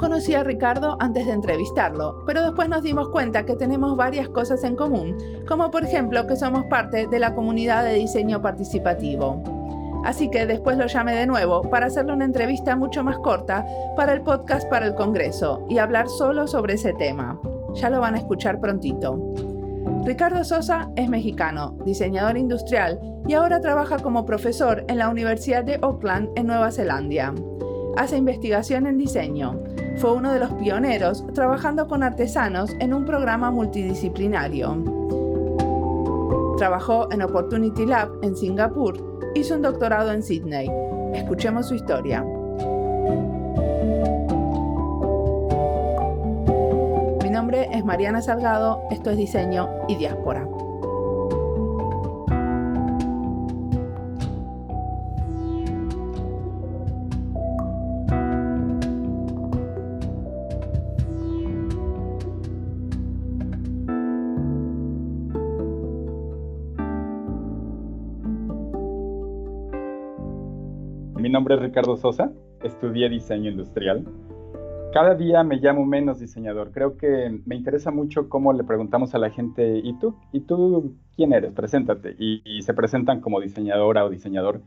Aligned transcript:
No 0.00 0.08
conocí 0.08 0.32
a 0.32 0.42
Ricardo 0.42 0.96
antes 0.98 1.26
de 1.26 1.32
entrevistarlo, 1.32 2.24
pero 2.24 2.40
después 2.42 2.70
nos 2.70 2.82
dimos 2.82 3.10
cuenta 3.10 3.44
que 3.44 3.54
tenemos 3.54 3.98
varias 3.98 4.30
cosas 4.30 4.64
en 4.64 4.74
común, 4.74 5.14
como 5.46 5.70
por 5.70 5.84
ejemplo 5.84 6.26
que 6.26 6.36
somos 6.36 6.64
parte 6.70 7.06
de 7.06 7.18
la 7.18 7.34
comunidad 7.34 7.84
de 7.84 7.96
diseño 7.96 8.40
participativo. 8.40 9.42
Así 10.06 10.30
que 10.30 10.46
después 10.46 10.78
lo 10.78 10.86
llamé 10.86 11.14
de 11.14 11.26
nuevo 11.26 11.68
para 11.68 11.88
hacerle 11.88 12.14
una 12.14 12.24
entrevista 12.24 12.76
mucho 12.76 13.04
más 13.04 13.18
corta 13.18 13.66
para 13.94 14.14
el 14.14 14.22
podcast 14.22 14.66
para 14.70 14.86
el 14.86 14.94
Congreso 14.94 15.66
y 15.68 15.76
hablar 15.76 16.08
solo 16.08 16.46
sobre 16.46 16.74
ese 16.74 16.94
tema. 16.94 17.38
Ya 17.74 17.90
lo 17.90 18.00
van 18.00 18.14
a 18.14 18.20
escuchar 18.20 18.58
prontito. 18.58 19.34
Ricardo 20.06 20.44
Sosa 20.44 20.90
es 20.96 21.10
mexicano, 21.10 21.76
diseñador 21.84 22.38
industrial 22.38 22.98
y 23.28 23.34
ahora 23.34 23.60
trabaja 23.60 23.98
como 23.98 24.24
profesor 24.24 24.82
en 24.88 24.96
la 24.96 25.10
Universidad 25.10 25.62
de 25.62 25.78
Auckland 25.82 26.30
en 26.36 26.46
Nueva 26.46 26.72
Zelanda. 26.72 27.34
Hace 27.96 28.16
investigación 28.16 28.86
en 28.86 28.96
diseño. 28.96 29.60
Fue 30.00 30.12
uno 30.14 30.32
de 30.32 30.40
los 30.40 30.50
pioneros 30.54 31.26
trabajando 31.34 31.86
con 31.86 32.02
artesanos 32.02 32.74
en 32.80 32.94
un 32.94 33.04
programa 33.04 33.50
multidisciplinario. 33.50 34.82
Trabajó 36.56 37.12
en 37.12 37.20
Opportunity 37.20 37.84
Lab 37.84 38.08
en 38.22 38.34
Singapur 38.34 39.10
Hizo 39.34 39.54
un 39.54 39.62
doctorado 39.62 40.10
en 40.12 40.22
Sydney. 40.22 40.70
Escuchemos 41.12 41.68
su 41.68 41.74
historia. 41.74 42.22
Mi 47.22 47.30
nombre 47.30 47.68
es 47.70 47.84
Mariana 47.84 48.22
Salgado, 48.22 48.82
esto 48.90 49.10
es 49.10 49.18
Diseño 49.18 49.68
y 49.86 49.96
Diáspora. 49.96 50.48
Nombre 71.50 71.66
Ricardo 71.66 71.96
Sosa, 71.96 72.30
estudié 72.62 73.08
diseño 73.08 73.50
industrial. 73.50 74.04
Cada 74.92 75.16
día 75.16 75.42
me 75.42 75.56
llamo 75.56 75.84
menos 75.84 76.20
diseñador. 76.20 76.70
Creo 76.70 76.96
que 76.96 77.40
me 77.44 77.56
interesa 77.56 77.90
mucho 77.90 78.28
cómo 78.28 78.52
le 78.52 78.62
preguntamos 78.62 79.14
a 79.14 79.18
la 79.18 79.30
gente, 79.30 79.80
¿y 79.82 79.98
tú? 79.98 80.14
¿Y 80.32 80.40
tú 80.40 80.94
quién 81.16 81.32
eres? 81.32 81.52
Preséntate. 81.52 82.14
Y, 82.18 82.62
se 82.62 82.74
presentan 82.74 83.20
como 83.20 83.40
diseñadora 83.40 84.04
o 84.04 84.10
diseñador. 84.10 84.62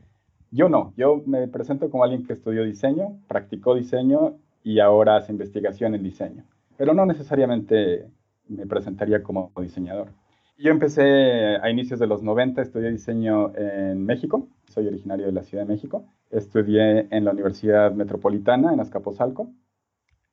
Yo 0.51 0.67
no, 0.67 0.93
yo 0.97 1.23
me 1.25 1.47
presento 1.47 1.89
como 1.89 2.03
alguien 2.03 2.25
que 2.25 2.33
estudió 2.33 2.63
diseño, 2.63 3.17
practicó 3.27 3.75
diseño 3.75 4.35
y 4.61 4.79
ahora 4.79 5.15
hace 5.15 5.31
investigación 5.31 5.95
en 5.95 6.03
diseño. 6.03 6.43
Pero 6.77 6.93
no 6.93 7.05
necesariamente 7.05 8.07
me 8.49 8.67
presentaría 8.67 9.23
como 9.23 9.51
diseñador. 9.57 10.09
Yo 10.57 10.69
empecé 10.69 11.57
a 11.57 11.69
inicios 11.69 11.99
de 11.99 12.07
los 12.07 12.21
90, 12.21 12.61
estudié 12.61 12.91
diseño 12.91 13.55
en 13.55 14.05
México, 14.05 14.47
soy 14.67 14.87
originario 14.87 15.25
de 15.25 15.31
la 15.31 15.43
Ciudad 15.43 15.65
de 15.65 15.73
México, 15.73 16.05
estudié 16.33 17.07
en 17.09 17.25
la 17.25 17.31
Universidad 17.31 17.93
Metropolitana 17.93 18.73
en 18.73 18.79
Azcapotzalco. 18.79 19.51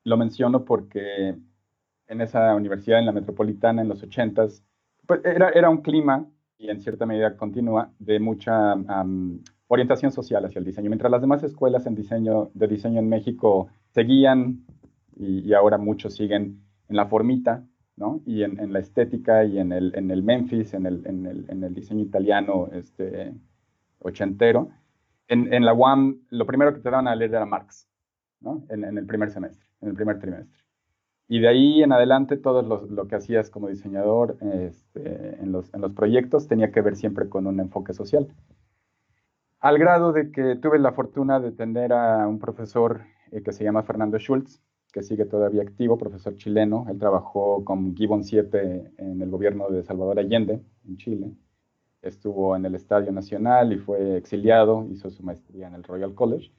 Lo 0.03 0.17
menciono 0.17 0.65
porque 0.65 1.35
en 2.07 2.21
esa 2.21 2.55
universidad, 2.55 2.99
en 2.99 3.05
la 3.05 3.11
Metropolitana, 3.11 3.81
en 3.81 3.87
los 3.87 4.03
80s, 4.03 4.63
pues 5.05 5.21
era, 5.23 5.49
era 5.49 5.69
un 5.69 5.81
clima, 5.81 6.27
y 6.57 6.69
en 6.69 6.79
cierta 6.79 7.05
medida 7.05 7.37
continúa, 7.37 7.91
de 7.99 8.19
mucha 8.19 8.75
orientación 9.67 10.11
social 10.11 10.45
hacia 10.45 10.59
el 10.59 10.65
diseño. 10.65 10.89
Mientras 10.89 11.11
las 11.11 11.21
demás 11.21 11.43
escuelas 11.43 11.85
en 11.85 11.95
diseño, 11.95 12.51
de 12.53 12.67
diseño 12.67 12.99
en 12.99 13.09
México 13.09 13.69
seguían, 13.89 14.65
y, 15.15 15.39
y 15.39 15.53
ahora 15.53 15.77
muchos 15.77 16.15
siguen 16.15 16.61
en 16.89 16.95
la 16.95 17.07
formita, 17.07 17.65
y 18.25 18.43
en, 18.43 18.73
la 18.73 18.79
estética 18.79 19.43
y 19.45 19.59
en 19.59 19.71
el, 19.71 19.93
en 19.95 20.09
el 20.11 20.23
Memphis, 20.23 20.73
en 20.73 20.85
el, 20.85 21.03
en 21.05 21.63
el, 21.63 21.73
diseño 21.73 22.01
italiano 22.01 22.69
este, 22.73 23.33
ochentero. 23.99 24.69
En, 25.31 25.63
la 25.63 25.73
UAM, 25.73 26.25
lo 26.29 26.45
primero 26.45 26.73
que 26.73 26.81
te 26.81 26.89
daban 26.89 27.07
a 27.07 27.15
leer 27.15 27.31
era 27.31 27.45
Marx, 27.45 27.87
¿no? 28.41 28.65
En, 28.67 28.83
el 28.83 29.05
primer 29.05 29.31
semestre, 29.31 29.65
en 29.79 29.87
el 29.87 29.95
primer 29.95 30.19
trimestre. 30.19 30.61
Y 31.29 31.39
de 31.39 31.47
ahí 31.47 31.83
en 31.83 31.93
adelante, 31.93 32.35
todo 32.35 32.61
lo, 32.61 33.07
que 33.07 33.15
hacías 33.15 33.49
como 33.49 33.69
diseñador 33.69 34.37
este, 34.41 35.41
en, 35.41 35.53
los, 35.53 35.73
en 35.73 35.79
los 35.79 35.93
proyectos 35.93 36.49
tenía 36.49 36.73
que 36.73 36.81
ver 36.81 36.97
siempre 36.97 37.29
con 37.29 37.47
un 37.47 37.61
enfoque 37.61 37.93
social. 37.93 38.27
Al 39.61 39.77
grado 39.77 40.11
de 40.11 40.33
que 40.33 40.57
tuve 40.57 40.79
la 40.79 40.91
fortuna 40.91 41.39
de 41.39 41.53
tener 41.53 41.93
a 41.93 42.27
un 42.27 42.37
profesor 42.37 42.99
eh, 43.31 43.41
que 43.41 43.53
se 43.53 43.63
llama 43.63 43.83
Fernando 43.83 44.19
Schultz, 44.19 44.61
que 44.91 45.01
sigue 45.01 45.23
todavía 45.23 45.61
activo, 45.61 45.97
profesor 45.97 46.35
chileno. 46.35 46.87
Él 46.89 46.99
trabajó 46.99 47.63
con 47.63 47.95
Gibbon 47.95 48.25
7 48.25 48.95
en 48.97 49.21
el 49.21 49.29
gobierno 49.29 49.69
de 49.69 49.83
Salvador 49.83 50.19
Allende, 50.19 50.61
en 50.85 50.97
Chile. 50.97 51.31
Estuvo 52.01 52.55
en 52.55 52.65
el 52.65 52.75
Estadio 52.75 53.11
Nacional 53.11 53.73
y 53.73 53.77
fue 53.77 54.17
exiliado, 54.17 54.87
hizo 54.89 55.09
su 55.09 55.23
maestría 55.23 55.67
en 55.67 55.75
el 55.75 55.83
Royal 55.83 56.13
College. 56.15 56.51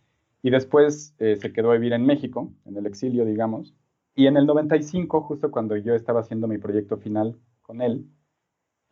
Y 0.43 0.51
después 0.51 1.15
eh, 1.19 1.37
se 1.37 1.53
quedó 1.53 1.71
a 1.71 1.75
vivir 1.75 1.93
en 1.93 2.05
México, 2.05 2.53
en 2.65 2.77
el 2.77 2.87
exilio, 2.87 3.25
digamos. 3.25 3.75
Y 4.15 4.27
en 4.27 4.37
el 4.37 4.47
95, 4.47 5.23
justo 5.23 5.51
cuando 5.51 5.77
yo 5.77 5.95
estaba 5.95 6.21
haciendo 6.21 6.49
mi 6.49 6.59
proyecto 6.59 6.97
final 6.97 7.39
con 7.63 7.81
él, 7.81 8.07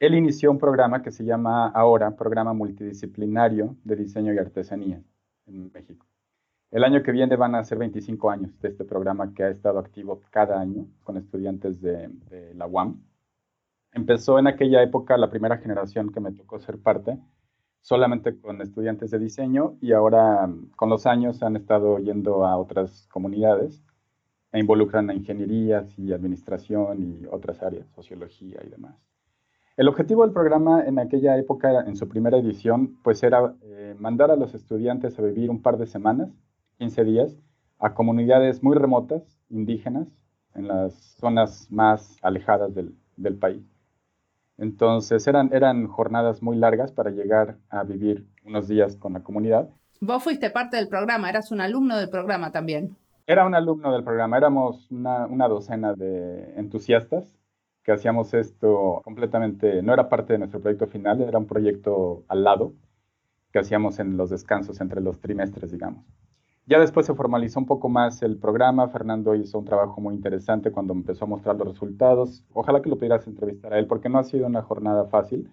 él 0.00 0.14
inició 0.14 0.50
un 0.50 0.58
programa 0.58 1.02
que 1.02 1.12
se 1.12 1.24
llama 1.24 1.68
ahora 1.68 2.16
Programa 2.16 2.54
Multidisciplinario 2.54 3.76
de 3.84 3.96
Diseño 3.96 4.32
y 4.32 4.38
Artesanía 4.38 5.02
en 5.46 5.70
México. 5.72 6.06
El 6.70 6.84
año 6.84 7.02
que 7.02 7.12
viene 7.12 7.36
van 7.36 7.54
a 7.54 7.64
ser 7.64 7.78
25 7.78 8.30
años 8.30 8.58
de 8.60 8.68
este 8.68 8.84
programa 8.84 9.34
que 9.34 9.42
ha 9.42 9.50
estado 9.50 9.78
activo 9.78 10.20
cada 10.30 10.60
año 10.60 10.86
con 11.02 11.16
estudiantes 11.16 11.80
de, 11.82 12.08
la 12.54 12.66
UAM. 12.66 13.02
Empezó 13.92 14.38
en 14.38 14.46
aquella 14.46 14.82
época 14.82 15.16
la 15.16 15.30
primera 15.30 15.58
generación 15.58 16.12
que 16.12 16.20
me 16.20 16.32
tocó 16.32 16.58
ser 16.60 16.78
parte, 16.78 17.18
solamente 17.80 18.38
con 18.40 18.60
estudiantes 18.60 19.10
de 19.10 19.18
diseño 19.18 19.76
y 19.80 19.92
ahora 19.92 20.48
con 20.76 20.90
los 20.90 21.06
años 21.06 21.42
han 21.42 21.56
estado 21.56 21.98
yendo 21.98 22.44
a 22.46 22.56
otras 22.56 23.08
comunidades 23.08 23.82
e 24.52 24.60
involucran 24.60 25.10
a 25.10 25.14
ingenierías 25.14 25.98
y 25.98 26.12
administración 26.12 27.02
y 27.02 27.26
otras 27.26 27.62
áreas, 27.62 27.88
sociología 27.90 28.60
y 28.64 28.68
demás. 28.68 28.96
El 29.76 29.88
objetivo 29.88 30.24
del 30.24 30.32
programa 30.32 30.84
en 30.84 30.98
aquella 30.98 31.38
época, 31.38 31.84
en 31.86 31.96
su 31.96 32.08
primera 32.08 32.36
edición, 32.36 32.98
pues 33.02 33.22
era 33.22 33.54
eh, 33.62 33.94
mandar 33.98 34.30
a 34.30 34.36
los 34.36 34.54
estudiantes 34.54 35.18
a 35.18 35.22
vivir 35.22 35.50
un 35.50 35.62
par 35.62 35.78
de 35.78 35.86
semanas 35.86 36.28
15 36.78 37.04
días 37.04 37.36
a 37.78 37.94
comunidades 37.94 38.62
muy 38.62 38.76
remotas, 38.76 39.38
indígenas, 39.48 40.08
en 40.54 40.68
las 40.68 40.94
zonas 41.18 41.70
más 41.70 42.18
alejadas 42.22 42.74
del, 42.74 42.94
del 43.16 43.36
país. 43.36 43.69
Entonces 44.60 45.26
eran, 45.26 45.50
eran 45.54 45.86
jornadas 45.88 46.42
muy 46.42 46.56
largas 46.56 46.92
para 46.92 47.10
llegar 47.10 47.56
a 47.70 47.82
vivir 47.82 48.26
unos 48.44 48.68
días 48.68 48.94
con 48.94 49.14
la 49.14 49.22
comunidad. 49.22 49.70
Vos 50.02 50.22
fuiste 50.22 50.50
parte 50.50 50.76
del 50.76 50.88
programa, 50.88 51.30
eras 51.30 51.50
un 51.50 51.62
alumno 51.62 51.96
del 51.96 52.10
programa 52.10 52.52
también. 52.52 52.94
Era 53.26 53.46
un 53.46 53.54
alumno 53.54 53.90
del 53.90 54.04
programa, 54.04 54.36
éramos 54.36 54.90
una, 54.90 55.26
una 55.26 55.48
docena 55.48 55.94
de 55.94 56.54
entusiastas 56.56 57.34
que 57.82 57.92
hacíamos 57.92 58.34
esto 58.34 59.00
completamente, 59.02 59.82
no 59.82 59.94
era 59.94 60.10
parte 60.10 60.34
de 60.34 60.40
nuestro 60.40 60.60
proyecto 60.60 60.86
final, 60.86 61.22
era 61.22 61.38
un 61.38 61.46
proyecto 61.46 62.24
al 62.28 62.44
lado 62.44 62.74
que 63.52 63.60
hacíamos 63.60 63.98
en 63.98 64.18
los 64.18 64.28
descansos 64.28 64.80
entre 64.82 65.00
los 65.00 65.20
trimestres, 65.20 65.72
digamos. 65.72 66.04
Ya 66.70 66.78
después 66.78 67.04
se 67.04 67.14
formalizó 67.14 67.58
un 67.58 67.66
poco 67.66 67.88
más 67.88 68.22
el 68.22 68.38
programa. 68.38 68.88
Fernando 68.90 69.34
hizo 69.34 69.58
un 69.58 69.64
trabajo 69.64 70.00
muy 70.00 70.14
interesante 70.14 70.70
cuando 70.70 70.92
empezó 70.92 71.24
a 71.24 71.28
mostrar 71.28 71.56
los 71.56 71.66
resultados. 71.66 72.44
Ojalá 72.52 72.80
que 72.80 72.88
lo 72.88 72.94
pudieras 72.94 73.26
entrevistar 73.26 73.74
a 73.74 73.78
él, 73.80 73.88
porque 73.88 74.08
no 74.08 74.20
ha 74.20 74.22
sido 74.22 74.46
una 74.46 74.62
jornada 74.62 75.06
fácil. 75.06 75.50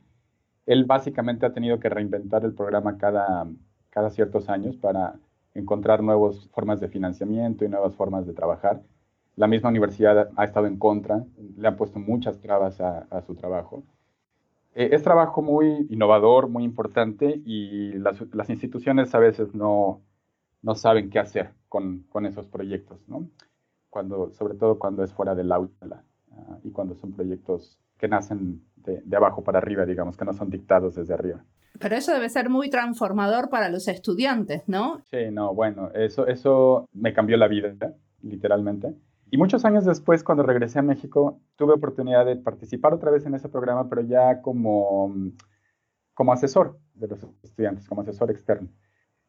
Él 0.68 0.86
básicamente 0.86 1.48
ha 1.48 1.54
tenido 1.54 1.80
que 1.80 1.90
reinventar 1.90 2.46
el 2.46 2.54
programa 2.54 3.00
cada, 3.00 3.48
ciertos 4.12 4.48
años 4.48 4.78
para 4.78 5.16
encontrar 5.56 6.04
nuevas 6.04 6.48
formas 6.50 6.80
de 6.80 6.88
financiamiento 6.88 7.66
y 7.66 7.70
nuevas 7.70 7.96
formas 7.96 8.28
de 8.28 8.34
trabajar. 8.34 8.84
La 9.36 9.48
misma 9.48 9.70
universidad 9.70 10.30
ha 10.36 10.44
estado 10.44 10.68
en 10.68 10.78
contra, 10.78 11.26
le 11.58 11.68
han 11.68 11.78
puesto 11.78 11.98
muchas 11.98 12.40
trabas 12.42 12.80
a, 12.80 13.22
su 13.26 13.34
trabajo. 13.34 13.82
Eh, 14.76 14.90
es 14.92 15.02
trabajo 15.02 15.42
muy 15.42 15.88
innovador, 15.90 16.48
muy 16.48 16.64
importante 16.64 17.42
y 17.44 17.94
las 17.94 18.52
instituciones 18.52 19.16
a 19.16 19.20
veces 19.20 19.56
no, 19.56 20.04
no 20.62 20.76
saben 20.76 21.10
qué 21.10 21.20
hacer 21.20 21.52
con, 21.70 22.04
con 22.10 22.26
esos 22.26 22.48
proyectos, 22.48 23.00
¿no? 23.08 23.30
Cuando, 23.90 24.32
sobre 24.32 24.56
todo 24.56 24.78
cuando 24.80 25.04
es 25.04 25.14
fuera 25.14 25.34
del 25.36 25.52
aula 25.52 26.04
ah, 26.32 26.60
y 26.64 26.72
cuando 26.72 26.96
son 26.96 27.14
proyectos 27.14 27.80
que 27.98 28.08
nacen 28.08 28.62
de, 28.76 29.02
de, 29.04 29.18
abajo 29.18 29.44
para 29.44 29.58
arriba, 29.60 29.86
digamos, 29.86 30.18
que 30.18 30.26
no 30.26 30.34
son 30.34 30.50
dictados 30.50 30.96
desde 30.96 31.14
arriba. 31.14 31.44
Pero 31.80 31.96
eso 31.96 32.12
debe 32.12 32.30
ser 32.30 32.50
muy 32.50 32.70
transformador 32.70 33.50
para 33.50 33.70
los 33.70 33.88
estudiantes, 33.88 34.64
¿no? 34.68 35.02
Sí, 35.06 35.30
no, 35.32 35.54
bueno, 35.54 35.92
eso, 35.94 36.28
eso 36.28 36.88
me 36.94 37.14
cambió 37.14 37.38
la 37.38 37.48
vida, 37.48 37.74
literalmente. 38.22 38.96
Y 39.30 39.38
muchos 39.38 39.66
años 39.66 39.86
después, 39.86 40.24
cuando 40.24 40.44
regresé 40.44 40.80
a 40.80 40.84
México, 40.84 41.42
tuve 41.58 41.74
oportunidad 41.74 42.26
de 42.26 42.38
participar 42.38 42.94
otra 42.94 43.12
vez 43.12 43.26
en 43.26 43.36
ese 43.36 43.50
programa, 43.50 43.90
pero 43.90 44.02
ya 44.02 44.42
como, 44.42 45.14
como 46.14 46.32
asesor 46.32 46.80
de 46.94 47.08
los 47.08 47.28
estudiantes, 47.44 47.88
como 47.88 48.02
asesor 48.02 48.32
externo. 48.32 48.70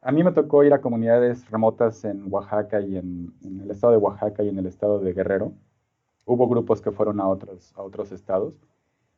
A 0.00 0.12
mí 0.12 0.22
me 0.22 0.32
tocó 0.32 0.62
ir 0.62 0.72
a 0.72 0.80
comunidades 0.80 1.50
remotas 1.50 2.04
en 2.04 2.32
Oaxaca 2.32 2.80
y 2.80 2.96
en, 2.96 3.32
el 3.42 3.70
estado 3.70 3.92
de 3.92 3.98
Oaxaca 3.98 4.42
y 4.42 4.48
en 4.48 4.58
el 4.58 4.66
estado 4.66 5.00
de 5.00 5.12
Guerrero. 5.12 5.52
Hubo 6.24 6.48
grupos 6.48 6.80
que 6.80 6.92
fueron 6.92 7.20
a 7.20 7.28
otros, 7.28 8.12
estados. 8.12 8.54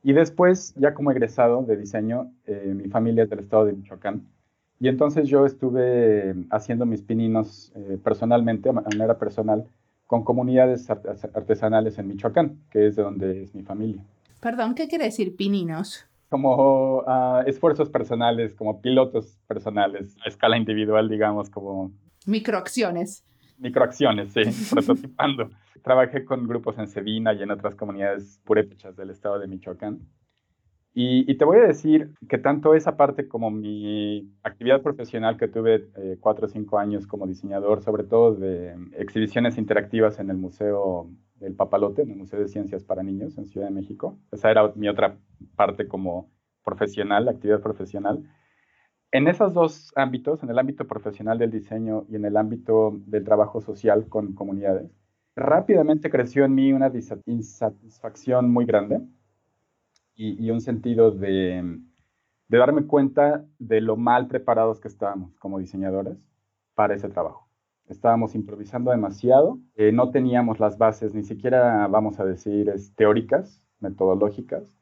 Y 0.03 0.15
después, 0.15 0.75
ya 0.77 0.95
como 0.95 1.11
egresado 1.11 1.63
de 1.63 1.77
diseño, 1.77 2.33
eh, 2.47 2.73
mi 2.75 2.89
familia 2.89 3.25
es 3.25 3.31
del 3.31 3.41
estado 3.41 3.67
de 3.67 3.75
Michoacán. 3.75 4.27
Y 4.79 4.89
entonces 4.89 5.29
yo 5.29 5.45
estuve 5.45 6.35
haciendo 6.51 6.87
mis 6.87 7.03
pininos 7.03 7.71
eh, 7.75 7.99
personalmente, 8.03 8.71
de 8.71 8.73
manera 8.73 9.19
personal, 9.19 9.67
con 10.07 10.25
comunidades 10.25 10.89
artesanales 10.89 11.99
en 11.99 12.09
Michoacán, 12.09 12.59
que 12.71 12.87
es 12.87 12.97
de 12.97 13.03
donde 13.03 13.43
es 13.43 13.55
mi 13.55 13.63
familia. 13.63 14.03
Perdón, 14.41 14.75
¿qué 14.75 14.89
quiere 14.89 15.05
decir 15.05 15.37
pininos? 15.37 16.10
Como 16.31 17.05
ah, 17.07 17.43
esfuerzos 17.47 17.91
personales, 17.91 18.55
como 18.55 18.81
pilotos 18.81 19.39
personales, 19.47 20.17
a 20.25 20.29
escala 20.29 20.57
individual, 20.57 21.11
digamos, 21.11 21.51
como... 21.51 21.93
Microacciones. 22.27 23.25
Microacciones, 23.59 24.33
sí, 24.33 24.43
prototipando. 24.71 25.51
Trabajé 25.83 26.25
con 26.25 26.49
grupos 26.49 26.79
en 26.79 26.89
Sevina 26.89 27.35
y 27.35 27.43
en 27.43 27.51
otras 27.51 27.75
comunidades 27.75 28.41
purépechas 28.45 28.97
del 28.97 29.11
estado 29.11 29.39
de 29.39 29.47
Michoacán. 29.47 30.01
Y, 30.93 31.35
te 31.37 31.45
voy 31.45 31.59
a 31.59 31.67
decir 31.67 32.11
que 32.29 32.37
tanto 32.37 32.75
esa 32.75 32.97
parte 32.97 33.29
como 33.29 33.51
mi 33.51 34.29
actividad 34.43 34.83
profesional 34.83 35.37
que 35.37 35.47
tuve 35.47 35.89
eh, 35.97 36.17
cuatro 36.19 36.47
o 36.47 36.49
cinco 36.49 36.79
años 36.79 37.07
como 37.07 37.29
diseñador, 37.29 37.83
sobre 37.83 38.03
todo 38.03 38.35
de 38.35 38.75
exhibiciones 38.99 39.57
interactivas 39.57 40.19
en 40.19 40.31
el 40.31 40.37
Museo 40.37 41.09
del 41.41 41.55
Papalote, 41.55 42.03
en 42.03 42.11
el 42.11 42.17
Museo 42.17 42.39
de 42.39 42.49
Ciencias 42.49 42.85
para 42.85 43.03
Niños 43.03 43.37
en 43.39 43.47
Ciudad 43.47 43.67
de 43.67 43.75
México. 43.75 44.19
Esa 44.31 44.51
era 44.51 44.73
mi 44.77 44.89
otra 44.89 45.19
parte 45.57 45.89
como 45.89 46.31
profesional, 46.63 47.29
actividad 47.29 47.61
profesional. 47.61 48.23
En 49.11 49.27
esos 49.27 49.53
dos 49.55 49.93
ámbitos, 49.97 50.43
en 50.43 50.51
el 50.51 50.59
ámbito 50.59 50.87
profesional 50.87 51.39
del 51.39 51.51
diseño 51.51 52.05
y 52.09 52.17
en 52.17 52.25
el 52.25 52.37
ámbito 52.37 52.93
del 53.07 53.25
trabajo 53.25 53.61
social 53.61 54.09
con 54.09 54.35
comunidades, 54.35 54.91
rápidamente 55.35 56.11
creció 56.11 56.45
en 56.45 56.55
mí 56.55 56.73
una 56.73 56.93
insatisfacción 57.27 58.51
muy 58.51 58.67
grande 58.67 59.01
y, 60.15 60.51
un 60.51 60.61
sentido 60.61 61.11
de, 61.11 61.81
darme 62.49 62.87
cuenta 62.87 63.45
de 63.59 63.81
lo 63.81 63.97
mal 63.97 64.29
preparados 64.29 64.79
que 64.79 64.89
estábamos 64.89 65.35
como 65.39 65.59
diseñadores 65.59 66.19
para 66.75 66.95
ese 66.95 67.09
trabajo. 67.09 67.50
Estábamos 67.91 68.35
improvisando 68.35 68.91
demasiado, 68.91 69.59
eh, 69.75 69.93
no 69.93 70.11
teníamos 70.11 70.61
las 70.61 70.79
bases, 70.79 71.15
ni 71.15 71.25
siquiera, 71.25 71.87
vamos 71.89 72.21
a 72.21 72.25
decir, 72.25 72.73
teóricas, 72.97 73.63
metodológicas, 73.81 74.75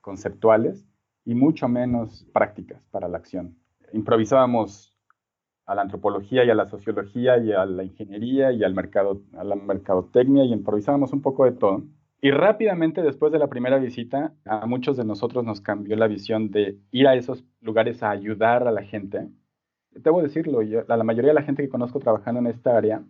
conceptuales, 0.00 0.84
y 1.24 1.34
mucho 1.34 1.68
menos 1.68 2.26
prácticas 2.32 2.82
para 2.90 3.08
la 3.08 3.18
acción. 3.18 3.56
Improvisábamos 3.92 4.96
a 5.66 5.74
la 5.74 5.82
antropología 5.82 6.44
y 6.44 6.50
a 6.50 6.54
la 6.54 6.68
sociología 6.68 7.38
y 7.38 7.52
a 7.52 7.66
la 7.66 7.82
ingeniería 7.82 8.52
y 8.52 8.62
al 8.62 8.74
mercado, 8.74 9.22
a 9.36 9.42
la 9.42 9.56
mercadotecnia 9.56 10.44
y 10.44 10.52
improvisábamos 10.52 11.12
un 11.12 11.22
poco 11.22 11.44
de 11.44 11.52
todo. 11.52 11.82
Y 12.20 12.30
rápidamente 12.30 13.02
después 13.02 13.32
de 13.32 13.38
la 13.38 13.48
primera 13.48 13.78
visita, 13.78 14.32
a 14.44 14.66
muchos 14.66 14.96
de 14.96 15.04
nosotros 15.04 15.44
nos 15.44 15.60
cambió 15.60 15.96
la 15.96 16.06
visión 16.06 16.50
de 16.50 16.78
ir 16.92 17.08
a 17.08 17.14
esos 17.14 17.44
lugares 17.60 18.02
a 18.02 18.10
ayudar 18.10 18.66
a 18.66 18.72
la 18.72 18.82
gente. 18.82 19.28
Debo 19.98 20.22
decirlo, 20.22 20.62
yo, 20.62 20.82
la 20.86 21.02
mayoría 21.04 21.30
de 21.30 21.34
la 21.34 21.42
gente 21.42 21.62
que 21.62 21.68
conozco 21.68 22.00
trabajando 22.00 22.40
en 22.40 22.46
esta 22.46 22.76
área, 22.76 23.02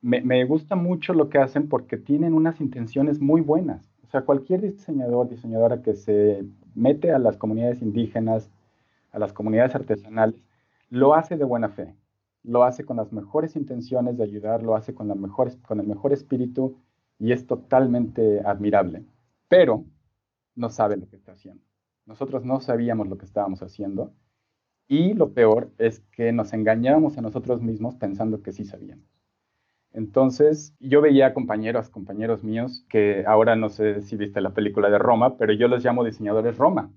me, 0.00 0.44
gusta 0.44 0.74
mucho 0.74 1.14
lo 1.14 1.28
que 1.28 1.38
hacen 1.38 1.68
porque 1.68 1.96
tienen 1.96 2.34
unas 2.34 2.60
intenciones 2.60 3.20
muy 3.20 3.40
buenas. 3.40 3.88
O 4.02 4.08
sea, 4.08 4.22
cualquier 4.22 4.60
diseñador, 4.60 5.28
diseñadora 5.28 5.82
que 5.82 5.94
se 5.94 6.44
mete 6.74 7.12
a 7.12 7.18
las 7.18 7.36
comunidades 7.36 7.80
indígenas, 7.82 8.50
a 9.12 9.18
las 9.18 9.32
comunidades 9.32 9.74
artesanales, 9.74 10.42
lo 10.90 11.14
hace 11.14 11.36
de 11.36 11.44
buena 11.44 11.68
fe, 11.68 11.94
lo 12.42 12.64
hace 12.64 12.84
con 12.84 12.96
las 12.96 13.12
mejores 13.12 13.54
intenciones 13.54 14.16
de 14.18 14.24
ayudar, 14.24 14.62
lo 14.62 14.74
hace 14.74 14.92
con 14.92 15.10
el 15.10 15.86
mejor 15.86 16.12
espíritu 16.12 16.76
y 17.18 17.32
es 17.32 17.46
totalmente 17.46 18.40
admirable, 18.40 19.04
pero 19.48 19.84
no 20.56 20.68
sabe 20.68 20.96
lo 20.96 21.08
que 21.08 21.16
está 21.16 21.32
haciendo. 21.32 21.62
Nosotros 22.04 22.44
no 22.44 22.60
sabíamos 22.60 23.06
lo 23.08 23.16
que 23.16 23.24
estábamos 23.24 23.62
haciendo 23.62 24.12
y 24.92 25.14
lo 25.14 25.32
peor 25.32 25.70
es 25.78 26.00
que 26.12 26.32
nos 26.32 26.52
engañábamos 26.52 27.16
a 27.16 27.22
nosotros 27.22 27.62
mismos 27.62 27.96
pensando 27.96 28.42
que 28.42 28.52
sí 28.52 28.66
sabíamos. 28.66 29.06
Entonces, 29.94 30.74
yo 30.80 31.00
veía 31.00 31.32
compañeros, 31.32 31.88
compañeros 31.88 32.44
míos, 32.44 32.84
que 32.90 33.24
ahora 33.26 33.56
no 33.56 33.70
sé 33.70 34.02
si 34.02 34.16
viste 34.16 34.42
la 34.42 34.52
película 34.52 34.90
de 34.90 34.98
Roma, 34.98 35.38
pero 35.38 35.54
yo 35.54 35.66
los 35.66 35.82
llamo 35.82 36.04
diseñadores 36.04 36.58
Roma. 36.58 36.92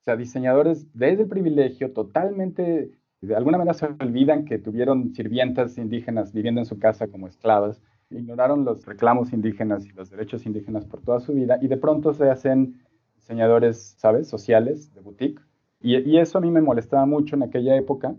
O 0.00 0.04
sea, 0.04 0.16
diseñadores 0.16 0.86
desde 0.94 1.24
el 1.24 1.28
privilegio, 1.28 1.92
totalmente, 1.92 2.92
de 3.20 3.36
alguna 3.36 3.58
manera 3.58 3.74
se 3.74 3.84
olvidan 3.84 4.46
que 4.46 4.58
tuvieron 4.58 5.12
sirvientas 5.14 5.76
indígenas 5.76 6.32
viviendo 6.32 6.62
en 6.62 6.66
su 6.66 6.78
casa 6.78 7.08
como 7.08 7.28
esclavas 7.28 7.82
ignoraron 8.10 8.64
los 8.64 8.86
reclamos 8.86 9.32
indígenas 9.32 9.84
y 9.84 9.90
los 9.90 10.10
derechos 10.10 10.46
indígenas 10.46 10.84
por 10.84 11.02
toda 11.02 11.20
su 11.20 11.34
vida 11.34 11.58
y 11.60 11.68
de 11.68 11.76
pronto 11.76 12.14
se 12.14 12.30
hacen 12.30 12.80
diseñadores, 13.16 13.96
¿sabes?, 13.98 14.28
sociales 14.28 14.94
de 14.94 15.00
boutique. 15.00 15.42
Y, 15.80 16.16
eso 16.16 16.38
a 16.38 16.40
mí 16.40 16.50
me 16.50 16.60
molestaba 16.60 17.06
mucho 17.06 17.36
en 17.36 17.42
aquella 17.42 17.76
época 17.76 18.16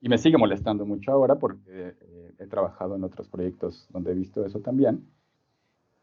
y 0.00 0.08
me 0.08 0.18
sigue 0.18 0.38
molestando 0.38 0.86
mucho 0.86 1.10
ahora 1.10 1.36
porque 1.36 1.62
eh, 1.68 2.34
he 2.38 2.46
trabajado 2.46 2.96
en 2.96 3.04
otros 3.04 3.28
proyectos 3.28 3.88
donde 3.90 4.12
he 4.12 4.14
visto 4.14 4.44
eso 4.44 4.60
también. 4.60 5.08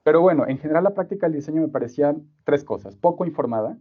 Pero 0.04 0.22
bueno, 0.22 0.48
en 0.48 0.58
general 0.58 0.84
la 0.84 0.94
práctica 0.94 1.28
del 1.28 1.36
diseño 1.36 1.62
me 1.62 1.68
parecía 1.68 2.16
tres 2.44 2.64
cosas. 2.64 2.96
Poco 2.96 3.26
informada, 3.26 3.78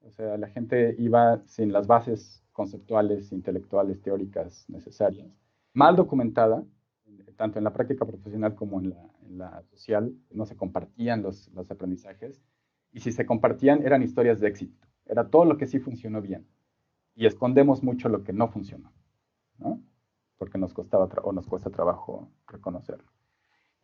o 0.00 0.10
sea, 0.10 0.36
la 0.36 0.48
gente 0.48 0.94
iba 0.98 1.42
sin 1.46 1.72
las 1.72 1.86
bases 1.86 2.42
conceptuales, 2.52 3.32
intelectuales, 3.32 4.02
teóricas 4.02 4.66
necesarias. 4.68 5.28
Mal 5.72 5.96
documentada, 5.96 6.62
tanto 7.36 7.58
en 7.58 7.64
la 7.64 7.72
práctica 7.72 8.04
profesional 8.04 8.54
como 8.54 8.80
en 8.80 8.94
la, 9.38 9.62
social, 9.70 10.12
no 10.30 10.44
se 10.44 10.56
compartían 10.56 11.22
los, 11.22 11.50
aprendizajes. 11.70 12.42
Y 12.92 13.00
si 13.00 13.10
se 13.10 13.24
compartían, 13.24 13.82
eran 13.82 14.02
historias 14.02 14.40
de 14.40 14.48
éxito. 14.48 14.86
Era 15.06 15.28
todo 15.28 15.46
lo 15.46 15.56
que 15.56 15.66
sí 15.66 15.78
funcionó 15.78 16.20
bien. 16.20 16.46
Y 17.14 17.26
escondemos 17.26 17.82
mucho 17.82 18.08
lo 18.08 18.22
que 18.24 18.32
no 18.32 18.48
funcionó, 18.48 18.92
¿no? 19.58 19.80
Porque 20.38 20.58
nos 20.58 20.72
costaba 20.72 21.08
o 21.22 21.32
nos 21.32 21.46
cuesta 21.46 21.70
trabajo 21.70 22.28
reconocerlo. 22.46 23.10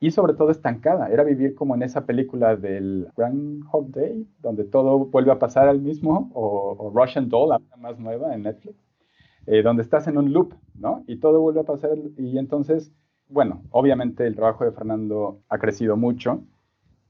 Y 0.01 0.13
sobre 0.13 0.35
todo 0.35 0.50
estancada. 0.50 1.09
Era 1.09 1.25
vivir 1.25 1.55
como 1.55 1.75
en 1.75 1.83
esa 1.83 2.07
película 2.07 2.57
del 2.57 3.09
Groundhog 3.17 3.91
Day, 3.91 4.29
donde 4.38 4.64
todo 4.64 4.99
vuelve 5.07 5.33
a 5.33 5.38
pasar 5.38 5.69
al 5.69 5.81
mismo, 5.81 6.31
o, 6.35 6.93
Russian 6.95 7.29
Doll, 7.29 7.50
la 7.50 7.76
más 7.76 7.99
nueva 7.99 8.35
en 8.35 8.45
Netflix, 8.45 8.76
eh, 9.47 9.62
donde 9.62 9.83
estás 9.83 10.07
en 10.07 10.19
un 10.19 10.33
loop, 10.33 10.55
¿no? 10.75 11.05
Y 11.07 11.17
todo 11.19 11.41
vuelve 11.41 11.61
a 11.61 11.64
pasar. 11.64 11.99
Y 12.17 12.38
entonces 12.38 12.93
bueno, 13.29 13.62
obviamente 13.71 14.26
el 14.26 14.35
trabajo 14.35 14.64
de 14.64 14.73
Fernando 14.73 15.43
ha 15.49 15.59
crecido 15.59 15.97
mucho, 15.97 16.43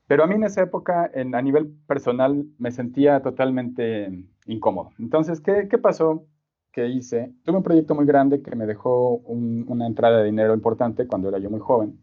pero 0.08 0.24
a 0.24 0.26
mí 0.26 0.36
en 0.36 0.44
esa 0.44 0.62
época, 0.62 1.10
en, 1.12 1.34
a 1.34 1.42
nivel 1.42 1.68
personal, 1.86 2.46
me 2.58 2.70
sentía 2.72 3.20
totalmente 3.20 4.24
incómodo. 4.46 4.90
Entonces, 4.98 5.42
¿qué, 5.42 5.66
pasó? 5.78 6.26
¿Qué 6.72 6.88
hice? 6.88 7.34
Tuve 7.44 7.58
un 7.58 7.62
proyecto 7.62 7.94
muy 7.94 8.06
grande 8.06 8.40
que 8.40 8.56
me 8.56 8.64
dejó 8.66 9.16
una 9.18 9.86
entrada 9.86 10.18
de 10.18 10.24
dinero 10.24 10.54
importante 10.54 11.06
cuando 11.06 11.28
era 11.28 11.38
yo 11.38 11.50
muy 11.50 11.60
joven. 11.60 12.00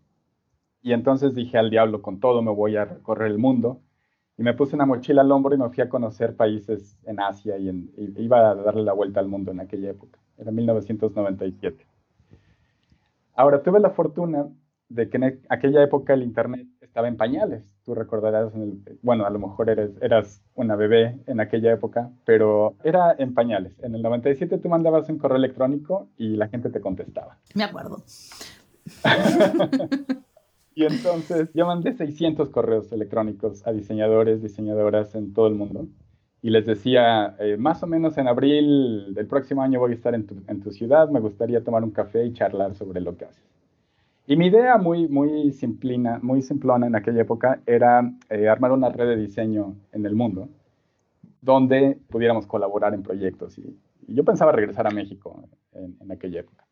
Y 0.84 0.94
entonces 0.94 1.34
dije 1.34 1.58
al 1.58 1.72
diablo, 1.72 2.04
con 2.04 2.20
todo 2.20 2.44
me 2.44 2.52
voy 2.52 2.76
a 2.78 2.86
recorrer 2.86 3.32
el 3.32 3.40
mundo. 3.40 3.82
Y 4.38 4.44
me 4.44 4.54
puse 4.54 4.76
una 4.76 4.86
mochila 4.86 5.22
al 5.24 5.32
hombro 5.32 5.56
y 5.56 5.58
me 5.58 5.70
fui 5.70 5.82
a 5.82 5.90
conocer 5.90 6.36
países 6.36 7.00
en 7.06 7.20
Asia 7.20 7.58
y, 7.58 7.70
y 7.70 8.14
iba 8.18 8.52
a 8.52 8.54
darle 8.54 8.84
la 8.84 8.94
vuelta 8.94 9.20
al 9.20 9.28
mundo 9.28 9.52
en 9.52 9.62
aquella 9.62 9.90
época. 9.90 10.20
Era 10.38 10.52
1997. 10.52 11.88
Ahora, 13.34 13.64
tuve 13.64 13.80
la 13.80 13.90
fortuna 13.90 14.48
de 14.90 15.10
que 15.10 15.18
en 15.18 15.42
aquella 15.50 15.82
época 15.82 16.14
el 16.14 16.22
Internet 16.22 16.68
estaba 16.82 17.08
en 17.08 17.18
pañales. 17.18 17.75
Tú 17.86 17.94
recordarás, 17.94 18.52
bueno, 19.04 19.26
a 19.26 19.30
lo 19.30 19.38
mejor 19.38 19.70
eres, 19.70 19.92
eras 20.02 20.42
una 20.56 20.76
bebé 20.76 21.20
en 21.28 21.40
aquella 21.40 21.72
época, 21.72 22.10
pero 22.26 22.76
era 22.84 23.16
en 23.18 23.36
pañales. 23.36 23.80
En 23.84 23.94
el 23.94 24.02
97 24.02 24.58
tú 24.58 24.70
mandabas 24.70 25.08
un 25.10 25.20
correo 25.20 25.38
electrónico 25.38 26.10
y 26.18 26.36
la 26.36 26.48
gente 26.48 26.72
te 26.72 26.82
contestaba. 26.82 27.38
Me 27.54 27.64
acuerdo. 27.64 28.02
y 30.76 30.86
entonces 30.86 31.50
yo 31.54 31.68
mandé 31.68 31.94
600 31.94 32.50
correos 32.50 32.92
electrónicos 32.92 33.66
a 33.68 33.72
diseñadores, 33.72 34.42
diseñadoras 34.42 35.14
en 35.14 35.34
todo 35.34 35.48
el 35.48 35.54
mundo 35.54 35.88
y 36.46 36.52
les 36.52 36.66
decía, 36.68 37.36
eh, 37.40 37.58
más 37.58 37.82
o 37.82 37.88
menos 37.88 38.20
en 38.20 38.28
abril 38.28 39.16
del 39.16 39.26
próximo 39.26 39.64
año 39.64 39.80
voy 39.80 39.94
a 39.94 39.96
estar 39.96 40.14
en 40.14 40.28
tu, 40.28 40.44
en 40.48 40.62
tu, 40.62 40.72
ciudad, 40.72 41.10
me 41.10 41.20
gustaría 41.20 41.64
tomar 41.64 41.84
un 41.84 41.90
café 41.90 42.24
y 42.24 42.34
charlar 42.34 42.76
sobre 42.76 43.02
lo 43.02 43.18
que 43.18 43.26
haces. 43.26 43.44
Y 44.28 44.38
mi 44.38 44.48
idea 44.48 44.78
muy, 44.78 45.08
muy 45.08 45.52
simplina, 45.52 46.20
muy 46.22 46.42
simplona 46.42 46.88
en 46.88 46.96
aquella 46.96 47.22
época 47.22 47.62
era 47.66 48.12
eh, 48.30 48.48
armar 48.48 48.72
una 48.72 48.90
red 48.90 49.08
de 49.08 49.18
diseño 49.18 49.76
en 49.92 50.06
el 50.06 50.16
mundo 50.16 50.50
donde 51.42 52.00
pudiéramos 52.10 52.48
colaborar 52.48 52.94
en 52.96 53.04
proyectos. 53.04 53.58
Y, 53.60 53.80
yo 54.08 54.24
pensaba 54.24 54.52
regresar 54.52 54.88
a 54.88 54.92
México 54.92 55.48
en, 55.74 56.12
aquella 56.12 56.42
época. 56.42 56.68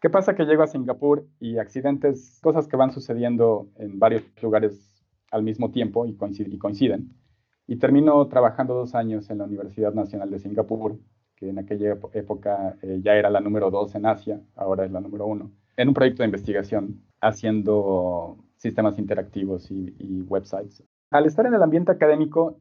¿Qué 0.00 0.10
pasa? 0.10 0.34
Que 0.34 0.44
llego 0.44 0.62
a 0.62 0.68
Singapur 0.68 1.26
y 1.40 1.58
accidentes, 1.58 2.38
cosas 2.42 2.68
que 2.68 2.76
van 2.76 2.92
sucediendo 2.92 3.68
en 3.76 3.98
varios 3.98 4.22
lugares 4.40 5.04
al 5.30 5.42
mismo 5.42 5.70
tiempo 5.72 6.06
y 6.06 6.16
coinciden. 6.16 6.52
Y 6.52 6.58
coinciden 6.58 7.22
y 7.66 7.76
termino 7.76 8.26
trabajando 8.28 8.74
dos 8.74 8.94
años 8.94 9.30
en 9.30 9.38
la 9.38 9.44
Universidad 9.44 9.94
Nacional 9.94 10.30
de 10.30 10.38
Singapur, 10.38 10.98
que 11.36 11.48
en 11.48 11.58
aquella 11.58 11.96
época 12.12 12.76
eh, 12.82 13.00
ya 13.02 13.14
era 13.14 13.30
la 13.30 13.40
número 13.40 13.70
dos 13.70 13.94
en 13.94 14.06
Asia, 14.06 14.40
ahora 14.56 14.84
es 14.84 14.90
la 14.90 15.00
número 15.00 15.26
uno, 15.26 15.52
en 15.76 15.88
un 15.88 15.94
proyecto 15.94 16.22
de 16.22 16.28
investigación 16.28 17.02
haciendo 17.20 18.38
sistemas 18.56 18.98
interactivos 18.98 19.70
y, 19.70 20.22
websites. 20.22 20.84
Al 21.10 21.26
estar 21.26 21.46
en 21.46 21.54
el 21.54 21.62
ambiente 21.62 21.92
académico, 21.92 22.60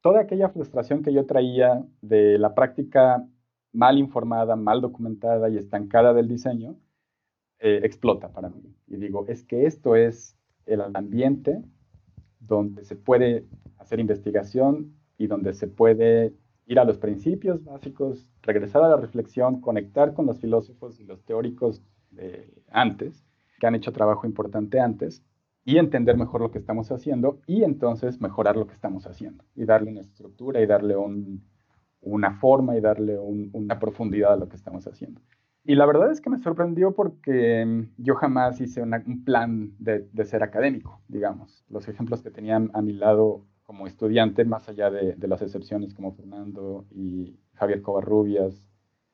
toda 0.00 0.20
aquella 0.20 0.48
frustración 0.48 1.02
que 1.02 1.12
yo 1.12 1.26
traía 1.26 1.84
de 2.00 2.38
la 2.38 2.54
práctica 2.54 3.26
mal 3.72 3.98
informada, 3.98 4.56
mal 4.56 4.80
documentada 4.80 5.48
y 5.48 5.56
estancada 5.56 6.12
del 6.12 6.28
diseño, 6.28 6.76
eh, 7.58 7.80
explota 7.84 8.28
para 8.28 8.48
mí. 8.48 8.62
Y 8.86 8.96
digo, 8.96 9.24
es 9.28 9.44
que 9.44 9.66
esto 9.66 9.96
es 9.96 10.36
el 10.66 10.80
ambiente 10.94 11.62
donde 12.40 12.84
se 12.84 12.96
puede 12.96 13.46
hacer 13.78 14.00
investigación 14.00 14.94
y 15.16 15.26
donde 15.26 15.54
se 15.54 15.68
puede 15.68 16.34
ir 16.66 16.78
a 16.78 16.84
los 16.84 16.98
principios 16.98 17.64
básicos, 17.64 18.28
regresar 18.42 18.82
a 18.82 18.88
la 18.88 18.96
reflexión, 18.96 19.60
conectar 19.60 20.14
con 20.14 20.26
los 20.26 20.40
filósofos 20.40 21.00
y 21.00 21.04
los 21.04 21.22
teóricos 21.24 21.82
de 22.12 22.62
antes, 22.70 23.26
que 23.58 23.66
han 23.66 23.74
hecho 23.74 23.92
trabajo 23.92 24.26
importante 24.26 24.80
antes, 24.80 25.22
y 25.64 25.78
entender 25.78 26.16
mejor 26.16 26.40
lo 26.40 26.50
que 26.50 26.58
estamos 26.58 26.90
haciendo 26.90 27.40
y 27.46 27.62
entonces 27.62 28.20
mejorar 28.20 28.56
lo 28.56 28.66
que 28.66 28.74
estamos 28.74 29.06
haciendo 29.06 29.44
y 29.54 29.64
darle 29.64 29.90
una 29.90 30.00
estructura 30.00 30.60
y 30.60 30.66
darle 30.66 30.96
una 32.00 32.34
forma 32.34 32.76
y 32.76 32.80
darle 32.80 33.18
una 33.18 33.78
profundidad 33.78 34.32
a 34.32 34.36
lo 34.36 34.48
que 34.48 34.56
estamos 34.56 34.86
haciendo. 34.86 35.20
Y 35.64 35.76
la 35.76 35.86
verdad 35.86 36.10
es 36.10 36.20
que 36.20 36.30
me 36.30 36.38
sorprendió 36.38 36.92
porque 36.92 37.64
mm, 37.64 38.02
yo 38.02 38.16
jamás 38.16 38.60
hice 38.60 38.82
un 38.82 39.24
plan 39.24 39.72
de, 39.78 40.24
ser 40.24 40.42
académico, 40.42 41.00
digamos. 41.06 41.64
Los 41.68 41.86
ejemplos 41.88 42.22
que 42.22 42.30
tenían 42.30 42.70
a 42.74 42.82
mi 42.82 42.92
lado 42.92 43.46
como 43.62 43.86
estudiante, 43.86 44.44
más 44.44 44.68
allá 44.68 44.90
de, 44.90 45.16
las 45.28 45.40
excepciones 45.40 45.94
como 45.94 46.12
Fernando 46.12 46.84
y 46.90 47.38
Javier 47.54 47.80
Covarrubias, 47.80 48.68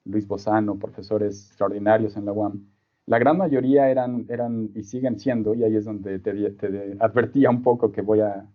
Luis 0.04 0.26
Bozano, 0.26 0.78
profesores 0.78 1.48
extraordinarios 1.48 2.16
en 2.16 2.24
la 2.24 2.32
UAM, 2.32 2.66
la 3.08 3.18
gran 3.18 3.38
mayoría 3.38 3.90
eran, 3.90 4.26
eran 4.28 4.70
y 4.74 4.82
siguen 4.84 5.18
siendo, 5.18 5.54
y 5.54 5.64
ahí 5.64 5.76
es 5.76 5.84
donde 5.84 6.18
te, 6.18 6.50
te 6.52 6.96
advertía 7.00 7.50
un 7.50 7.62
poco 7.62 7.90
que 7.90 8.02
voy 8.02 8.20
a, 8.20 8.46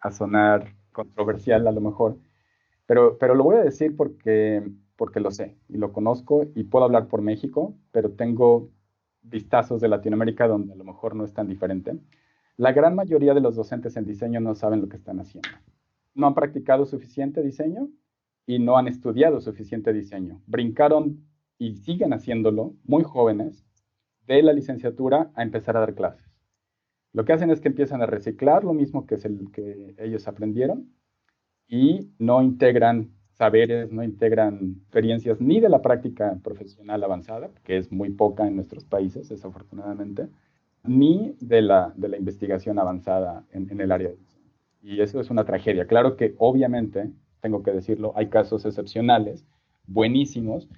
a, 0.00 0.10
sonar 0.10 0.74
controversial 0.92 1.66
a 1.66 1.72
lo 1.72 1.80
mejor, 1.80 2.18
pero, 2.86 3.16
pero 3.18 3.34
lo 3.34 3.44
voy 3.44 3.56
a 3.56 3.64
decir 3.64 3.96
porque 3.96 4.62
porque 5.02 5.18
lo 5.18 5.32
sé 5.32 5.56
y 5.68 5.78
lo 5.78 5.92
conozco 5.92 6.44
y 6.54 6.62
puedo 6.62 6.84
hablar 6.84 7.08
por 7.08 7.22
México, 7.22 7.74
pero 7.90 8.12
tengo 8.12 8.70
vistazos 9.22 9.80
de 9.80 9.88
Latinoamérica 9.88 10.46
donde 10.46 10.74
a 10.74 10.76
lo 10.76 10.84
mejor 10.84 11.16
no 11.16 11.24
es 11.24 11.32
tan 11.32 11.48
diferente. 11.48 11.98
La 12.56 12.70
gran 12.70 12.94
mayoría 12.94 13.34
de 13.34 13.40
los 13.40 13.56
docentes 13.56 13.96
en 13.96 14.04
diseño 14.04 14.38
no 14.38 14.54
saben 14.54 14.80
lo 14.80 14.88
que 14.88 14.96
están 14.96 15.18
haciendo. 15.18 15.48
No 16.14 16.28
han 16.28 16.34
practicado 16.34 16.86
suficiente 16.86 17.42
diseño 17.42 17.88
y 18.46 18.60
no 18.60 18.76
han 18.76 18.86
estudiado 18.86 19.40
suficiente 19.40 19.92
diseño. 19.92 20.40
Brincaron 20.46 21.24
y 21.58 21.74
siguen 21.78 22.12
haciéndolo 22.12 22.74
muy 22.84 23.02
jóvenes 23.02 23.64
de 24.26 24.42
la 24.42 24.52
licenciatura 24.52 25.30
a 25.34 25.42
empezar 25.42 25.76
a 25.76 25.80
dar 25.80 25.94
clases. 25.94 26.32
Lo 27.12 27.24
que 27.24 27.32
hacen 27.32 27.50
es 27.50 27.60
que 27.60 27.68
empiezan 27.68 28.02
a 28.02 28.06
reciclar 28.06 28.64
lo 28.64 28.72
mismo 28.72 29.06
que, 29.06 29.16
es 29.16 29.24
el, 29.24 29.50
que 29.52 29.94
ellos 29.98 30.26
aprendieron 30.28 30.88
y 31.68 32.10
no 32.18 32.42
integran 32.42 33.10
saberes, 33.32 33.90
no 33.92 34.02
integran 34.02 34.76
experiencias 34.82 35.40
ni 35.40 35.60
de 35.60 35.68
la 35.68 35.82
práctica 35.82 36.38
profesional 36.42 37.02
avanzada, 37.02 37.50
que 37.64 37.76
es 37.76 37.90
muy 37.90 38.10
poca 38.10 38.46
en 38.46 38.56
nuestros 38.56 38.84
países, 38.84 39.28
desafortunadamente, 39.28 40.28
ni 40.84 41.36
de 41.40 41.62
la, 41.62 41.92
de 41.96 42.08
la 42.08 42.16
investigación 42.16 42.78
avanzada 42.78 43.44
en, 43.52 43.80
el 43.80 43.92
área 43.92 44.08
de. 44.08 44.16
Y 44.82 45.00
eso 45.00 45.20
es 45.20 45.30
una 45.30 45.44
tragedia. 45.44 45.86
Claro 45.86 46.16
que 46.16 46.34
obviamente, 46.38 47.10
tengo 47.40 47.62
que 47.62 47.70
decirlo, 47.70 48.12
hay 48.16 48.28
casos 48.28 48.64
excepcionales, 48.64 49.46
buenísimos, 49.86 50.68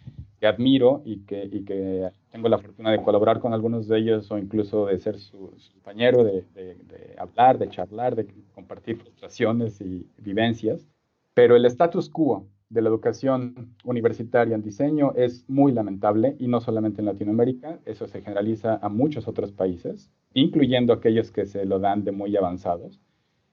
que 0.45 0.49
admiro 0.49 1.01
y 1.07 1.21
que, 1.21 1.49
y 1.51 1.65
que 1.65 2.11
tengo 2.31 2.51
la 2.51 2.59
fortuna 2.59 2.91
de 2.91 3.03
colaborar 3.03 3.41
con 3.41 3.55
algunos 3.55 3.89
de 3.89 3.97
ellos 3.97 4.31
o 4.31 4.37
incluso 4.37 4.85
de 4.85 4.99
ser 4.99 5.19
su, 5.19 5.55
su 5.57 5.73
compañero, 5.73 6.23
de, 6.23 6.45
de, 6.55 6.75
de, 6.75 7.15
hablar, 7.17 7.57
de 7.57 7.71
charlar, 7.71 8.15
de 8.15 8.27
compartir 8.55 8.99
frustraciones 8.99 9.81
y 9.81 10.07
vivencias. 10.19 10.87
Pero 11.33 11.57
el 11.57 11.65
status 11.65 12.11
quo 12.11 12.47
de 12.69 12.83
la 12.83 12.91
educación 12.91 13.75
universitaria 13.85 14.55
en 14.55 14.61
diseño 14.61 15.15
es 15.17 15.49
muy 15.49 15.73
lamentable 15.73 16.37
y 16.39 16.47
no 16.47 16.61
solamente 16.61 17.01
en 17.01 17.07
Latinoamérica, 17.07 17.81
eso 17.87 18.07
se 18.07 18.21
generaliza 18.21 18.79
a 18.83 18.91
muchos 18.91 19.27
otros 19.27 19.51
países, 19.51 20.11
incluyendo 20.35 20.93
aquellos 20.93 21.31
que 21.31 21.47
se 21.47 21.65
lo 21.65 21.79
dan 21.79 22.05
de 22.05 22.13
muy 22.13 22.37
avanzados. 22.37 23.01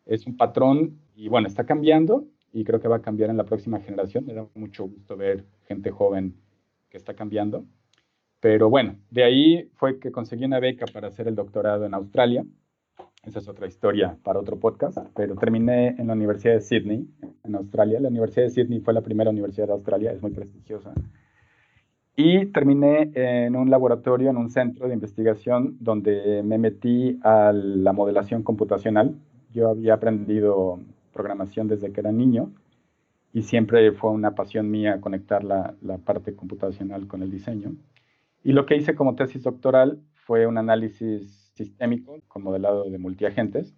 Es 0.05 0.27
un 0.27 0.35
patrón 0.35 0.99
y 1.15 1.29
bueno, 1.29 1.47
está 1.47 1.65
cambiando 1.65 2.25
y 2.51 2.65
creo 2.65 2.81
que 2.81 2.89
va 2.89 2.97
a 2.97 3.01
cambiar 3.01 3.29
en 3.29 3.37
la 3.37 3.45
próxima 3.45 3.79
generación. 3.79 4.25
Me 4.25 4.33
da 4.33 4.45
mucho 4.55 4.89
gusto 4.89 5.15
ver 5.15 5.45
gente 5.69 5.89
joven 5.89 6.35
que 6.91 6.97
está 6.97 7.15
cambiando. 7.15 7.65
Pero 8.39 8.69
bueno, 8.69 8.97
de 9.09 9.23
ahí 9.23 9.71
fue 9.75 9.99
que 9.99 10.11
conseguí 10.11 10.45
una 10.45 10.59
beca 10.59 10.85
para 10.93 11.07
hacer 11.07 11.27
el 11.27 11.35
doctorado 11.35 11.85
en 11.85 11.95
Australia 11.95 12.45
esa 13.23 13.37
es 13.37 13.47
otra 13.47 13.67
historia 13.67 14.17
para 14.23 14.39
otro 14.39 14.57
podcast, 14.57 14.97
pero 15.15 15.35
terminé 15.35 15.89
en 15.99 16.07
la 16.07 16.13
Universidad 16.13 16.55
de 16.55 16.61
Sydney, 16.61 17.07
en 17.43 17.55
Australia. 17.55 17.99
La 17.99 18.09
Universidad 18.09 18.45
de 18.45 18.49
Sydney 18.49 18.79
fue 18.79 18.95
la 18.95 19.01
primera 19.01 19.29
universidad 19.29 19.67
de 19.67 19.73
Australia, 19.73 20.11
es 20.11 20.23
muy 20.23 20.31
prestigiosa. 20.31 20.91
Y 22.15 22.47
terminé 22.47 23.11
en 23.13 23.55
un 23.55 23.69
laboratorio, 23.69 24.31
en 24.31 24.37
un 24.37 24.49
centro 24.49 24.87
de 24.87 24.95
investigación 24.95 25.77
donde 25.79 26.41
me 26.43 26.57
metí 26.57 27.19
a 27.21 27.51
la 27.53 27.93
modelación 27.93 28.41
computacional. 28.41 29.15
Yo 29.53 29.69
había 29.69 29.93
aprendido 29.93 30.79
programación 31.13 31.67
desde 31.67 31.91
que 31.91 31.99
era 31.99 32.11
niño 32.11 32.51
y 33.33 33.43
siempre 33.43 33.91
fue 33.93 34.11
una 34.11 34.35
pasión 34.35 34.69
mía 34.69 35.01
conectar 35.01 35.43
la, 35.43 35.75
la 35.81 35.97
parte 35.97 36.35
computacional 36.35 37.07
con 37.07 37.23
el 37.23 37.31
diseño. 37.31 37.75
Y 38.43 38.53
lo 38.53 38.65
que 38.65 38.75
hice 38.75 38.95
como 38.95 39.15
tesis 39.15 39.43
doctoral 39.43 40.01
fue 40.25 40.47
un 40.47 40.57
análisis 40.57 41.51
sistémico 41.55 42.19
con 42.27 42.43
modelado 42.43 42.89
de 42.89 42.97
multiagentes 42.97 43.75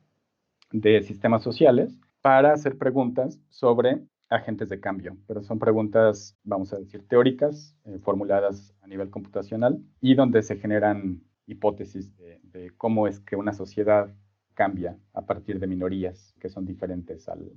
de 0.71 1.01
sistemas 1.03 1.43
sociales 1.43 1.99
para 2.21 2.53
hacer 2.53 2.77
preguntas 2.77 3.39
sobre 3.49 4.01
agentes 4.29 4.69
de 4.69 4.79
cambio, 4.79 5.17
pero 5.27 5.43
son 5.43 5.59
preguntas, 5.59 6.37
vamos 6.43 6.73
a 6.73 6.77
decir, 6.77 7.07
teóricas, 7.07 7.77
eh, 7.85 7.99
formuladas 7.99 8.73
a 8.81 8.87
nivel 8.87 9.09
computacional 9.09 9.79
y 10.01 10.15
donde 10.15 10.41
se 10.41 10.57
generan 10.57 11.21
hipótesis 11.45 12.15
de, 12.17 12.71
cómo 12.77 13.07
es 13.07 13.19
que 13.19 13.35
una 13.35 13.53
sociedad 13.53 14.15
cambia 14.53 14.97
a 15.13 15.25
partir 15.25 15.59
de 15.59 15.67
minorías 15.67 16.33
que 16.39 16.49
son 16.49 16.65
diferentes 16.65 17.27
al, 17.27 17.51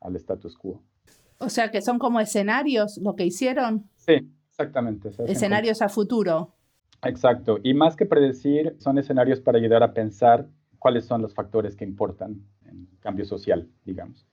al 0.00 0.16
status 0.16 0.56
quo. 0.56 0.82
O 1.38 1.48
sea, 1.48 1.70
que 1.70 1.80
son 1.80 1.98
como 1.98 2.20
escenarios 2.20 2.98
lo 2.98 3.14
que 3.14 3.24
hicieron. 3.24 3.88
Sí, 3.96 4.28
exactamente. 4.50 5.10
Escenarios 5.26 5.82
a 5.82 5.88
futuro. 5.88 6.54
Exacto. 7.02 7.58
Y 7.62 7.74
más 7.74 7.96
que 7.96 8.06
predecir, 8.06 8.76
son 8.78 8.98
escenarios 8.98 9.40
para 9.40 9.58
ayudar 9.58 9.82
a 9.82 9.92
pensar 9.92 10.48
cuáles 10.78 11.04
son 11.04 11.22
los 11.22 11.34
factores 11.34 11.76
que 11.76 11.84
importan 11.84 12.42
en 12.66 12.88
cambio 13.00 13.24
social, 13.24 13.68
digamos. 13.84 14.26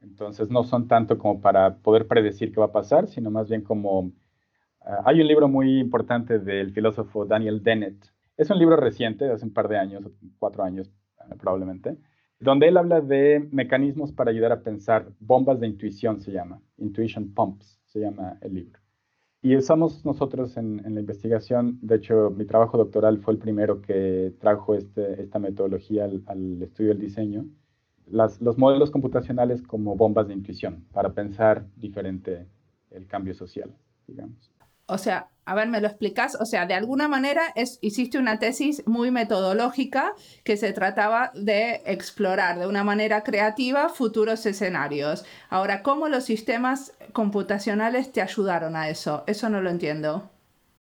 Entonces, 0.00 0.50
no 0.50 0.64
son 0.64 0.88
tanto 0.88 1.18
como 1.18 1.40
para 1.40 1.76
poder 1.76 2.08
predecir 2.08 2.52
qué 2.52 2.60
va 2.60 2.66
a 2.66 2.72
pasar, 2.72 3.06
sino 3.08 3.30
más 3.30 3.48
bien 3.48 3.62
como... 3.62 4.00
Uh, 4.00 5.02
hay 5.04 5.20
un 5.20 5.28
libro 5.28 5.46
muy 5.46 5.78
importante 5.78 6.38
del 6.38 6.72
filósofo 6.72 7.26
Daniel 7.26 7.62
Dennett. 7.62 8.10
Es 8.36 8.48
un 8.50 8.58
libro 8.58 8.76
reciente, 8.76 9.30
hace 9.30 9.44
un 9.44 9.52
par 9.52 9.68
de 9.68 9.76
años, 9.76 10.02
cuatro 10.38 10.64
años 10.64 10.90
uh, 11.18 11.36
probablemente, 11.36 11.98
donde 12.40 12.68
él 12.68 12.76
habla 12.78 13.00
de 13.02 13.46
mecanismos 13.52 14.12
para 14.12 14.30
ayudar 14.30 14.52
a 14.52 14.62
pensar, 14.62 15.12
bombas 15.20 15.60
de 15.60 15.66
intuición 15.66 16.20
se 16.20 16.32
llama, 16.32 16.60
intuition 16.78 17.32
pumps 17.34 17.78
se 17.84 18.00
llama 18.00 18.38
el 18.40 18.54
libro. 18.54 18.80
Y 19.42 19.56
usamos 19.56 20.04
nosotros 20.04 20.56
en, 20.56 20.82
la 20.82 21.00
investigación, 21.00 21.78
de 21.82 21.96
hecho 21.96 22.30
mi 22.30 22.44
trabajo 22.44 22.76
doctoral 22.76 23.18
fue 23.20 23.34
el 23.34 23.38
primero 23.38 23.80
que 23.80 24.34
trajo 24.38 24.74
este, 24.74 25.22
esta 25.22 25.38
metodología 25.38 26.04
al, 26.04 26.62
estudio 26.62 26.90
del 26.90 27.00
diseño, 27.00 27.46
los 28.06 28.58
modelos 28.58 28.90
computacionales 28.90 29.62
como 29.62 29.94
bombas 29.94 30.26
de 30.28 30.34
intuición 30.34 30.84
para 30.92 31.14
pensar 31.14 31.66
diferente 31.76 32.46
el 32.90 33.06
cambio 33.06 33.34
social, 33.34 33.72
digamos. 34.06 34.49
O 34.90 34.98
sea, 34.98 35.28
a 35.44 35.54
ver, 35.54 35.68
¿me 35.68 35.80
lo 35.80 35.86
explicas? 35.86 36.36
O 36.40 36.44
sea, 36.44 36.66
de 36.66 36.74
alguna 36.74 37.08
manera 37.08 37.42
es, 37.54 37.78
hiciste 37.80 38.18
una 38.18 38.38
tesis 38.38 38.86
muy 38.86 39.10
metodológica 39.10 40.14
que 40.44 40.56
se 40.56 40.72
trataba 40.72 41.30
de 41.34 41.80
explorar 41.86 42.58
de 42.58 42.66
una 42.66 42.82
manera 42.84 43.22
creativa 43.22 43.88
futuros 43.88 44.44
escenarios. 44.46 45.24
Ahora, 45.48 45.82
¿cómo 45.82 46.08
los 46.08 46.24
sistemas 46.24 46.96
computacionales 47.12 48.12
te 48.12 48.20
ayudaron 48.20 48.74
a 48.74 48.88
eso? 48.88 49.22
Eso 49.26 49.48
no 49.48 49.60
lo 49.60 49.70
entiendo. 49.70 50.28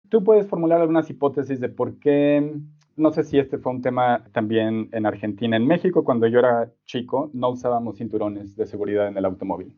Tú 0.10 0.24
puedes 0.24 0.48
formular 0.48 0.82
algunas 0.82 1.10
hipótesis 1.10 1.60
de 1.60 1.70
por 1.70 2.00
qué, 2.00 2.54
no 2.98 3.12
sé 3.12 3.24
si 3.24 3.38
este 3.38 3.60
fue 3.60 3.72
un 3.72 3.82
tema 3.82 4.26
también 4.32 4.90
en 4.92 5.06
Argentina. 5.06 5.58
En 5.58 5.66
México, 5.66 6.04
cuando 6.04 6.28
yo 6.28 6.40
era 6.40 6.72
chico, 6.86 7.30
no 7.34 7.50
usábamos 7.50 7.98
cinturones 7.98 8.56
de 8.56 8.66
seguridad 8.66 9.08
en 9.08 9.18
el 9.18 9.26
automóvil. 9.26 9.76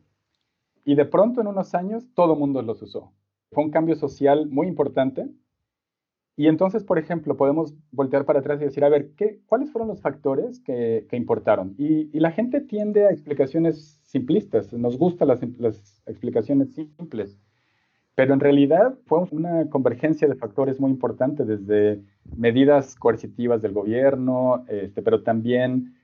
Y 0.84 0.94
de 0.94 1.04
pronto, 1.04 1.40
en 1.40 1.46
unos 1.46 1.74
años, 1.74 2.04
todo 2.14 2.36
mundo 2.36 2.60
los 2.62 2.82
usó 2.82 3.12
fue 3.54 3.64
un 3.64 3.70
cambio 3.70 3.96
social 3.96 4.46
muy 4.48 4.66
importante. 4.66 5.28
Y 6.36 6.48
entonces, 6.48 6.82
por 6.82 6.98
ejemplo, 6.98 7.36
podemos 7.36 7.74
voltear 7.92 8.24
para 8.24 8.40
atrás 8.40 8.60
y 8.60 8.64
decir, 8.64 8.84
a 8.84 8.88
ver, 8.88 9.12
¿qué, 9.16 9.40
¿cuáles 9.46 9.70
fueron 9.70 9.88
los 9.88 10.00
factores 10.00 10.60
que, 10.60 11.06
importaron? 11.12 11.74
Y, 11.78 12.18
la 12.18 12.32
gente 12.32 12.60
tiende 12.60 13.06
a 13.06 13.10
explicaciones 13.10 14.00
simplistas, 14.02 14.72
nos 14.72 14.98
gustan 14.98 15.28
las, 15.28 15.40
las 15.58 16.02
explicaciones 16.06 16.74
simples. 16.74 17.38
Pero 18.16 18.34
en 18.34 18.40
realidad 18.40 18.94
fue 19.06 19.26
una 19.30 19.68
convergencia 19.70 20.28
de 20.28 20.36
factores 20.36 20.80
muy 20.80 20.90
importante, 20.90 21.44
desde 21.44 22.00
medidas 22.36 22.94
coercitivas 22.96 23.62
del 23.62 23.72
gobierno, 23.72 24.64
este, 24.68 25.02
pero 25.02 25.22
también 25.22 25.94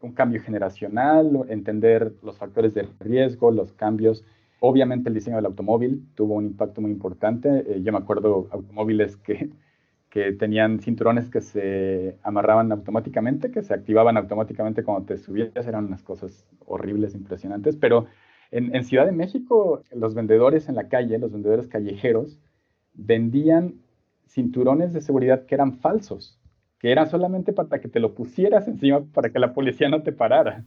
un 0.00 0.12
cambio 0.12 0.42
generacional, 0.42 1.46
entender 1.48 2.14
los 2.22 2.38
factores 2.38 2.74
de 2.74 2.88
riesgo, 3.00 3.50
los 3.50 3.72
cambios. 3.72 4.24
Obviamente 4.60 5.08
el 5.08 5.14
diseño 5.14 5.36
del 5.36 5.46
automóvil 5.46 6.06
tuvo 6.14 6.34
un 6.34 6.46
impacto 6.46 6.80
muy 6.80 6.90
importante. 6.90 7.64
Eh, 7.66 7.82
yo 7.82 7.92
me 7.92 7.98
acuerdo 7.98 8.48
automóviles 8.50 9.16
que, 9.16 9.50
que 10.10 10.32
tenían 10.32 10.80
cinturones 10.80 11.30
que 11.30 11.40
se 11.40 12.18
amarraban 12.22 12.72
automáticamente, 12.72 13.50
que 13.50 13.62
se 13.62 13.74
activaban 13.74 14.16
automáticamente 14.16 14.82
cuando 14.82 15.06
te 15.06 15.18
subías. 15.18 15.66
Eran 15.66 15.86
unas 15.86 16.02
cosas 16.02 16.46
horribles, 16.64 17.14
impresionantes. 17.14 17.76
Pero 17.76 18.06
en, 18.50 18.74
en 18.74 18.84
Ciudad 18.84 19.06
de 19.06 19.12
México, 19.12 19.82
los 19.92 20.14
vendedores 20.14 20.68
en 20.68 20.74
la 20.74 20.88
calle, 20.88 21.18
los 21.18 21.32
vendedores 21.32 21.66
callejeros, 21.66 22.38
vendían 22.94 23.74
cinturones 24.26 24.92
de 24.92 25.00
seguridad 25.00 25.46
que 25.46 25.54
eran 25.54 25.74
falsos 25.74 26.40
que 26.78 26.92
era 26.92 27.06
solamente 27.06 27.52
para 27.52 27.80
que 27.80 27.88
te 27.88 28.00
lo 28.00 28.14
pusieras 28.14 28.68
encima 28.68 29.04
para 29.12 29.30
que 29.30 29.38
la 29.38 29.52
policía 29.54 29.88
no 29.88 30.02
te 30.02 30.12
parara. 30.12 30.64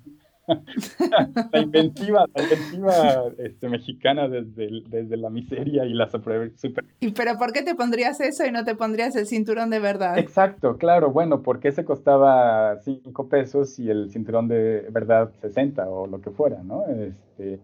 la 1.52 1.60
inventiva, 1.60 2.26
la 2.34 2.44
inventiva 2.44 3.24
este, 3.38 3.70
mexicana 3.70 4.28
desde, 4.28 4.84
desde 4.90 5.18
la 5.18 5.30
miseria 5.30 5.86
y 5.86 5.94
la 5.94 6.10
super, 6.10 6.52
¿Y 7.00 7.12
pero 7.12 7.38
por 7.38 7.54
qué 7.54 7.62
te 7.62 7.76
pondrías 7.76 8.20
eso 8.20 8.46
y 8.46 8.52
no 8.52 8.64
te 8.64 8.76
pondrías 8.76 9.16
el 9.16 9.26
cinturón 9.26 9.70
de 9.70 9.80
verdad? 9.80 10.18
Exacto, 10.18 10.78
claro, 10.78 11.12
bueno, 11.12 11.42
porque 11.42 11.70
ese 11.70 11.86
costaba 11.86 12.80
5 12.80 13.30
pesos 13.30 13.80
y 13.80 13.90
el 13.90 14.10
cinturón 14.12 14.48
de 14.48 14.88
verdad 14.92 15.32
60 15.42 15.88
o 15.90 16.08
lo 16.08 16.22
que 16.22 16.32
fuera, 16.32 16.62
¿no? 16.64 16.86
Este, 16.88 17.60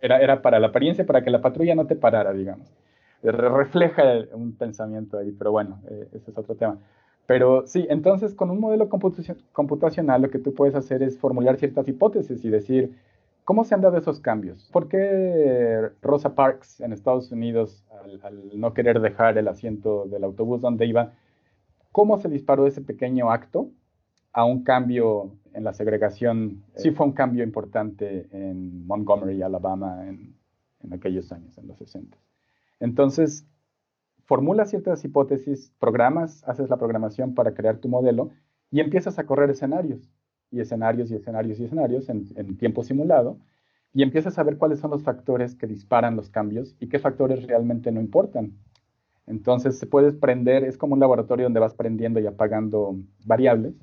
era, 0.00 0.20
era 0.20 0.42
para 0.42 0.60
la 0.60 0.68
apariencia, 0.68 1.06
para 1.06 1.22
que 1.22 1.30
la 1.30 1.40
patrulla 1.40 1.74
no 1.74 1.86
te 1.86 1.96
parara, 1.96 2.32
digamos. 2.32 2.68
Refleja 3.22 4.02
un 4.32 4.56
pensamiento 4.56 5.18
ahí, 5.18 5.32
pero 5.32 5.50
bueno, 5.50 5.80
eh, 5.88 6.08
ese 6.12 6.30
es 6.30 6.38
otro 6.38 6.54
tema. 6.54 6.78
Pero 7.26 7.66
sí, 7.66 7.86
entonces 7.90 8.34
con 8.34 8.50
un 8.50 8.60
modelo 8.60 8.88
computacional 8.88 10.22
lo 10.22 10.30
que 10.30 10.38
tú 10.38 10.54
puedes 10.54 10.74
hacer 10.74 11.02
es 11.02 11.18
formular 11.18 11.56
ciertas 11.56 11.88
hipótesis 11.88 12.44
y 12.44 12.50
decir, 12.50 12.96
¿cómo 13.44 13.64
se 13.64 13.74
han 13.74 13.80
dado 13.80 13.98
esos 13.98 14.20
cambios? 14.20 14.68
¿Por 14.72 14.88
qué 14.88 15.90
Rosa 16.02 16.34
Parks 16.34 16.80
en 16.80 16.92
Estados 16.92 17.32
Unidos, 17.32 17.84
al, 18.22 18.58
no 18.58 18.74
querer 18.74 19.00
dejar 19.00 19.38
el 19.38 19.48
asiento 19.48 20.06
del 20.06 20.22
autobús 20.22 20.60
donde 20.60 20.86
iba, 20.86 21.14
cómo 21.90 22.18
se 22.18 22.28
disparó 22.28 22.66
ese 22.66 22.80
pequeño 22.80 23.30
acto 23.30 23.70
a 24.32 24.44
un 24.44 24.62
cambio 24.62 25.32
en 25.52 25.64
la 25.64 25.72
segregación? 25.72 26.62
Sí 26.76 26.92
fue 26.92 27.06
un 27.06 27.12
cambio 27.12 27.42
importante 27.42 28.28
en 28.30 28.86
Montgomery, 28.86 29.42
Alabama, 29.42 30.06
en, 30.06 30.36
en 30.84 30.92
aquellos 30.92 31.32
años, 31.32 31.58
en 31.58 31.66
los 31.66 31.78
60. 31.78 32.16
Entonces, 32.78 33.46
formulas 34.26 34.70
ciertas 34.70 35.04
hipótesis, 35.04 35.72
programas, 35.78 36.44
haces 36.46 36.68
la 36.68 36.76
programación 36.76 37.34
para 37.34 37.54
crear 37.54 37.78
tu 37.78 37.88
modelo 37.88 38.30
y 38.70 38.80
empiezas 38.80 39.18
a 39.18 39.24
correr 39.24 39.50
escenarios 39.50 40.10
y 40.50 40.60
escenarios 40.60 41.10
y 41.10 41.14
escenarios 41.14 41.58
y 41.58 41.64
escenarios 41.64 42.08
en, 42.08 42.56
tiempo 42.56 42.82
simulado 42.82 43.38
y 43.94 44.02
empiezas 44.02 44.38
a 44.38 44.42
ver 44.42 44.58
cuáles 44.58 44.80
son 44.80 44.90
los 44.90 45.02
factores 45.02 45.54
que 45.54 45.66
disparan 45.66 46.16
los 46.16 46.28
cambios 46.28 46.76
y 46.80 46.88
qué 46.88 46.98
factores 46.98 47.46
realmente 47.46 47.90
no 47.90 48.00
importan. 48.00 48.52
Entonces 49.26 49.78
se 49.78 49.86
puedes 49.86 50.14
prender, 50.14 50.64
es 50.64 50.76
como 50.76 50.94
un 50.94 51.00
laboratorio 51.00 51.46
donde 51.46 51.60
vas 51.60 51.74
prendiendo 51.74 52.20
y 52.20 52.26
apagando 52.26 52.96
variables 53.24 53.74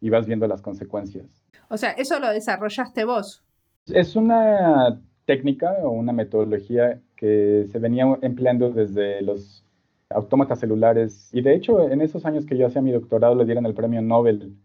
y 0.00 0.08
vas 0.08 0.26
viendo 0.26 0.46
las 0.46 0.62
consecuencias. 0.62 1.26
O 1.68 1.76
sea, 1.76 1.90
eso 1.92 2.18
lo 2.18 2.30
desarrollaste 2.30 3.04
vos. 3.04 3.44
Es 3.86 4.16
una 4.16 5.00
técnica 5.26 5.72
o 5.82 5.90
una 5.90 6.12
metodología 6.12 7.00
que 7.16 7.66
se 7.70 7.78
venía 7.78 8.18
empleando 8.22 8.70
desde 8.70 9.20
los 9.22 9.64
autómatas 10.10 10.60
celulares. 10.60 11.30
Y 11.32 11.40
de 11.40 11.54
hecho, 11.54 11.88
en 11.88 12.00
esos 12.02 12.26
años 12.26 12.44
que 12.44 12.56
yo 12.56 12.66
hacía 12.66 12.82
mi 12.82 12.92
doctorado, 12.92 13.34
le 13.34 13.44
dieron 13.44 13.66
el 13.66 13.74
premio 13.74 14.02
Nobel 14.02 14.56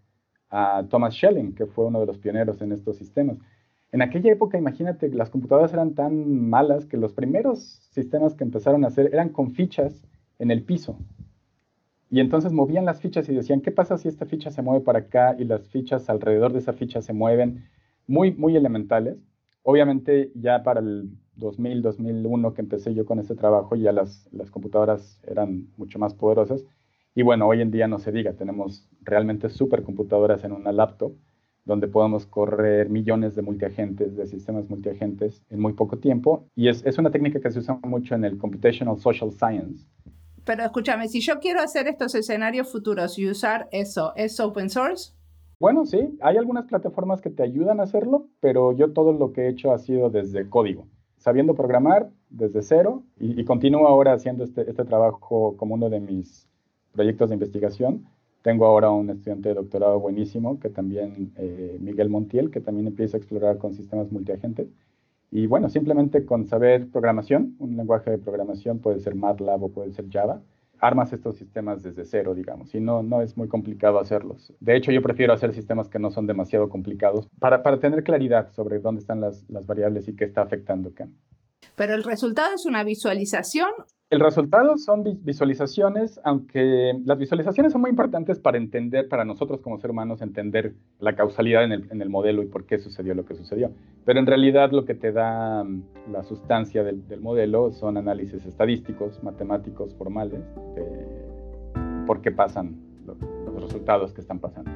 a 0.50 0.86
Thomas 0.90 1.14
Schelling, 1.14 1.54
que 1.54 1.66
fue 1.66 1.86
uno 1.86 2.00
de 2.00 2.06
los 2.08 2.18
pioneros 2.18 2.62
en 2.62 2.72
estos 2.72 2.98
sistemas. 2.98 3.38
En 3.92 4.02
aquella 4.02 4.32
época, 4.32 4.58
imagínate, 4.58 5.10
las 5.10 5.30
computadoras 5.30 5.72
eran 5.74 5.94
tan 5.94 6.50
malas 6.50 6.86
que 6.86 6.98
los 6.98 7.14
primeros 7.14 7.80
sistemas 7.92 8.36
que 8.36 8.44
empezaron 8.44 8.84
a 8.84 8.88
hacer 8.88 9.10
eran 9.14 9.30
con 9.30 9.52
fichas 9.52 10.04
en 10.40 10.52
el 10.52 10.64
piso. 10.64 10.98
Y 12.10 12.20
entonces 12.20 12.52
movían 12.52 12.86
las 12.86 13.02
fichas 13.02 13.28
y 13.30 13.34
decían, 13.34 13.62
¿qué 13.62 13.72
pasa 13.72 13.98
si 13.98 14.08
esta 14.08 14.26
ficha 14.26 14.52
se 14.52 14.62
mueve 14.62 14.84
para 14.84 15.00
acá 15.00 15.36
y 15.38 15.46
las 15.46 15.68
fichas 15.70 16.10
alrededor 16.10 16.54
de 16.54 16.60
esa 16.60 16.74
ficha 16.74 17.02
se 17.02 17.14
mueven? 17.14 17.66
Muy, 18.08 18.34
muy 18.34 18.56
elementales. 18.56 19.18
Obviamente 19.68 20.32
ya 20.36 20.62
para 20.62 20.80
el 20.80 21.10
2000, 21.38 21.82
2001 21.82 22.54
que 22.54 22.62
empecé 22.62 22.94
yo 22.94 23.04
con 23.04 23.18
este 23.18 23.34
trabajo, 23.34 23.76
ya 23.76 23.92
las, 23.92 24.30
las 24.32 24.52
computadoras 24.52 25.20
eran 25.26 25.70
mucho 25.76 25.98
más 25.98 26.14
poderosas. 26.14 26.64
Y 27.16 27.24
bueno, 27.24 27.48
hoy 27.48 27.62
en 27.62 27.72
día 27.72 27.88
no 27.88 27.98
se 27.98 28.12
diga, 28.12 28.34
tenemos 28.34 28.88
realmente 29.02 29.50
supercomputadoras 29.50 30.44
en 30.44 30.52
una 30.52 30.72
laptop 30.72 31.14
donde 31.64 31.88
podemos 31.88 32.28
correr 32.28 32.90
millones 32.90 33.34
de 33.34 33.42
multiagentes, 33.42 34.16
de 34.16 34.28
sistemas 34.28 34.70
multiagentes 34.70 35.44
en 35.50 35.60
muy 35.60 35.74
poco 35.74 35.98
tiempo. 35.98 36.48
Y 36.56 36.68
es, 36.68 36.86
es 36.86 37.00
una 37.00 37.10
técnica 37.10 37.40
que 37.40 37.50
se 37.50 37.58
usa 37.58 37.80
mucho 37.82 38.14
en 38.14 38.24
el 38.24 38.38
Computational 38.38 39.00
Social 39.00 39.32
Science. 39.32 39.84
Pero 40.44 40.64
escúchame, 40.64 41.08
si 41.08 41.22
yo 41.22 41.40
quiero 41.40 41.60
hacer 41.62 41.88
estos 41.88 42.14
escenarios 42.14 42.72
futuros 42.72 43.18
y 43.18 43.28
usar 43.28 43.68
eso, 43.72 44.14
¿es 44.16 44.40
open 44.40 44.70
source? 44.70 45.14
Bueno, 45.60 45.86
sí, 45.86 46.18
hay 46.22 46.38
algunas 46.38 46.66
plataformas 46.66 47.22
que 47.22 47.30
te 47.30 47.44
ayudan 47.44 47.80
a 47.80 47.84
hacerlo, 47.84 48.28
pero 48.40 48.74
yo 48.74 48.92
todo 48.92 49.14
lo 49.14 49.32
que 49.32 49.44
he 49.44 49.50
hecho 49.50 49.72
ha 49.72 49.78
sido 49.78 50.10
desde 50.10 50.50
código 50.50 50.88
sabiendo 51.26 51.56
programar 51.56 52.12
desde 52.30 52.62
cero 52.62 53.02
y, 53.20 53.44
continúo 53.46 53.88
ahora 53.88 54.14
haciendo 54.14 54.44
este, 54.44 54.70
este, 54.70 54.86
trabajo 54.86 55.56
como 55.58 55.74
uno 55.74 55.90
de 55.90 56.00
mis 56.00 56.48
proyectos 56.92 57.30
de 57.30 57.36
investigación. 57.36 58.06
Tengo 58.44 58.68
ahora 58.68 58.92
un 58.92 59.10
estudiante 59.10 59.50
de 59.50 59.56
doctorado 59.56 60.00
buenísimo, 60.00 60.60
que 60.60 60.70
también, 60.70 61.34
eh, 61.38 61.78
Miguel 61.80 62.10
Montiel, 62.10 62.52
que 62.52 62.62
también 62.62 62.86
empieza 62.86 63.18
a 63.18 63.20
explorar 63.20 63.58
con 63.58 63.74
sistemas 63.74 64.12
multiagentes. 64.12 64.68
Y 65.32 65.48
bueno, 65.48 65.68
simplemente 65.68 66.26
con 66.26 66.46
saber 66.46 66.92
programación, 66.92 67.56
un 67.58 67.76
lenguaje 67.76 68.12
de 68.12 68.20
programación 68.20 68.78
puede 68.78 69.00
ser 69.00 69.16
MATLAB 69.16 69.64
o 69.64 69.70
puede 69.70 69.94
ser 69.94 70.06
Java, 70.12 70.44
armas 70.80 71.14
estos 71.14 71.38
sistemas 71.38 71.84
desde 71.84 72.06
cero, 72.06 72.34
digamos, 72.34 72.74
y 72.76 72.80
no, 72.80 73.04
no 73.04 73.22
es 73.22 73.38
muy 73.38 73.48
complicado 73.48 74.00
hacerlos. 74.00 74.54
De 74.60 74.76
hecho, 74.76 74.92
yo 74.92 75.02
prefiero 75.02 75.34
hacer 75.34 75.54
sistemas 75.54 75.90
que 75.90 76.00
no 76.00 76.12
son 76.12 76.28
demasiado 76.28 76.70
complicados 76.70 77.28
para, 77.40 77.64
para 77.64 77.80
tener 77.80 78.04
claridad 78.04 78.52
sobre 78.52 78.80
dónde 78.80 79.02
están 79.02 79.22
las, 79.22 79.50
las 79.50 79.66
variables 79.66 80.08
y 80.08 80.16
qué 80.16 80.26
está 80.26 80.42
afectando 80.42 80.94
qué. 80.94 81.06
Pero 81.76 81.94
el 81.94 82.04
resultado 82.04 82.56
es 82.56 82.66
una 82.66 82.84
visualización. 82.84 83.70
El 84.16 84.22
resultado 84.22 84.78
son 84.78 85.04
visualizaciones, 85.24 86.22
aunque 86.24 86.94
las 87.04 87.18
visualizaciones 87.18 87.74
son 87.74 87.82
muy 87.82 87.90
importantes 87.90 88.40
para 88.40 88.58
entender, 88.58 89.10
para 89.10 89.26
nosotros 89.26 89.60
como 89.60 89.78
seres 89.78 89.92
humanos, 89.92 90.22
entender 90.22 90.74
la 91.00 91.18
causalidad 91.18 91.66
en 91.66 91.74
el, 91.74 91.92
en 91.92 92.02
el, 92.02 92.10
modelo 92.10 92.42
y 92.42 92.46
por 92.46 92.66
qué 92.66 92.78
sucedió 92.78 93.14
lo 93.14 93.26
que 93.26 93.36
sucedió. 93.36 93.72
Pero 94.06 94.22
en 94.22 94.26
realidad 94.26 94.72
lo 94.72 94.86
que 94.86 94.96
te 94.96 95.12
da 95.12 95.66
mm, 95.66 95.84
la 96.14 96.24
sustancia 96.24 96.82
del, 96.86 97.06
del 97.10 97.20
modelo 97.20 97.74
son 97.74 97.98
análisis 97.98 98.46
estadísticos, 98.46 99.22
matemáticos, 99.22 99.94
formales, 99.96 100.40
de 100.76 102.06
por 102.08 102.22
qué 102.22 102.32
pasan 102.32 102.78
los, 103.06 103.18
resultados 103.62 104.14
que 104.14 104.22
están 104.22 104.40
pasando. 104.40 104.72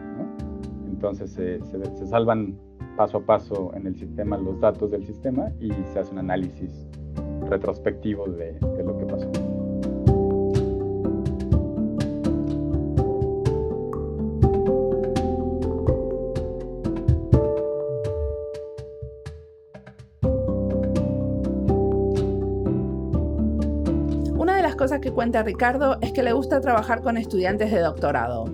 Entonces 0.86 1.32
se, 1.32 1.64
se 1.64 2.08
salvan 2.08 2.58
paso 2.98 3.20
a 3.20 3.22
paso 3.22 3.72
en 3.74 3.88
el 3.88 3.96
sistema 3.96 4.38
los 4.38 4.60
datos 4.60 4.92
del 4.92 5.06
sistema 5.06 5.50
y 5.62 5.72
se 5.94 6.00
hace 6.00 6.12
un 6.12 6.20
análisis 6.20 6.89
retrospectivo 7.50 8.28
de, 8.28 8.54
de 8.54 8.84
lo 8.84 8.98
que 8.98 9.06
pasó. 9.06 9.30
Una 24.38 24.56
de 24.56 24.62
las 24.62 24.76
cosas 24.76 25.00
que 25.00 25.12
cuenta 25.12 25.44
Ricardo 25.44 25.98
es 26.02 26.14
que 26.14 26.24
le 26.24 26.34
gusta 26.34 26.62
trabajar 26.62 27.02
con 27.02 27.18
estudiantes 27.18 27.72
de 27.72 27.80
doctorado. 27.80 28.46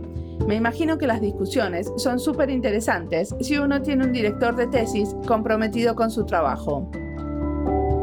Me 0.47 0.55
imagino 0.55 0.97
que 0.97 1.07
las 1.07 1.21
discusiones 1.21 1.91
son 1.97 2.19
súper 2.19 2.51
interesantes 2.51 3.33
si 3.39 3.57
uno 3.57 3.81
tiene 3.81 4.05
un 4.05 4.11
director 4.11 4.55
de 4.55 4.67
tesis 4.67 5.15
comprometido 5.25 5.95
con 5.95 6.11
su 6.11 6.25
trabajo. 6.25 6.89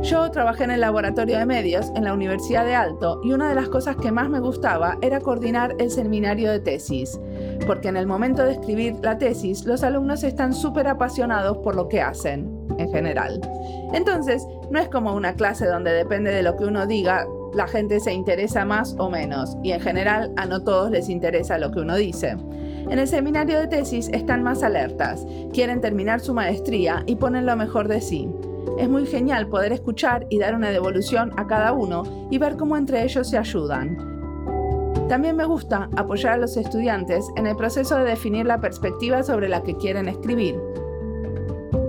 Yo 0.02 0.28
trabajé 0.32 0.64
en 0.64 0.72
el 0.72 0.80
laboratorio 0.80 1.38
de 1.38 1.46
medios 1.46 1.92
en 1.94 2.02
la 2.02 2.12
Universidad 2.12 2.64
de 2.64 2.74
Alto 2.74 3.20
y 3.22 3.30
una 3.30 3.48
de 3.48 3.54
las 3.54 3.68
cosas 3.68 3.94
que 3.94 4.10
más 4.10 4.28
me 4.28 4.40
gustaba 4.40 4.98
era 5.00 5.20
coordinar 5.20 5.76
el 5.78 5.92
seminario 5.92 6.50
de 6.50 6.58
tesis, 6.58 7.20
porque 7.68 7.86
en 7.86 7.96
el 7.96 8.08
momento 8.08 8.44
de 8.44 8.52
escribir 8.52 8.96
la 9.00 9.18
tesis 9.18 9.64
los 9.64 9.84
alumnos 9.84 10.24
están 10.24 10.54
súper 10.54 10.88
apasionados 10.88 11.58
por 11.58 11.76
lo 11.76 11.86
que 11.88 12.02
hacen, 12.02 12.50
en 12.78 12.90
general. 12.90 13.40
Entonces, 13.92 14.44
no 14.72 14.80
es 14.80 14.88
como 14.88 15.14
una 15.14 15.34
clase 15.34 15.66
donde 15.66 15.92
depende 15.92 16.32
de 16.32 16.42
lo 16.42 16.56
que 16.56 16.64
uno 16.64 16.84
diga, 16.84 17.24
la 17.54 17.68
gente 17.68 18.00
se 18.00 18.12
interesa 18.12 18.64
más 18.64 18.96
o 18.98 19.08
menos, 19.08 19.56
y 19.62 19.70
en 19.70 19.80
general 19.80 20.32
a 20.36 20.46
no 20.46 20.64
todos 20.64 20.90
les 20.90 21.08
interesa 21.10 21.58
lo 21.58 21.70
que 21.70 21.78
uno 21.78 21.94
dice. 21.94 22.36
En 22.90 22.98
el 22.98 23.06
seminario 23.06 23.60
de 23.60 23.68
tesis 23.68 24.08
están 24.08 24.42
más 24.42 24.64
alertas, 24.64 25.24
quieren 25.52 25.80
terminar 25.80 26.18
su 26.18 26.34
maestría 26.34 27.04
y 27.06 27.14
ponen 27.14 27.46
lo 27.46 27.54
mejor 27.54 27.86
de 27.86 28.00
sí. 28.00 28.28
Es 28.78 28.88
muy 28.88 29.06
genial 29.06 29.48
poder 29.48 29.72
escuchar 29.72 30.26
y 30.28 30.38
dar 30.38 30.54
una 30.54 30.70
devolución 30.70 31.32
a 31.36 31.46
cada 31.46 31.72
uno 31.72 32.02
y 32.30 32.38
ver 32.38 32.56
cómo 32.56 32.76
entre 32.76 33.02
ellos 33.02 33.28
se 33.28 33.38
ayudan. 33.38 33.96
También 35.08 35.36
me 35.36 35.44
gusta 35.44 35.90
apoyar 35.96 36.34
a 36.34 36.36
los 36.38 36.56
estudiantes 36.56 37.28
en 37.36 37.46
el 37.46 37.56
proceso 37.56 37.98
de 37.98 38.04
definir 38.04 38.46
la 38.46 38.60
perspectiva 38.60 39.22
sobre 39.22 39.48
la 39.48 39.62
que 39.62 39.76
quieren 39.76 40.08
escribir. 40.08 40.58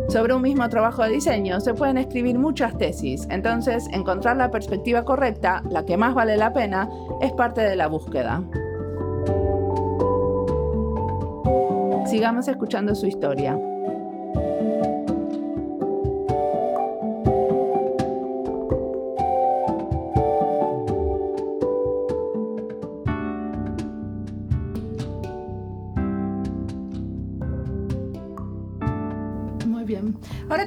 Sobre 0.09 0.33
un 0.33 0.41
mismo 0.41 0.67
trabajo 0.69 1.03
de 1.03 1.09
diseño 1.09 1.59
se 1.59 1.73
pueden 1.73 1.97
escribir 1.97 2.38
muchas 2.38 2.77
tesis, 2.77 3.25
entonces 3.29 3.88
encontrar 3.91 4.38
la 4.38 4.51
perspectiva 4.51 5.05
correcta, 5.05 5.63
la 5.69 5.86
que 5.86 5.97
más 5.97 6.13
vale 6.13 6.38
la 6.38 6.53
pena, 6.53 6.89
es 7.21 7.31
parte 7.31 7.62
de 7.62 7.75
la 7.75 7.88
búsqueda. 7.88 8.43
Sigamos 12.05 12.47
escuchando 12.47 12.93
su 12.93 13.07
historia. 13.07 13.57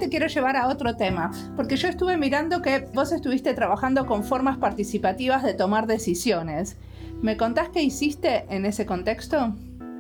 Te 0.07 0.11
quiero 0.11 0.29
llevar 0.29 0.57
a 0.57 0.69
otro 0.69 0.95
tema, 0.97 1.33
porque 1.57 1.75
yo 1.75 1.89
estuve 1.89 2.17
mirando 2.17 2.63
que 2.63 2.87
vos 2.95 3.11
estuviste 3.11 3.55
trabajando 3.55 4.07
con 4.07 4.23
formas 4.23 4.57
participativas 4.57 5.43
de 5.43 5.53
tomar 5.53 5.89
decisiones. 5.89 6.79
¿Me 7.23 7.37
contás 7.37 7.71
qué 7.71 7.83
hiciste 7.83 8.45
en 8.49 8.67
ese 8.67 8.87
contexto? 8.87 9.53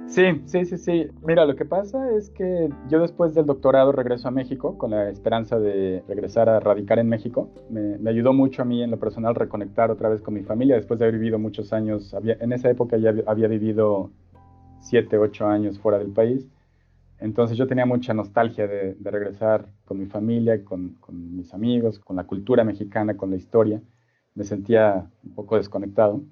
Sí, 0.06 0.42
sí, 0.44 0.64
sí, 0.64 0.78
sí. 0.78 1.06
Mira, 1.26 1.44
lo 1.44 1.56
que 1.56 1.64
pasa 1.64 2.12
es 2.12 2.30
que 2.30 2.68
yo 2.88 3.00
después 3.00 3.34
del 3.34 3.46
doctorado 3.46 3.90
regreso 3.90 4.28
a 4.28 4.30
México 4.30 4.78
con 4.78 4.92
la 4.92 5.10
esperanza 5.10 5.58
de 5.58 6.04
regresar 6.06 6.48
a 6.48 6.60
radicar 6.60 7.00
en 7.00 7.08
México. 7.08 7.50
Me, 7.68 8.08
ayudó 8.08 8.32
mucho 8.32 8.62
a 8.62 8.64
mí 8.64 8.84
en 8.84 8.92
lo 8.92 9.00
personal 9.00 9.34
reconectar 9.34 9.90
otra 9.90 10.08
vez 10.08 10.22
con 10.22 10.34
mi 10.34 10.44
familia 10.44 10.76
después 10.76 11.00
de 11.00 11.06
haber 11.06 11.18
vivido 11.18 11.40
muchos 11.40 11.72
años. 11.72 12.14
en 12.22 12.52
esa 12.52 12.70
época 12.70 12.96
ya 12.96 13.12
había 13.26 13.48
vivido 13.48 14.10
siete, 14.78 15.18
ocho 15.18 15.48
años 15.48 15.80
fuera 15.80 15.98
del 15.98 16.12
país. 16.12 16.46
Entonces 17.18 17.56
yo 17.56 17.66
tenía 17.66 17.86
mucha 17.86 18.12
nostalgia 18.12 18.66
de, 18.66 18.96
regresar 19.02 19.68
con 19.84 19.98
mi 19.98 20.06
familia, 20.06 20.64
con, 20.64 20.98
mis 21.08 21.54
amigos, 21.54 21.98
con 21.98 22.16
la 22.16 22.24
cultura 22.24 22.64
mexicana, 22.64 23.16
con 23.16 23.30
la 23.30 23.36
historia. 23.36 23.80
Me 24.34 24.44
sentía 24.44 25.10
un 25.24 25.34
poco 25.34 25.56
desconectado. 25.56 26.22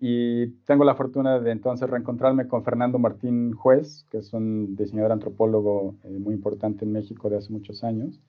Y 0.00 0.48
tengo 0.66 0.84
la 0.84 0.94
fortuna 0.94 1.40
de 1.40 1.50
entonces 1.50 1.88
reencontrarme 1.88 2.46
con 2.46 2.62
Fernando 2.62 2.98
Martín 2.98 3.52
Juez, 3.54 4.04
que 4.10 4.18
es 4.18 4.34
un 4.34 4.76
diseñador 4.76 5.12
antropólogo 5.12 5.94
eh, 6.02 6.18
muy 6.18 6.34
importante 6.34 6.84
en 6.84 6.92
México 6.92 7.30
de 7.30 7.38
hace 7.38 7.50
muchos 7.50 7.82
años. 7.84 8.20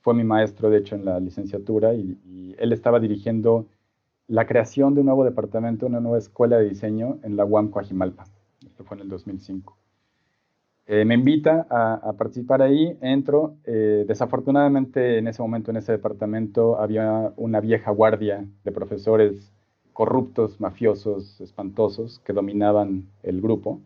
Fue 0.00 0.14
mi 0.14 0.24
maestro, 0.24 0.70
de 0.70 0.78
hecho, 0.78 0.96
en 0.96 1.04
la 1.04 1.20
licenciatura 1.20 1.94
y, 1.94 2.18
él 2.58 2.72
estaba 2.72 3.00
dirigiendo 3.00 3.68
la 4.26 4.46
creación 4.46 4.94
de 4.94 5.00
un 5.00 5.06
nuevo 5.06 5.24
departamento, 5.24 5.86
una 5.86 6.00
nueva 6.00 6.18
escuela 6.18 6.58
de 6.58 6.68
diseño 6.68 7.18
en 7.22 7.36
la 7.36 7.44
UAM 7.44 7.70
Coajimalpa. 7.70 8.24
Esto 8.66 8.84
fue 8.84 8.96
en 8.96 9.04
el 9.04 9.08
2005. 9.08 9.79
Eh, 10.92 11.04
me 11.04 11.14
invita 11.14 11.68
a, 11.70 12.12
participar 12.14 12.62
ahí, 12.62 12.98
entro. 13.00 13.54
Eh, 13.64 14.04
desafortunadamente 14.08 15.18
en 15.18 15.28
ese 15.28 15.40
momento 15.40 15.70
en 15.70 15.76
ese 15.76 15.92
departamento 15.92 16.80
había 16.80 17.32
una 17.36 17.60
vieja 17.60 17.92
guardia 17.92 18.44
de 18.64 18.72
profesores 18.72 19.52
corruptos, 19.92 20.60
mafiosos, 20.60 21.40
espantosos 21.40 22.18
que 22.24 22.32
dominaban 22.32 23.06
el 23.22 23.40
grupo. 23.40 23.80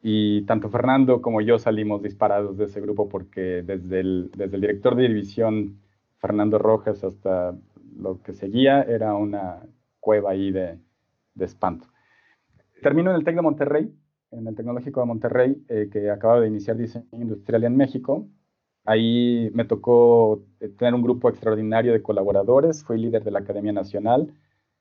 Y 0.00 0.42
tanto 0.42 0.68
Fernando 0.68 1.22
como 1.22 1.40
yo 1.40 1.58
salimos 1.58 2.04
disparados 2.04 2.56
de 2.56 2.66
ese 2.66 2.80
grupo 2.80 3.08
porque 3.08 3.64
desde 3.66 3.98
el, 3.98 4.30
desde 4.36 4.54
el 4.54 4.60
director 4.60 4.94
de 4.94 5.08
división, 5.08 5.80
Fernando 6.18 6.58
Rojas, 6.58 7.02
hasta 7.02 7.56
lo 7.98 8.22
que 8.22 8.32
seguía 8.32 8.82
era 8.82 9.12
una 9.14 9.58
cueva 9.98 10.30
ahí 10.30 10.52
de, 10.52 10.78
de 11.34 11.44
espanto. 11.44 11.88
Termino 12.80 13.10
en 13.10 13.16
el 13.16 13.24
TEC 13.24 13.34
de 13.34 13.42
Monterrey, 13.42 13.92
en 14.30 14.46
el 14.46 14.54
Tecnológico 14.54 15.00
de 15.00 15.06
Monterrey, 15.06 15.64
eh, 15.68 15.88
que 15.90 16.10
acababa 16.10 16.40
de 16.40 16.48
iniciar 16.48 16.76
diseño 16.76 17.06
industrial 17.12 17.64
en 17.64 17.76
México. 17.76 18.26
Ahí 18.84 19.50
me 19.54 19.64
tocó 19.64 20.42
eh, 20.60 20.68
tener 20.68 20.94
un 20.94 21.02
grupo 21.02 21.28
extraordinario 21.28 21.92
de 21.92 22.02
colaboradores, 22.02 22.84
fui 22.84 22.98
líder 22.98 23.24
de 23.24 23.30
la 23.30 23.40
Academia 23.40 23.72
Nacional, 23.72 24.32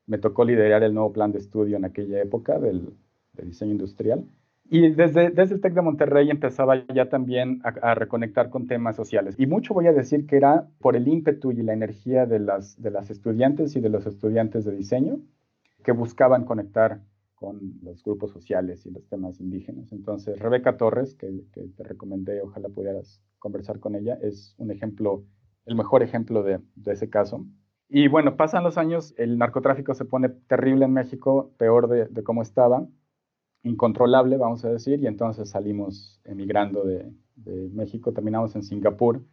me 0.06 0.18
tocó 0.18 0.46
liderar 0.46 0.84
el 0.84 0.94
nuevo 0.94 1.12
plan 1.12 1.32
de 1.32 1.40
estudio 1.40 1.78
en 1.78 1.86
aquella 1.86 2.22
época 2.22 2.60
del, 2.60 2.94
diseño 3.34 3.74
industrial. 3.74 4.24
Y 4.70 4.90
desde, 4.90 5.30
desde 5.30 5.56
el 5.56 5.62
TEC 5.62 5.74
de 5.74 5.82
Monterrey 5.82 6.30
empezaba 6.30 6.86
ya 6.94 7.08
también 7.08 7.62
a, 7.64 7.96
reconectar 7.96 8.50
con 8.50 8.68
temas 8.68 8.96
sociales. 8.98 9.36
Y 9.38 9.46
mucho 9.46 9.74
voy 9.74 9.88
a 9.88 9.94
decir 9.94 10.26
que 10.26 10.36
era 10.36 10.68
por 10.80 10.98
el 10.98 11.08
ímpetu 11.08 11.52
y 11.52 11.62
la 11.62 11.74
energía 11.74 12.26
de 12.26 12.40
las, 12.40 12.82
de 12.82 12.92
las 12.92 13.10
estudiantes 13.10 13.76
y 13.76 13.80
de 13.80 13.90
los 13.90 14.06
estudiantes 14.06 14.66
de 14.66 14.76
diseño 14.76 15.20
que 15.84 15.94
buscaban 15.94 16.44
conectar 16.44 17.00
con 17.38 17.80
los 17.84 18.04
grupos 18.04 18.32
sociales 18.32 18.86
y 18.88 18.92
los 18.92 19.08
temas 19.08 19.40
indígenas. 19.40 19.92
Entonces, 19.92 20.40
Rebeca 20.40 20.76
Torres, 20.76 21.14
que, 21.14 21.32
te 21.54 21.84
recomendé, 21.84 22.42
ojalá 22.42 22.68
pudieras 22.68 23.22
conversar 23.38 23.80
con 23.80 23.96
ella, 23.96 24.18
es 24.24 24.56
un 24.58 24.72
ejemplo, 24.72 25.24
el 25.66 25.76
mejor 25.76 26.02
ejemplo 26.02 26.42
de, 26.42 26.60
ese 26.88 27.10
caso. 27.12 27.46
Y 27.90 28.08
bueno, 28.08 28.38
pasan 28.38 28.64
los 28.64 28.80
años, 28.80 29.14
el 29.18 29.38
narcotráfico 29.38 29.94
se 29.94 30.04
pone 30.04 30.30
terrible 30.30 30.86
en 30.86 30.94
México, 30.94 31.54
peor 31.58 31.88
de, 31.88 32.24
cómo 32.24 32.42
estaba, 32.42 32.88
incontrolable, 33.62 34.38
vamos 34.38 34.66
a 34.66 34.72
decir, 34.72 35.00
y 35.00 35.06
entonces 35.06 35.52
salimos 35.52 36.20
emigrando 36.26 36.86
de, 36.86 37.14
de, 37.36 37.70
México, 37.70 38.14
terminamos 38.14 38.56
en 38.56 38.64
Singapur, 38.64 39.24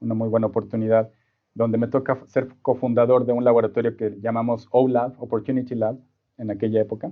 una 0.00 0.12
muy 0.12 0.28
buena 0.28 0.48
oportunidad, 0.48 1.10
donde 1.54 1.78
me 1.78 1.88
toca 1.88 2.22
ser 2.26 2.48
cofundador 2.60 3.24
de 3.24 3.32
un 3.32 3.42
laboratorio 3.42 3.96
que 3.96 4.18
llamamos 4.20 4.68
OLAB, 4.70 5.14
Opportunity 5.18 5.74
Lab, 5.74 5.98
en 6.36 6.50
aquella 6.50 6.82
época. 6.82 7.10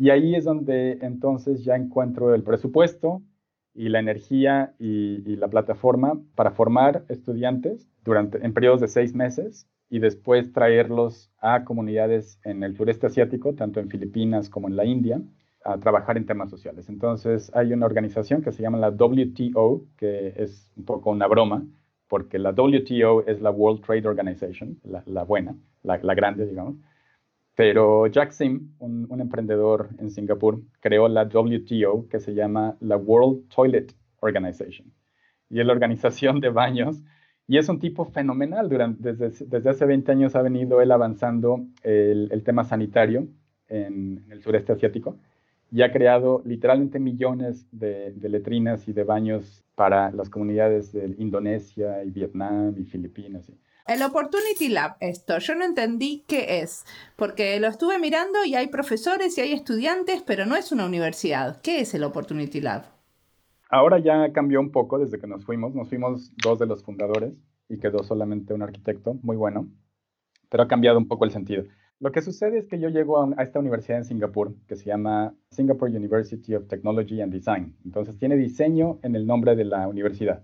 Y 0.00 0.08
ahí 0.08 0.34
es 0.34 0.44
donde 0.44 0.92
entonces 1.02 1.62
ya 1.62 1.76
encuentro 1.76 2.34
el 2.34 2.42
presupuesto 2.42 3.20
y 3.74 3.90
la 3.90 3.98
energía 3.98 4.72
y, 4.78 5.36
la 5.36 5.48
plataforma 5.48 6.18
para 6.34 6.52
formar 6.52 7.04
estudiantes 7.10 7.86
durante, 8.02 8.42
en 8.42 8.54
periodos 8.54 8.80
de 8.80 8.88
seis 8.88 9.14
meses 9.14 9.68
y 9.90 9.98
después 9.98 10.54
traerlos 10.54 11.30
a 11.38 11.64
comunidades 11.64 12.40
en 12.44 12.62
el 12.62 12.74
sureste 12.78 13.08
asiático, 13.08 13.54
tanto 13.54 13.78
en 13.78 13.90
Filipinas 13.90 14.48
como 14.48 14.68
en 14.68 14.76
la 14.76 14.86
India, 14.86 15.20
a 15.66 15.76
trabajar 15.76 16.16
en 16.16 16.24
temas 16.24 16.48
sociales. 16.48 16.88
Entonces 16.88 17.54
hay 17.54 17.74
una 17.74 17.84
organización 17.84 18.40
que 18.40 18.52
se 18.52 18.62
llama 18.62 18.78
la 18.78 18.88
WTO, 18.88 19.84
que 19.98 20.32
es 20.34 20.72
un 20.78 20.86
poco 20.86 21.10
una 21.10 21.26
broma, 21.26 21.62
porque 22.08 22.38
la 22.38 22.52
WTO 22.52 23.26
es 23.26 23.42
la 23.42 23.50
World 23.50 23.84
Trade 23.84 24.08
Organization, 24.08 24.80
la, 24.82 25.24
buena, 25.24 25.54
la, 25.82 25.98
grande, 25.98 26.46
digamos. 26.46 26.76
Pero 27.60 28.06
Jack 28.06 28.30
Sim, 28.30 28.70
un, 28.78 29.20
emprendedor 29.20 29.90
en 29.98 30.10
Singapur, 30.10 30.62
creó 30.80 31.08
la 31.08 31.24
WTO, 31.24 32.08
que 32.08 32.18
se 32.18 32.32
llama 32.32 32.78
la 32.80 32.96
World 32.96 33.50
Toilet 33.54 33.94
Organization. 34.20 34.90
Y 35.50 35.60
es 35.60 35.66
la 35.66 35.74
organización 35.74 36.40
de 36.40 36.48
baños 36.48 37.02
y 37.46 37.58
es 37.58 37.68
un 37.68 37.78
tipo 37.78 38.06
fenomenal. 38.06 38.70
Durante, 38.70 39.12
desde, 39.12 39.44
desde 39.44 39.68
hace 39.68 39.84
20 39.84 40.10
años 40.10 40.36
ha 40.36 40.40
venido 40.40 40.80
él 40.80 40.90
avanzando 40.90 41.66
el, 41.82 42.42
tema 42.44 42.64
sanitario 42.64 43.28
en, 43.68 44.24
el 44.30 44.40
sureste 44.40 44.72
asiático 44.72 45.18
y 45.70 45.82
ha 45.82 45.92
creado 45.92 46.40
literalmente 46.46 46.98
millones 46.98 47.66
de, 47.72 48.14
letrinas 48.22 48.88
y 48.88 48.94
de 48.94 49.04
baños 49.04 49.62
para 49.74 50.10
las 50.12 50.30
comunidades 50.30 50.94
de 50.94 51.14
Indonesia 51.18 52.02
y 52.04 52.10
Vietnam 52.10 52.74
y 52.78 52.84
Filipinas. 52.84 53.52
El 53.86 54.02
Opportunity 54.02 54.68
Lab, 54.68 54.96
esto, 55.00 55.38
yo 55.38 55.54
no 55.54 55.64
entendí 55.64 56.24
qué 56.28 56.60
es, 56.60 56.84
porque 57.16 57.58
lo 57.58 57.68
estuve 57.68 57.98
mirando 57.98 58.44
y 58.44 58.54
hay 58.54 58.68
profesores 58.68 59.36
y 59.36 59.40
hay 59.40 59.52
estudiantes, 59.52 60.22
pero 60.22 60.46
no 60.46 60.56
es 60.56 60.70
una 60.70 60.86
universidad. 60.86 61.60
¿Qué 61.62 61.80
es 61.80 61.94
el 61.94 62.04
Opportunity 62.04 62.60
Lab? 62.60 62.84
Ahora 63.68 63.98
ya 63.98 64.32
cambió 64.32 64.60
un 64.60 64.72
poco 64.72 64.98
desde 64.98 65.18
que 65.18 65.26
nos 65.26 65.44
fuimos. 65.44 65.74
Nos 65.74 65.88
fuimos 65.88 66.32
dos 66.36 66.58
de 66.58 66.66
los 66.66 66.82
fundadores 66.82 67.34
y 67.68 67.78
quedó 67.78 68.02
solamente 68.02 68.52
un 68.52 68.62
arquitecto, 68.62 69.14
muy 69.22 69.36
bueno, 69.36 69.68
pero 70.48 70.64
ha 70.64 70.68
cambiado 70.68 70.98
un 70.98 71.08
poco 71.08 71.24
el 71.24 71.30
sentido. 71.30 71.64
Lo 72.00 72.12
que 72.12 72.22
sucede 72.22 72.58
es 72.58 72.66
que 72.66 72.80
yo 72.80 72.88
llego 72.88 73.22
a, 73.22 73.42
esta 73.42 73.60
universidad 73.60 73.98
en 73.98 74.04
Singapur 74.04 74.54
que 74.66 74.74
se 74.74 74.86
llama 74.86 75.34
Singapore 75.50 75.96
University 75.96 76.54
of 76.54 76.66
Technology 76.66 77.20
and 77.20 77.32
Design. 77.32 77.76
Entonces 77.84 78.18
tiene 78.18 78.36
diseño 78.36 78.98
en 79.02 79.14
el 79.14 79.26
nombre 79.26 79.54
de 79.54 79.64
la 79.64 79.86
universidad, 79.86 80.42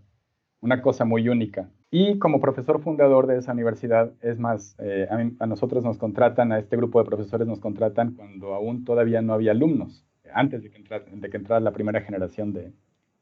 una 0.60 0.80
cosa 0.82 1.04
muy 1.04 1.28
única. 1.28 1.70
Y 1.98 2.18
como 2.18 2.42
profesor 2.42 2.82
fundador 2.82 3.26
de 3.26 3.38
esa 3.38 3.52
universidad, 3.52 4.12
es 4.20 4.38
más, 4.38 4.76
eh, 4.80 5.08
a, 5.38 5.46
nosotros 5.46 5.82
nos 5.82 5.96
contratan, 5.96 6.52
a 6.52 6.58
este 6.58 6.76
grupo 6.76 6.98
de 6.98 7.06
profesores 7.06 7.48
nos 7.48 7.58
contratan 7.58 8.12
cuando 8.12 8.52
aún 8.52 8.84
todavía 8.84 9.22
no 9.22 9.32
había 9.32 9.52
alumnos, 9.52 10.04
antes 10.30 10.62
de 10.62 10.68
que, 10.68 11.36
entrara 11.38 11.58
la 11.58 11.72
primera 11.72 12.02
generación 12.02 12.52
de 12.52 12.74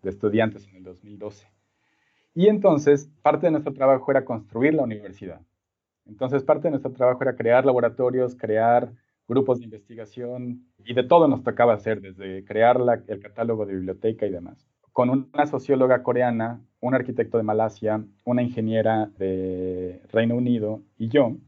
estudiantes 0.02 0.66
en 0.66 0.74
el 0.74 0.82
2012. 0.82 1.46
Y 2.34 2.48
entonces, 2.48 3.08
parte 3.22 3.46
de 3.46 3.52
nuestro 3.52 3.72
trabajo 3.74 4.10
era 4.10 4.24
construir 4.24 4.74
la 4.74 4.82
universidad. 4.82 5.40
Entonces, 6.04 6.42
parte 6.42 6.64
de 6.64 6.70
nuestro 6.70 6.90
trabajo 6.90 7.22
era 7.22 7.36
crear 7.36 7.64
laboratorios, 7.64 8.34
crear 8.34 8.90
grupos 9.28 9.60
de 9.60 9.66
investigación 9.66 10.66
y 10.84 10.94
de 10.94 11.04
todo 11.04 11.28
nos 11.28 11.44
tocaba 11.44 11.74
hacer, 11.74 12.00
desde 12.00 12.44
crear 12.44 12.78
el 13.06 13.20
catálogo 13.20 13.66
de 13.66 13.74
biblioteca 13.74 14.26
y 14.26 14.30
demás. 14.30 14.66
Con 14.90 15.10
una 15.10 15.46
socióloga 15.46 16.02
coreana, 16.02 16.60
un 16.84 16.94
arquitecto 16.94 17.38
de 17.38 17.44
Malasia, 17.44 18.04
una 18.26 18.42
ingeniera 18.42 19.10
de 19.18 20.02
Reino 20.12 20.36
Unido 20.36 20.82
y 20.98 21.08
yo, 21.08 21.38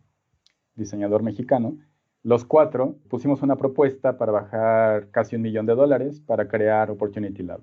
diseñador 0.74 1.22
mexicano, 1.22 1.76
los 2.22 2.46
cuatro 2.46 2.96
pusimos 3.10 3.42
una 3.42 3.56
propuesta 3.56 4.16
para 4.16 4.32
bajar 4.32 5.10
casi 5.10 5.36
un 5.36 5.42
millón 5.42 5.66
de 5.66 5.74
dólares 5.74 6.22
para 6.22 6.48
crear 6.48 6.90
Opportunity 6.90 7.42
Lab. 7.42 7.60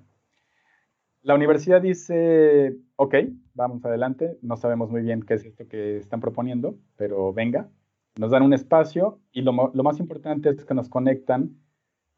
La 1.22 1.34
universidad 1.34 1.82
dice, 1.82 2.76
ok, 2.94 3.16
vamos 3.54 3.84
adelante, 3.84 4.38
no 4.40 4.56
sabemos 4.56 4.88
muy 4.90 5.02
bien 5.02 5.22
qué 5.22 5.34
es 5.34 5.44
esto 5.44 5.66
que 5.66 5.96
están 5.96 6.20
proponiendo, 6.20 6.78
pero 6.96 7.32
venga, 7.32 7.68
nos 8.16 8.30
dan 8.30 8.44
un 8.44 8.54
espacio 8.54 9.18
y 9.32 9.42
lo, 9.42 9.52
más 9.52 9.98
importante 9.98 10.48
es 10.48 10.64
que 10.64 10.74
nos 10.74 10.88
conectan 10.88 11.56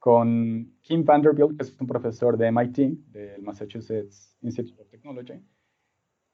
con 0.07 0.73
Kim 0.83 1.05
Vanderbilt, 1.05 1.57
que 1.57 1.65
es 1.65 1.77
un 1.81 1.89
profesor 1.89 2.39
de 2.39 2.53
MIT, 2.53 2.77
del 3.11 3.43
Massachusetts 3.43 4.39
Institute 4.41 4.81
of 4.81 4.89
Technology, 4.89 5.43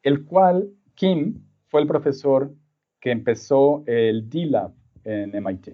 el 0.02 0.26
cual 0.26 0.68
Kim 0.94 1.42
fue 1.68 1.80
el 1.80 1.86
profesor 1.86 2.54
que 3.00 3.10
empezó 3.10 3.82
el 3.86 4.28
D-Lab 4.28 4.74
en 5.04 5.42
MIT. 5.42 5.68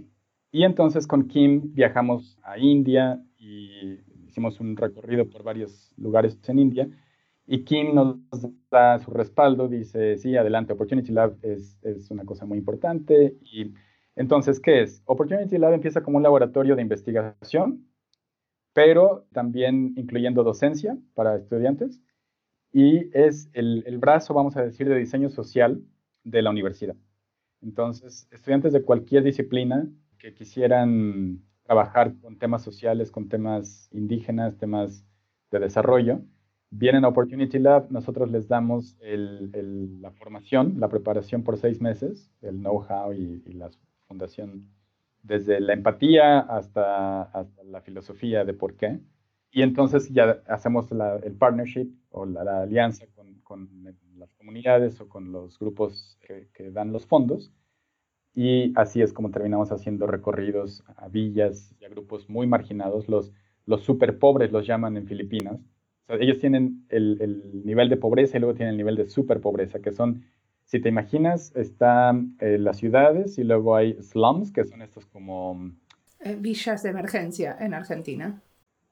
Y 0.52 0.62
entonces 0.62 1.08
con 1.08 1.26
Kim 1.26 1.74
viajamos 1.74 2.38
a 2.44 2.56
India 2.56 3.20
y 3.36 3.98
hicimos 4.28 4.60
un 4.60 4.76
recorrido 4.76 5.28
por 5.28 5.42
varios 5.42 5.92
lugares 5.96 6.38
en 6.46 6.60
India. 6.60 6.88
Y 7.48 7.64
Kim 7.64 7.96
nos 7.96 8.18
da 8.70 9.00
su 9.00 9.10
respaldo, 9.10 9.66
dice, 9.66 10.18
sí, 10.18 10.36
adelante, 10.36 10.72
Opportunity 10.72 11.10
Lab 11.10 11.36
es, 11.42 11.76
es 11.82 12.12
una 12.12 12.24
cosa 12.24 12.46
muy 12.46 12.58
importante. 12.58 13.36
Y 13.42 13.72
entonces, 14.14 14.60
¿qué 14.60 14.82
es? 14.82 15.02
Opportunity 15.06 15.58
Lab 15.58 15.72
empieza 15.72 16.00
como 16.00 16.18
un 16.18 16.22
laboratorio 16.22 16.76
de 16.76 16.82
investigación, 16.82 17.87
pero 18.72 19.26
también 19.32 19.94
incluyendo 19.96 20.44
docencia 20.44 20.96
para 21.14 21.36
estudiantes. 21.36 22.00
Y 22.72 23.10
es 23.16 23.50
el, 23.54 23.82
el 23.86 23.98
brazo, 23.98 24.34
vamos 24.34 24.56
a 24.56 24.62
decir, 24.62 24.88
de 24.88 24.96
diseño 24.96 25.30
social 25.30 25.82
de 26.24 26.42
la 26.42 26.50
universidad. 26.50 26.96
Entonces, 27.62 28.28
estudiantes 28.30 28.72
de 28.72 28.82
cualquier 28.82 29.24
disciplina 29.24 29.88
que 30.18 30.34
quisieran 30.34 31.42
trabajar 31.64 32.14
con 32.20 32.38
temas 32.38 32.62
sociales, 32.62 33.10
con 33.10 33.28
temas 33.28 33.88
indígenas, 33.92 34.56
temas 34.58 35.04
de 35.50 35.58
desarrollo, 35.58 36.20
vienen 36.70 37.04
a 37.04 37.08
Opportunity 37.08 37.58
Lab, 37.58 37.90
nosotros 37.90 38.30
les 38.30 38.48
damos 38.48 38.96
la 39.00 40.10
formación, 40.12 40.78
la 40.78 40.88
preparación 40.88 41.42
por 41.42 41.56
seis 41.58 41.80
meses, 41.80 42.30
el 42.42 42.58
know-how 42.58 43.12
y, 43.12 43.42
la 43.52 43.70
fundación, 44.06 44.68
desde 45.22 45.60
la 45.60 45.72
empatía 45.72 46.40
hasta, 46.40 47.30
la 47.64 47.80
filosofía 47.82 48.44
de 48.44 48.54
por 48.54 48.76
qué. 48.76 49.00
Y 49.50 49.62
entonces 49.62 50.08
ya 50.10 50.42
hacemos 50.46 50.88
el 50.92 51.32
partnership 51.32 51.90
o 52.10 52.26
la, 52.26 52.62
alianza 52.62 53.06
con, 53.14 53.34
con, 53.42 53.68
las 54.16 54.32
comunidades 54.34 55.00
o 55.00 55.08
con 55.08 55.32
los 55.32 55.58
grupos 55.58 56.18
que 56.20 56.70
dan 56.70 56.92
los 56.92 57.06
fondos 57.06 57.52
y 58.40 58.72
así 58.76 59.02
es 59.02 59.12
como 59.12 59.32
terminamos 59.32 59.72
haciendo 59.72 60.06
recorridos 60.06 60.84
a 60.96 61.08
villas 61.08 61.74
y 61.80 61.84
a 61.84 61.88
grupos 61.88 62.30
muy 62.30 62.46
marginados. 62.46 63.08
Los, 63.08 63.32
los 63.66 63.82
super 63.82 64.20
pobres 64.20 64.52
los 64.52 64.64
llaman 64.64 64.96
en 64.96 65.08
Filipinas. 65.08 65.58
ellos 66.08 66.38
tienen 66.38 66.86
el, 66.88 67.64
nivel 67.64 67.88
de 67.88 67.96
pobreza 67.96 68.36
y 68.36 68.40
luego 68.40 68.54
tienen 68.54 68.74
el 68.74 68.78
nivel 68.78 68.94
de 68.94 69.06
super 69.06 69.40
pobreza, 69.40 69.80
que 69.80 69.90
son, 69.90 70.24
si 70.68 70.80
te 70.80 70.88
imaginas, 70.88 71.52
están 71.56 72.36
eh, 72.38 72.56
las 72.58 72.76
ciudades 72.76 73.36
y 73.38 73.44
luego 73.44 73.74
hay 73.74 74.00
slums, 74.00 74.52
que 74.52 74.64
son 74.64 74.80
estos 74.82 75.04
como... 75.06 75.72
Eh, 76.20 76.36
villas 76.38 76.82
de 76.82 76.90
emergencia 76.90 77.56
en 77.58 77.74
Argentina. 77.74 78.40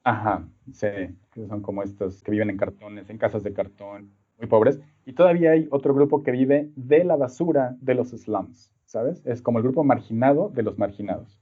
Ajá, 0.03 0.47
sí, 0.73 0.87
que 1.31 1.47
son 1.47 1.61
como 1.61 1.83
estos 1.83 2.21
que 2.21 2.31
viven 2.31 2.49
en 2.49 2.57
cartones, 2.57 3.09
en 3.09 3.17
casas 3.17 3.43
de 3.43 3.53
cartón, 3.53 4.11
muy 4.37 4.47
pobres. 4.47 4.79
Y 5.05 5.13
todavía 5.13 5.51
hay 5.51 5.67
otro 5.71 5.93
grupo 5.93 6.23
que 6.23 6.31
vive 6.31 6.69
de 6.75 7.03
la 7.03 7.15
basura 7.15 7.77
de 7.79 7.95
los 7.95 8.09
slums. 8.09 8.73
¿sabes? 8.87 9.21
Es 9.25 9.41
como 9.41 9.59
el 9.59 9.63
grupo 9.63 9.83
marginado 9.83 10.49
de 10.49 10.63
los 10.63 10.79
marginados. 10.79 11.39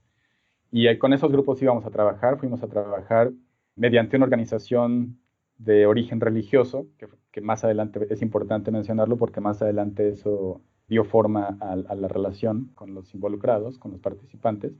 Y 0.70 0.98
con 0.98 1.12
esos 1.12 1.32
grupos 1.32 1.62
íbamos 1.62 1.86
a 1.86 1.90
trabajar, 1.90 2.38
fuimos 2.38 2.62
a 2.62 2.66
trabajar 2.66 3.32
mediante 3.76 4.16
una 4.16 4.24
organización 4.24 5.18
de 5.58 5.86
origen 5.86 6.20
religioso, 6.20 6.86
que, 7.32 7.40
más 7.40 7.64
adelante 7.64 8.06
es 8.10 8.22
importante 8.22 8.70
mencionarlo 8.70 9.18
porque 9.18 9.40
más 9.40 9.60
adelante 9.60 10.08
eso 10.08 10.62
dio 10.88 11.04
forma 11.04 11.58
a, 11.60 11.76
la 11.76 12.08
relación 12.08 12.70
con 12.74 12.94
los 12.94 13.14
involucrados, 13.14 13.78
con 13.78 13.92
los 13.92 14.00
participantes. 14.00 14.72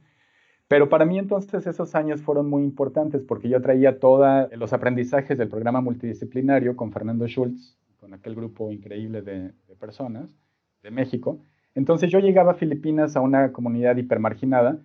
Pero 0.67 0.89
para 0.89 1.05
mí 1.05 1.19
entonces 1.19 1.67
esos 1.67 1.95
años 1.95 2.23
fueron 2.23 2.49
muy 2.49 2.63
importantes 2.63 3.23
porque 3.23 3.49
yo 3.49 3.61
traía 3.61 4.01
todos 4.01 4.49
los 4.53 4.73
aprendizajes 4.73 5.37
del 5.37 5.49
programa 5.49 5.81
multidisciplinario 5.81 6.77
con 6.77 6.93
Fernando 6.93 7.27
Schultz, 7.27 7.77
con 7.99 8.15
aquel 8.15 8.35
grupo 8.35 8.71
increíble 8.73 9.21
de, 9.23 9.53
de 9.69 9.77
personas 9.79 10.35
de 10.83 10.91
México, 10.91 11.41
entonces 11.77 12.11
yo 12.11 12.21
llegaba 12.21 12.53
a 12.53 12.55
Filipinas 12.55 13.17
a 13.17 13.21
una 13.21 13.53
comunidad 13.53 13.99
hipermarginada 13.99 14.81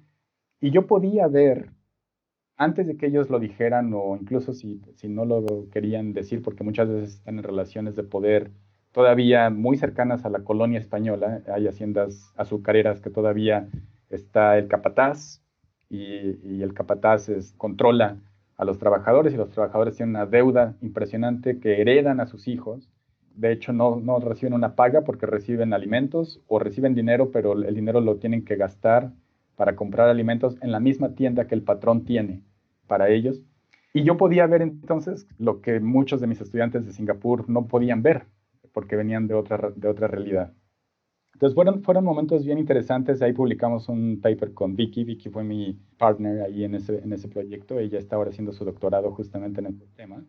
y 0.60 0.72
yo 0.72 0.88
podía 0.88 1.26
ver, 1.28 1.72
antes 2.62 2.86
de 2.86 2.96
que 2.96 3.08
ellos 3.08 3.32
lo 3.32 3.40
dijeran 3.40 3.92
o 3.96 4.16
incluso 4.16 4.54
si, 4.54 4.80
si 4.94 5.10
no 5.10 5.26
lo 5.26 5.68
querían 5.72 6.14
decir, 6.14 6.44
porque 6.44 6.64
muchas 6.64 6.88
veces 6.88 7.16
están 7.16 7.40
en 7.40 7.44
relaciones 7.44 7.96
de 7.96 8.04
poder 8.04 8.52
todavía 8.92 9.50
muy 9.50 9.78
cercanas 9.78 10.26
a 10.26 10.30
la 10.30 10.44
colonia 10.44 10.78
española, 10.78 11.42
hay 11.52 11.68
haciendas 11.68 12.32
azucareras 12.38 13.02
que 13.02 13.10
todavía 13.10 13.68
está 14.12 14.60
el 14.60 14.68
capataz 14.68 15.42
y, 15.90 16.62
el 16.62 16.76
capataz 16.76 17.32
controla 17.58 18.18
a 18.58 18.64
los 18.64 18.78
trabajadores 18.78 19.34
y 19.34 19.38
los 19.38 19.50
trabajadores 19.50 19.96
tienen 19.98 20.16
una 20.16 20.28
deuda 20.28 20.76
impresionante 20.82 21.60
que 21.60 21.82
heredan 21.82 22.20
a 22.20 22.28
sus 22.28 22.48
hijos. 22.48 22.92
De 23.34 23.52
hecho 23.52 23.74
no, 23.74 24.20
reciben 24.20 24.54
una 24.54 24.76
paga 24.76 25.02
porque 25.02 25.26
reciben 25.26 25.74
alimentos 25.74 26.40
o 26.46 26.60
reciben 26.60 26.94
dinero, 26.94 27.32
pero 27.32 27.54
el 27.54 27.74
dinero 27.74 28.02
lo 28.02 28.18
tienen 28.18 28.46
que 28.46 28.56
gastar 28.56 29.14
para 29.56 29.76
comprar 29.76 30.10
alimentos 30.10 30.58
en 30.62 30.72
la 30.72 30.80
misma 30.80 31.16
tienda 31.16 31.48
que 31.48 31.56
el 31.56 31.64
patrón 31.64 32.06
tiene 32.06 32.44
para 32.92 33.08
ellos. 33.08 33.42
Y 33.94 34.04
yo 34.04 34.18
podía 34.18 34.46
ver 34.48 34.62
entonces 34.62 35.26
lo 35.38 35.62
que 35.62 35.80
muchos 35.80 36.20
de 36.20 36.28
mis 36.28 36.42
estudiantes 36.42 36.86
de 36.86 36.92
Singapur 36.92 37.50
no 37.50 37.68
podían 37.70 38.04
ver 38.04 38.26
porque 38.74 38.98
venían 38.98 39.28
de 39.28 39.34
otra, 39.34 39.72
de 39.74 39.88
otra 39.88 40.10
realidad. 40.10 40.52
Entonces 41.36 41.56
fueron, 41.56 41.84
fueron 41.84 42.04
momentos 42.04 42.44
bien 42.44 42.58
interesantes. 42.58 43.22
Ahí 43.22 43.32
publicamos 43.32 43.88
un 43.88 44.20
paper 44.22 44.54
con 44.54 44.76
Vicky. 44.76 45.06
Vicky 45.06 45.30
fue 45.30 45.46
mi 45.46 45.80
partner 45.98 46.42
ahí 46.42 46.66
en 46.66 46.76
ese, 46.76 47.00
en 47.00 47.14
ese 47.14 47.30
proyecto. 47.30 47.80
Ella 47.80 47.98
está 47.98 48.18
ahora 48.18 48.32
haciendo 48.32 48.52
su 48.52 48.66
doctorado 48.66 49.12
justamente 49.12 49.62
en 49.62 49.68
este 49.68 49.86
tema 49.96 50.22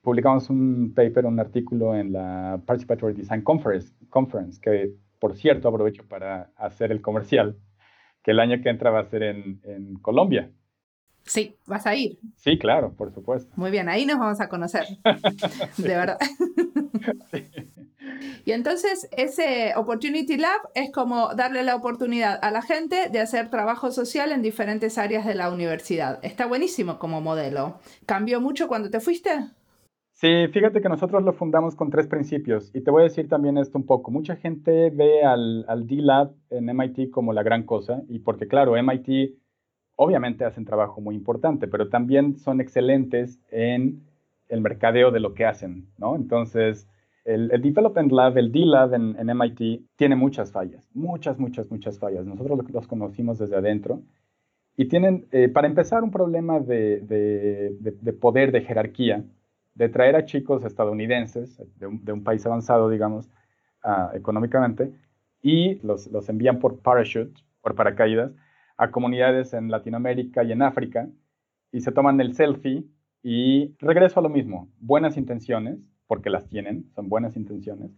publicamos 0.00 0.48
un 0.48 0.94
paper, 0.94 1.26
un 1.26 1.38
artículo 1.38 1.94
en 1.94 2.12
la 2.12 2.62
Participatory 2.64 3.12
Design 3.12 3.42
Conference, 3.42 3.92
Conference, 4.08 4.58
que 4.58 4.94
por 5.18 5.36
cierto 5.36 5.68
aprovecho 5.68 6.02
para 6.08 6.50
hacer 6.56 6.92
el 6.92 7.02
comercial, 7.02 7.58
que 8.22 8.30
el 8.30 8.40
año 8.40 8.62
que 8.62 8.70
entra 8.70 8.90
va 8.90 9.00
a 9.00 9.10
ser 9.10 9.22
en, 9.22 9.60
en 9.64 9.94
Colombia. 9.96 10.50
Sí, 11.28 11.54
vas 11.66 11.86
a 11.86 11.94
ir. 11.94 12.18
Sí, 12.36 12.58
claro, 12.58 12.92
por 12.96 13.12
supuesto. 13.12 13.52
Muy 13.56 13.70
bien, 13.70 13.88
ahí 13.88 14.06
nos 14.06 14.18
vamos 14.18 14.40
a 14.40 14.48
conocer. 14.48 14.84
De 15.76 15.88
verdad. 15.88 16.18
Y 18.44 18.52
entonces 18.52 19.08
ese 19.16 19.74
Opportunity 19.76 20.38
Lab 20.38 20.60
es 20.74 20.90
como 20.90 21.34
darle 21.34 21.62
la 21.62 21.76
oportunidad 21.76 22.38
a 22.42 22.50
la 22.50 22.62
gente 22.62 23.10
de 23.10 23.20
hacer 23.20 23.50
trabajo 23.50 23.90
social 23.90 24.32
en 24.32 24.40
diferentes 24.40 24.96
áreas 24.96 25.26
de 25.26 25.34
la 25.34 25.52
universidad. 25.52 26.18
Está 26.22 26.46
buenísimo 26.46 26.98
como 26.98 27.20
modelo. 27.20 27.78
¿Cambió 28.06 28.40
mucho 28.40 28.66
cuando 28.66 28.88
te 28.88 29.00
fuiste? 29.00 29.30
Sí, 30.12 30.48
fíjate 30.52 30.80
que 30.80 30.88
nosotros 30.88 31.22
lo 31.22 31.32
fundamos 31.32 31.76
con 31.76 31.90
tres 31.90 32.08
principios 32.08 32.70
y 32.74 32.80
te 32.80 32.90
voy 32.90 33.02
a 33.02 33.04
decir 33.04 33.28
también 33.28 33.58
esto 33.58 33.78
un 33.78 33.86
poco. 33.86 34.10
Mucha 34.10 34.34
gente 34.34 34.90
ve 34.90 35.22
al, 35.22 35.64
al 35.68 35.86
D-Lab 35.86 36.32
en 36.50 36.74
MIT 36.74 37.10
como 37.10 37.32
la 37.32 37.42
gran 37.42 37.64
cosa 37.64 38.02
y 38.08 38.20
porque 38.20 38.48
claro, 38.48 38.72
MIT 38.82 39.36
obviamente 40.00 40.44
hacen 40.44 40.64
trabajo 40.64 41.00
muy 41.00 41.14
importante, 41.14 41.66
pero 41.66 41.88
también 41.88 42.38
son 42.38 42.60
excelentes 42.60 43.40
en 43.50 44.06
el 44.48 44.60
mercadeo 44.60 45.10
de 45.10 45.20
lo 45.20 45.34
que 45.34 45.44
hacen, 45.44 45.88
¿no? 45.98 46.14
Entonces, 46.14 46.88
el, 47.24 47.50
el 47.50 47.60
Development 47.60 48.12
Lab, 48.12 48.38
el 48.38 48.52
D-Lab 48.52 48.94
en, 48.94 49.16
MIT 49.18 49.82
tiene 49.96 50.16
muchas 50.16 50.52
fallas, 50.52 50.88
muchas, 50.94 51.38
muchas, 51.38 51.70
muchas 51.70 51.98
fallas. 51.98 52.24
Nosotros 52.24 52.58
los 52.70 52.86
conocimos 52.86 53.38
desde 53.38 53.56
adentro 53.56 54.02
y 54.76 54.86
tienen, 54.86 55.26
eh, 55.32 55.48
para 55.48 55.66
empezar, 55.66 56.04
un 56.04 56.12
problema 56.12 56.60
de 56.60 58.16
poder, 58.20 58.52
de 58.52 58.60
jerarquía 58.62 59.24
de 59.78 59.88
traer 59.88 60.16
a 60.16 60.24
chicos 60.24 60.64
estadounidenses 60.64 61.62
de 61.76 62.12
un, 62.12 62.24
país 62.24 62.44
avanzado, 62.44 62.90
digamos, 62.90 63.30
ah, 63.84 64.10
económicamente, 64.12 64.92
y 65.40 65.76
los, 65.86 66.08
los, 66.08 66.28
envían 66.28 66.58
por 66.58 66.80
parachute, 66.80 67.40
por 67.62 67.76
paracaídas, 67.76 68.32
a 68.78 68.90
comunidades 68.90 69.52
en 69.52 69.70
Latinoamérica 69.70 70.42
y 70.44 70.52
en 70.52 70.62
África, 70.62 71.08
y 71.70 71.80
se 71.80 71.92
toman 71.92 72.20
el 72.20 72.34
selfie 72.34 72.84
y 73.22 73.74
regreso 73.78 74.20
a 74.20 74.22
lo 74.22 74.30
mismo, 74.30 74.70
buenas 74.80 75.16
intenciones, 75.18 75.78
porque 76.06 76.30
las 76.30 76.48
tienen, 76.48 76.88
son 76.94 77.10
buenas 77.10 77.36
intenciones, 77.36 77.90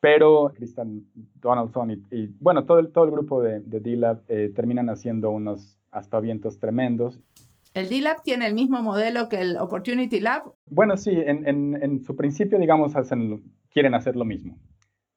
pero 0.00 0.52
Christian 0.54 1.02
Donaldson 1.34 1.90
y, 2.10 2.26
bueno, 2.40 2.64
todo 2.64 2.78
el, 2.78 2.92
todo 2.92 3.04
el 3.04 3.10
grupo 3.10 3.42
de, 3.42 3.60
de 3.60 3.80
D-Lab 3.80 4.22
eh, 4.28 4.50
terminan 4.54 4.88
haciendo 4.88 5.30
unos 5.30 5.78
aspavientos 5.90 6.58
tremendos 6.58 7.20
¿El 7.74 7.88
D-Lab 7.88 8.22
tiene 8.22 8.46
el 8.46 8.54
mismo 8.54 8.80
modelo 8.82 9.28
que 9.28 9.40
el 9.40 9.56
Opportunity 9.56 10.20
Lab? 10.20 10.44
Bueno, 10.70 10.96
sí, 10.96 11.10
en, 11.12 12.00
su 12.04 12.14
principio, 12.14 12.56
digamos, 12.60 12.94
hacen, 12.94 13.42
quieren 13.68 13.94
hacer 13.94 14.14
lo 14.14 14.24
mismo. 14.24 14.56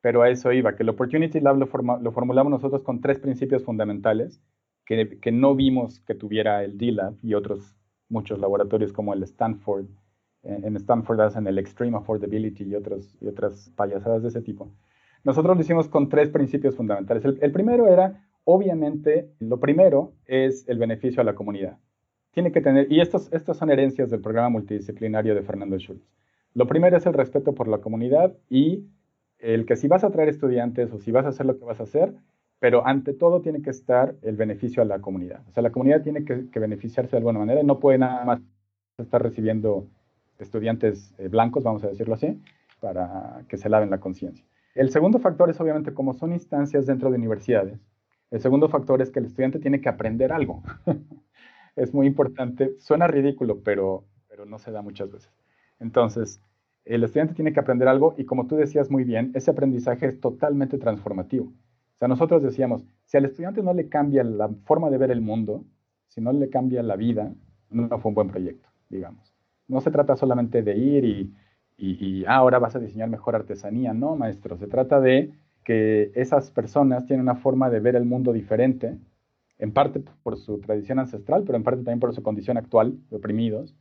Pero 0.01 0.23
a 0.23 0.29
eso 0.29 0.51
iba, 0.51 0.75
que 0.75 0.81
el 0.81 0.89
Opportunity 0.89 1.39
Lab 1.39 1.57
lo, 1.57 1.67
lo 2.01 2.11
formulamos 2.11 2.49
nosotros 2.49 2.81
con 2.81 2.99
tres 2.99 3.19
principios 3.19 3.63
fundamentales 3.63 4.41
que, 4.87 5.19
que 5.19 5.31
no 5.31 5.53
vimos 5.55 5.99
que 5.99 6.15
tuviera 6.15 6.63
el 6.63 6.77
D-Lab 6.77 7.15
y 7.21 7.33
otros 7.33 7.75
muchos 8.09 8.39
laboratorios 8.39 8.93
como 8.93 9.13
el 9.13 9.21
Stanford. 9.23 9.85
En 10.43 10.75
Stanford 10.77 11.19
hacen 11.19 11.45
el 11.45 11.59
Extreme 11.59 11.97
Affordability 11.97 12.63
y, 12.63 12.75
otros, 12.75 13.15
y 13.19 13.27
otras 13.27 13.69
payasadas 13.75 14.21
de 14.23 14.29
ese 14.29 14.41
tipo. 14.41 14.71
Nosotros 15.25 15.57
lo 15.57 15.61
hicimos 15.61 15.89
con 15.89 16.07
tres 16.07 16.29
principios 16.29 16.75
fundamentales. 16.75 17.25
El, 17.25 17.51
primero 17.51 17.87
era, 17.87 18.25
obviamente, 18.45 19.29
lo 19.39 19.59
primero 19.59 20.13
es 20.25 20.65
el 20.69 20.77
beneficio 20.77 21.21
a 21.21 21.25
la 21.25 21.35
comunidad 21.35 21.77
tiene 22.37 22.51
que 22.51 22.61
tener, 22.61 22.91
y 22.91 23.01
estos, 23.01 23.33
estas 23.33 23.57
son 23.57 23.71
herencias 23.71 24.11
del 24.11 24.21
programa 24.21 24.49
multidisciplinario 24.49 25.33
de 25.33 25.41
Fernando 25.41 25.75
Schultz. 25.79 26.07
Lo 26.53 26.67
primero 26.67 26.95
es 26.95 27.07
el 27.07 27.13
respeto 27.13 27.55
por 27.55 27.67
la 27.67 27.79
comunidad 27.79 28.37
y 28.47 28.85
el 29.39 29.65
que 29.65 29.75
si 29.75 29.87
vas 29.87 30.03
a 30.03 30.11
traer 30.11 30.29
estudiantes 30.29 30.93
o 30.93 30.99
si 30.99 31.11
vas 31.11 31.25
a 31.25 31.29
hacer 31.29 31.47
lo 31.47 31.57
que 31.57 31.65
vas 31.65 31.79
a 31.79 31.83
hacer, 31.83 32.13
pero 32.59 32.85
ante 32.87 33.13
todo 33.13 33.41
tiene 33.41 33.61
que 33.61 33.69
estar 33.69 34.15
el 34.21 34.35
beneficio 34.35 34.81
a 34.81 34.85
la 34.85 34.99
comunidad. 34.99 35.41
O 35.47 35.51
sea, 35.51 35.63
la 35.63 35.71
comunidad 35.71 36.01
tiene 36.01 36.25
que, 36.25 36.59
beneficiarse 36.59 37.11
de 37.11 37.17
alguna 37.17 37.39
manera 37.39 37.61
y 37.61 37.65
no 37.65 37.79
puede 37.79 37.99
nada 37.99 38.25
más 38.25 38.39
estar 38.97 39.21
recibiendo 39.21 39.87
estudiantes 40.39 41.13
eh, 41.17 41.27
blancos, 41.27 41.63
vamos 41.63 41.83
a 41.83 41.89
decirlo 41.89 42.15
así, 42.15 42.41
para 42.79 43.43
que 43.47 43.57
se 43.57 43.69
laven 43.69 43.89
la 43.89 43.99
conciencia. 43.99 44.45
El 44.73 44.89
segundo 44.89 45.19
factor 45.19 45.49
es 45.49 45.59
obviamente 45.59 45.93
como 45.93 46.13
son 46.13 46.33
instancias 46.33 46.85
dentro 46.85 47.09
de 47.09 47.17
universidades. 47.17 47.79
El 48.29 48.41
segundo 48.41 48.69
factor 48.69 49.01
es 49.01 49.11
que 49.11 49.19
el 49.19 49.25
estudiante 49.25 49.59
tiene 49.59 49.81
que 49.81 49.89
aprender 49.89 50.31
algo. 50.31 50.61
es 51.75 51.93
muy 51.93 52.07
importante. 52.07 52.75
Suena 52.79 53.07
ridículo, 53.07 53.61
pero, 53.63 54.03
pero 54.27 54.45
no 54.45 54.59
se 54.59 54.71
da 54.71 54.81
muchas 54.81 55.11
veces. 55.11 55.31
Entonces, 55.79 56.41
el 56.85 57.03
estudiante 57.03 57.33
tiene 57.33 57.53
que 57.53 57.59
aprender 57.59 57.87
algo 57.87 58.15
y 58.17 58.25
como 58.25 58.47
tú 58.47 58.55
decías 58.55 58.89
muy 58.89 59.03
bien, 59.03 59.31
ese 59.35 59.51
aprendizaje 59.51 60.07
es 60.07 60.19
totalmente 60.19 60.77
transformativo. 60.77 61.51
O 61.97 61.99
sea, 61.99 62.07
nosotros 62.07 62.43
decíamos, 62.43 62.85
si 63.05 63.17
al 63.17 63.25
estudiante 63.25 63.63
no 63.63 63.73
le 63.73 63.89
cambia 63.89 64.23
la 64.23 64.49
forma 64.65 64.91
de 64.91 64.99
ver 64.99 65.09
el 65.09 65.19
mundo, 65.19 65.65
si 66.05 66.21
no 66.21 66.31
le 66.31 66.47
cambia 66.47 66.83
la 66.83 66.95
vida, 66.95 67.33
no 67.71 67.97
fue 67.97 68.09
un 68.09 68.15
buen 68.15 68.27
proyecto, 68.27 68.69
digamos. 68.87 69.33
No 69.67 69.81
se 69.81 69.89
trata 69.89 70.15
solamente 70.15 70.61
de 70.61 70.77
ir 70.77 71.33
y, 71.75 72.25
ah, 72.25 72.35
ahora 72.35 72.59
vas 72.59 72.75
a 72.75 72.79
diseñar 72.79 73.09
mejor 73.09 73.35
artesanía. 73.35 73.95
No, 73.95 74.15
maestro, 74.15 74.57
se 74.57 74.67
trata 74.67 75.01
de 75.01 75.33
que 75.63 76.11
esas 76.13 76.51
personas 76.51 77.07
tienen 77.07 77.23
una 77.23 77.35
forma 77.35 77.71
de 77.71 77.79
ver 77.79 77.95
el 77.95 78.05
mundo 78.05 78.31
diferente 78.31 78.99
en 79.57 79.73
parte 79.73 80.03
por 80.21 80.37
su 80.37 80.59
tradición 80.59 80.99
ancestral, 80.99 81.45
pero 81.45 81.57
en 81.57 81.63
parte 81.63 81.79
también 81.79 81.99
por 81.99 82.13
su 82.13 82.21
condición 82.21 82.57
actual, 82.57 82.99
de 83.09 83.17
oprimidos, 83.17 83.75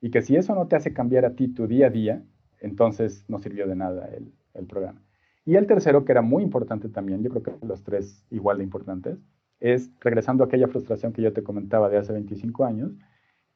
y 0.00 0.10
que 0.12 0.22
si 0.22 0.36
eso 0.36 0.54
no 0.54 0.68
te 0.68 0.76
hace 0.76 0.92
cambiar 0.92 1.24
a 1.24 1.34
ti 1.34 1.48
tu 1.48 1.66
día 1.66 1.88
a 1.88 1.90
día, 1.90 2.22
entonces 2.60 3.24
no 3.28 3.40
sirvió 3.40 3.66
de 3.66 3.74
nada 3.74 4.08
el 4.54 4.66
programa. 4.66 5.05
Y 5.46 5.54
el 5.54 5.66
tercero, 5.66 6.04
que 6.04 6.12
era 6.12 6.22
muy 6.22 6.42
importante 6.42 6.88
también, 6.88 7.22
yo 7.22 7.30
creo 7.30 7.42
que 7.42 7.66
los 7.66 7.84
tres 7.84 8.26
igual 8.30 8.58
de 8.58 8.64
importantes, 8.64 9.16
es, 9.60 9.90
regresando 10.00 10.42
a 10.44 10.48
aquella 10.48 10.66
frustración 10.66 11.12
que 11.12 11.22
yo 11.22 11.32
te 11.32 11.42
comentaba 11.42 11.88
de 11.88 11.96
hace 11.96 12.12
25 12.12 12.64
años, 12.64 12.92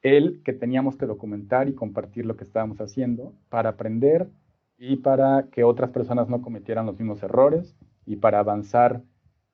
el 0.01 0.41
que 0.43 0.53
teníamos 0.53 0.95
que 0.95 1.05
documentar 1.05 1.67
y 1.67 1.75
compartir 1.75 2.25
lo 2.25 2.37
que 2.37 2.45
estábamos 2.45 2.79
haciendo 2.79 3.35
para 3.49 3.71
aprender 3.71 4.29
y 4.77 4.95
para 4.95 5.49
que 5.51 5.63
otras 5.63 5.91
personas 5.91 6.27
no 6.29 6.41
cometieran 6.41 6.85
los 6.85 6.97
mismos 6.97 7.21
errores 7.21 7.75
y 8.05 8.15
para 8.15 8.39
avanzar 8.39 9.03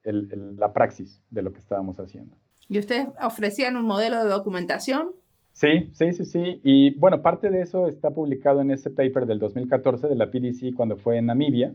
la 0.04 0.72
praxis 0.72 1.22
de 1.32 1.42
lo 1.42 1.52
que 1.52 1.60
estábamos 1.60 2.00
haciendo. 2.00 2.38
¿Y 2.70 2.80
ustedes 2.80 3.08
ofrecían 3.22 3.76
un 3.76 3.84
modelo 3.84 4.24
de 4.24 4.30
documentación? 4.30 5.10
Sí, 5.52 5.90
sí, 5.92 6.14
sí, 6.14 6.24
sí. 6.24 6.62
Y 6.64 6.98
bueno, 7.00 7.22
parte 7.22 7.50
de 7.50 7.62
eso 7.62 7.88
está 7.88 8.12
publicado 8.12 8.62
en 8.62 8.72
ese 8.72 8.92
paper 8.92 9.26
del 9.26 9.40
2014 9.40 10.08
de 10.08 10.16
la 10.16 10.30
PDC 10.30 10.76
cuando 10.76 10.98
fue 10.98 11.18
en 11.18 11.26
Namibia. 11.26 11.74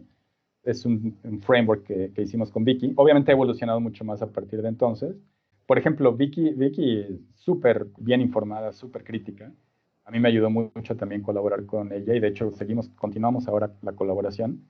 Es 0.62 0.84
un, 0.84 1.18
framework 1.40 1.84
que, 1.84 2.22
hicimos 2.22 2.50
con 2.50 2.64
Vicky. 2.64 2.92
Obviamente 2.96 3.30
ha 3.30 3.34
evolucionado 3.34 3.80
mucho 3.80 4.04
más 4.04 4.22
a 4.22 4.30
partir 4.30 4.62
de 4.62 4.68
entonces. 4.68 5.16
Por 5.66 5.78
ejemplo, 5.78 6.14
Vicky, 6.14 6.50
Vicky 6.50 7.26
súper 7.34 7.86
bien 7.98 8.20
informada, 8.20 8.72
súper 8.72 9.04
crítica. 9.04 9.52
A 10.04 10.10
mí 10.10 10.20
me 10.20 10.28
ayudó 10.28 10.50
mucho 10.50 10.96
también 10.96 11.22
colaborar 11.22 11.64
con 11.66 11.92
ella 11.92 12.14
y 12.14 12.20
de 12.20 12.28
hecho 12.28 12.50
seguimos, 12.52 12.88
continuamos 12.90 13.48
ahora 13.48 13.72
la 13.82 13.92
colaboración. 13.92 14.66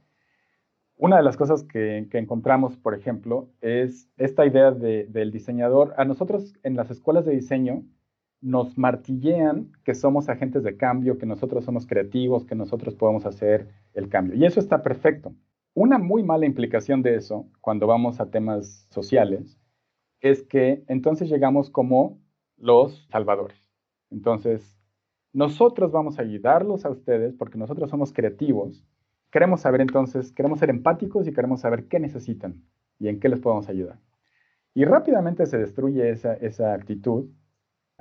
Una 0.96 1.16
de 1.16 1.22
las 1.22 1.37
cosas 1.37 1.64
que, 1.64 2.07
encontramos, 2.12 2.76
por 2.76 2.94
ejemplo, 2.94 3.50
es 3.61 4.09
esta 4.18 4.46
idea 4.46 4.70
del 4.70 5.33
diseñador. 5.33 5.94
A 5.96 6.05
nosotros 6.05 6.55
en 6.62 6.76
las 6.76 6.90
escuelas 6.90 7.24
de 7.24 7.33
diseño 7.33 7.83
nos 8.40 8.76
martillean 8.76 9.72
que 9.85 9.94
somos 9.94 10.28
agentes 10.28 10.62
de 10.62 10.76
cambio, 10.76 11.18
que 11.18 11.26
nosotros 11.26 11.64
somos 11.64 11.87
creativos, 11.87 12.44
que 12.44 12.55
nosotros 12.55 12.94
podemos 12.94 13.26
hacer 13.26 13.68
el 13.94 14.09
cambio. 14.09 14.37
Y 14.37 14.44
eso 14.44 14.61
está 14.61 14.83
perfecto. 14.83 15.35
Una 15.74 15.98
muy 15.98 16.22
mala 16.22 16.46
implicación 16.46 17.02
de 17.02 17.16
eso, 17.16 17.48
cuando 17.61 17.87
vamos 17.87 18.20
a 18.20 18.30
temas 18.30 18.87
sociales, 18.90 19.58
es 20.20 20.42
que 20.42 20.85
entonces 20.88 21.28
llegamos 21.28 21.70
como 21.70 22.20
los 22.56 23.06
salvadores. 23.11 23.58
Entonces, 24.11 24.76
nosotros 25.32 25.90
vamos 25.92 26.18
a 26.18 26.22
ayudarlos 26.22 26.85
a 26.85 26.90
ustedes 26.90 27.35
porque 27.35 27.58
nosotros 27.58 27.88
somos 27.88 28.12
creativos 28.12 28.85
Queremos 29.32 29.62
saber 29.62 29.80
entonces, 29.80 30.30
queremos 30.30 30.58
ser 30.58 30.68
empáticos 30.68 31.26
y 31.26 31.32
queremos 31.32 31.62
saber 31.62 31.88
qué 31.88 31.98
necesitan 31.98 32.62
y 32.98 33.08
en 33.08 33.18
qué 33.18 33.30
les 33.30 33.40
podemos 33.40 33.66
ayudar. 33.66 33.98
Y 34.74 34.85
rápidamente 34.85 35.46
se 35.46 35.56
destruye 35.56 36.11
esa, 36.11 36.35
esa 36.35 36.74
actitud 36.74 37.30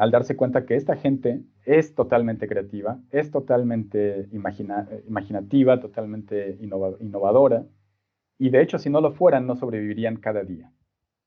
al 0.02 0.10
darse 0.10 0.36
cuenta 0.36 0.66
que 0.66 0.76
esta 0.76 0.96
gente 0.96 1.44
es 1.64 1.94
totalmente 1.94 2.48
creativa, 2.48 2.98
es 3.12 3.30
totalmente 3.30 4.28
imaginativa, 4.32 5.80
totalmente 5.80 6.58
innovadora, 6.60 7.68
y 8.40 8.50
de 8.50 8.64
hecho 8.64 8.80
si 8.80 8.90
no 8.90 9.00
lo 9.00 9.12
fueran 9.12 9.46
no 9.46 9.56
sobrevivirían 9.56 10.16
cada 10.16 10.44
día. 10.44 10.72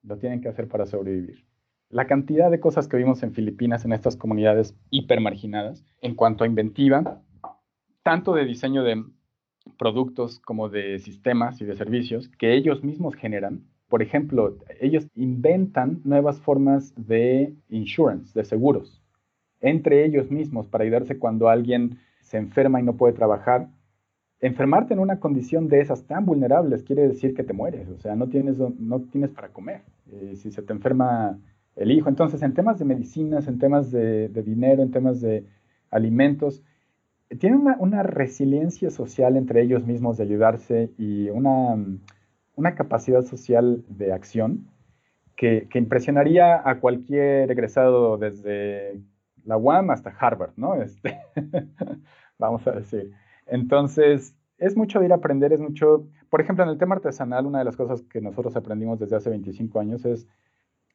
Lo 0.03 0.19
tienen 0.19 0.41
que 0.41 0.49
hacer 0.49 0.67
para 0.67 0.87
sobrevivir. 0.87 1.45
La 1.89 2.09
cantidad 2.09 2.51
de 2.51 2.59
cosas 2.59 2.89
que 2.89 2.97
vimos 2.97 3.23
en 3.23 3.33
Filipinas, 3.33 3.85
en 3.85 3.93
estas 3.93 4.17
comunidades 4.17 4.75
hipermarginadas, 4.91 5.87
en 6.01 6.17
cuanto 6.17 6.43
a 6.43 6.49
inventiva, 6.49 7.23
tanto 8.03 8.35
de 8.35 8.45
diseño 8.45 8.83
de 8.83 9.05
productos 9.79 10.41
como 10.41 10.69
de 10.69 10.99
sistemas 10.99 11.61
y 11.61 11.65
de 11.65 11.77
servicios 11.77 12.29
que 12.29 12.55
ellos 12.55 12.83
mismos 12.83 13.15
generan. 13.15 13.69
Por 13.89 14.03
ejemplo, 14.03 14.57
ellos 14.81 15.07
inventan 15.15 16.01
nuevas 16.05 16.41
formas 16.41 16.93
de 16.97 17.55
insurance, 17.69 18.39
de 18.39 18.45
seguros, 18.45 19.03
entre 19.61 20.05
ellos 20.05 20.31
mismos 20.31 20.69
para 20.69 20.85
ayudarse 20.85 21.19
cuando 21.19 21.49
alguien 21.49 21.99
se 22.21 22.39
enferma 22.39 22.81
y 22.81 22.83
no 22.83 22.97
puede 22.97 23.15
trabajar. 23.15 23.69
Enfermarte 24.41 24.95
en 24.95 25.01
una 25.01 25.21
condición 25.21 25.69
de 25.69 25.81
esas 25.81 26.05
tan 26.07 26.27
vulnerables 26.27 26.83
quiere 26.83 27.07
decir 27.09 27.35
que 27.35 27.45
te 27.45 27.53
mueres, 27.53 27.89
o 27.89 27.99
sea, 27.99 28.17
no 28.17 28.29
tienes, 28.29 28.59
no 28.59 29.01
tienes 29.03 29.31
para 29.31 29.49
comer. 29.49 29.83
Eh, 30.11 30.35
si 30.37 30.51
se 30.51 30.63
te 30.63 30.73
enferma 30.73 31.39
el 31.77 31.91
hijo, 31.91 32.09
entonces 32.09 32.43
en 32.43 32.55
temas 32.55 32.79
de 32.79 32.85
medicinas, 32.85 33.49
en 33.49 33.59
temas 33.59 33.91
de 33.91 34.29
dinero, 34.29 34.83
en 34.83 34.91
temas 34.91 35.21
de 35.21 35.47
alimentos, 35.91 36.63
tienen 37.39 37.67
una, 37.79 38.03
resiliencia 38.03 38.91
social 38.91 39.37
entre 39.37 39.63
ellos 39.63 39.87
mismos 39.87 40.17
de 40.17 40.25
ayudarse 40.25 40.91
y 40.99 41.31
una, 41.31 41.77
una 42.57 42.75
capacidad 42.75 43.23
social 43.23 43.85
de 43.89 44.13
acción 44.13 44.69
que, 45.37 45.69
impresionaría 45.75 46.69
a 46.69 46.81
cualquier 46.81 47.51
egresado 47.51 48.17
desde 48.19 49.01
la 49.45 49.57
UAM 49.57 49.91
hasta 49.91 50.11
Harvard, 50.11 50.53
¿no? 50.57 50.75
Este, 50.83 51.19
vamos 52.39 52.67
a 52.67 52.73
decir. 52.73 53.13
Entonces, 53.47 54.35
es 54.59 54.77
mucho 54.77 55.01
de 55.01 55.07
ir 55.07 55.13
a 55.13 55.17
aprender, 55.17 55.53
es 55.53 55.61
mucho, 55.61 56.07
por 56.31 56.41
ejemplo, 56.41 56.65
en 56.65 56.71
el 56.71 56.79
tema 56.79 56.95
artesanal, 56.95 57.47
una 57.47 57.59
de 57.59 57.65
las 57.65 57.77
cosas 57.77 58.03
que 58.03 58.21
nosotros 58.21 58.57
aprendimos 58.57 58.99
desde 58.99 59.17
hace 59.17 59.31
25 59.31 59.81
años 59.81 60.05
es, 60.05 60.27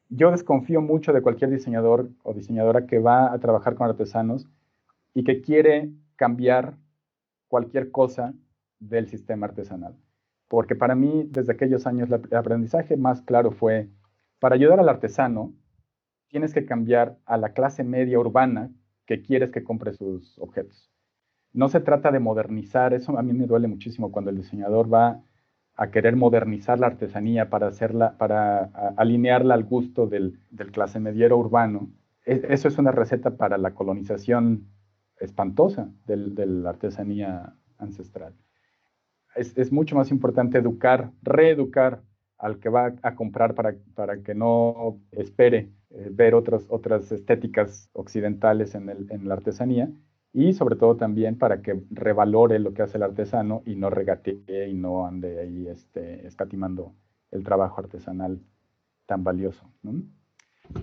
yo 0.08 0.30
desconfío 0.32 0.80
mucho 0.80 1.12
de 1.12 1.22
cualquier 1.22 1.50
diseñador 1.50 2.10
o 2.24 2.34
diseñadora 2.34 2.86
que 2.86 2.98
va 2.98 3.32
a 3.32 3.38
trabajar 3.38 3.76
con 3.76 3.88
artesanos 3.88 4.48
y 5.14 5.22
que 5.22 5.40
quiere 5.40 5.90
cambiar 6.16 6.76
cualquier 7.46 7.90
cosa 7.90 8.34
del 8.80 9.06
sistema 9.08 9.46
artesanal. 9.46 9.94
Porque 10.50 10.74
para 10.74 10.96
mí, 10.96 11.28
desde 11.30 11.52
aquellos 11.52 11.86
años, 11.86 12.10
el 12.10 12.36
aprendizaje 12.36 12.96
más 12.96 13.22
claro 13.22 13.52
fue, 13.52 13.88
para 14.40 14.56
ayudar 14.56 14.80
al 14.80 14.88
artesano, 14.88 15.54
tienes 16.26 16.52
que 16.52 16.66
cambiar 16.66 17.18
a 17.24 17.36
la 17.36 17.50
clase 17.52 17.84
media 17.84 18.18
urbana 18.18 18.72
que 19.06 19.22
quieres 19.22 19.52
que 19.52 19.62
compre 19.62 19.92
sus 19.92 20.36
objetos. 20.40 20.90
No 21.52 21.68
se 21.68 21.78
trata 21.78 22.10
de 22.10 22.18
modernizar, 22.18 22.94
eso 22.94 23.16
a 23.16 23.22
mí 23.22 23.32
me 23.32 23.46
duele 23.46 23.68
muchísimo 23.68 24.10
cuando 24.10 24.32
el 24.32 24.38
diseñador 24.38 24.92
va 24.92 25.22
a 25.76 25.90
querer 25.92 26.16
modernizar 26.16 26.80
la 26.80 26.88
artesanía 26.88 27.48
para 27.48 27.68
hacerla, 27.68 28.18
para 28.18 28.64
alinearla 28.96 29.54
al 29.54 29.62
gusto 29.62 30.08
del, 30.08 30.40
clase 30.72 30.98
mediero 30.98 31.38
urbano. 31.38 31.92
E, 32.26 32.44
eso 32.48 32.66
es 32.66 32.76
una 32.76 32.90
receta 32.90 33.36
para 33.36 33.56
la 33.56 33.72
colonización 33.72 34.66
espantosa 35.20 35.92
de 36.06 36.16
la 36.16 36.70
artesanía 36.70 37.54
ancestral. 37.78 38.34
Es, 39.36 39.72
mucho 39.72 39.96
más 39.96 40.10
importante 40.10 40.58
educar, 40.58 41.10
reeducar 41.22 42.02
al 42.38 42.58
que 42.58 42.68
va 42.68 42.94
a 43.02 43.14
comprar 43.14 43.54
para, 43.54 43.74
para 43.94 44.22
que 44.22 44.34
no 44.34 44.98
espere 45.12 45.70
eh, 45.90 46.08
ver 46.10 46.34
otras, 46.34 46.66
otras 46.68 47.12
estéticas 47.12 47.90
occidentales 47.92 48.74
en, 48.74 48.88
el, 48.88 49.10
en 49.10 49.28
la 49.28 49.34
artesanía 49.34 49.90
y 50.32 50.52
sobre 50.52 50.76
todo 50.76 50.96
también 50.96 51.36
para 51.36 51.60
que 51.62 51.82
revalore 51.90 52.58
lo 52.58 52.72
que 52.72 52.82
hace 52.82 52.96
el 52.96 53.02
artesano 53.02 53.62
y 53.66 53.74
no 53.76 53.90
regatee 53.90 54.68
y 54.68 54.74
no 54.74 55.06
ande 55.06 55.40
ahí 55.40 55.66
este, 55.66 56.26
escatimando 56.26 56.94
el 57.30 57.44
trabajo 57.44 57.80
artesanal 57.80 58.40
tan 59.06 59.24
valioso. 59.24 59.68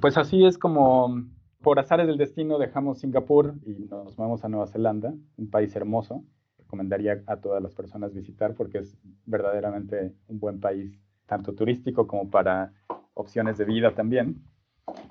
Pues 0.02 0.18
así 0.18 0.45
es 0.45 0.58
como 0.58 1.26
por 1.62 1.80
azares 1.80 2.08
del 2.08 2.18
destino 2.18 2.60
dejamos 2.60 3.00
Singapur 3.00 3.56
y 3.66 3.88
nos 3.89 4.16
vamos 4.18 4.43
a 4.43 4.50
Nueva 4.50 4.68
Zelanda, 4.68 5.14
un 5.38 5.50
país 5.50 5.76
hermoso. 5.76 6.24
Recomendaría 6.68 7.24
a 7.28 7.38
todas 7.38 7.63
las 7.63 7.74
personas 7.74 8.13
visitar 8.13 8.53
porque 8.53 8.80
es 8.80 8.97
verdaderamente 9.26 10.11
un 10.28 10.38
buen 10.38 10.59
país, 10.59 10.99
tanto 11.26 11.55
turístico 11.55 12.07
como 12.07 12.30
para 12.30 12.74
opciones 13.13 13.57
de 13.57 13.63
vida 13.63 13.95
también. 13.95 14.43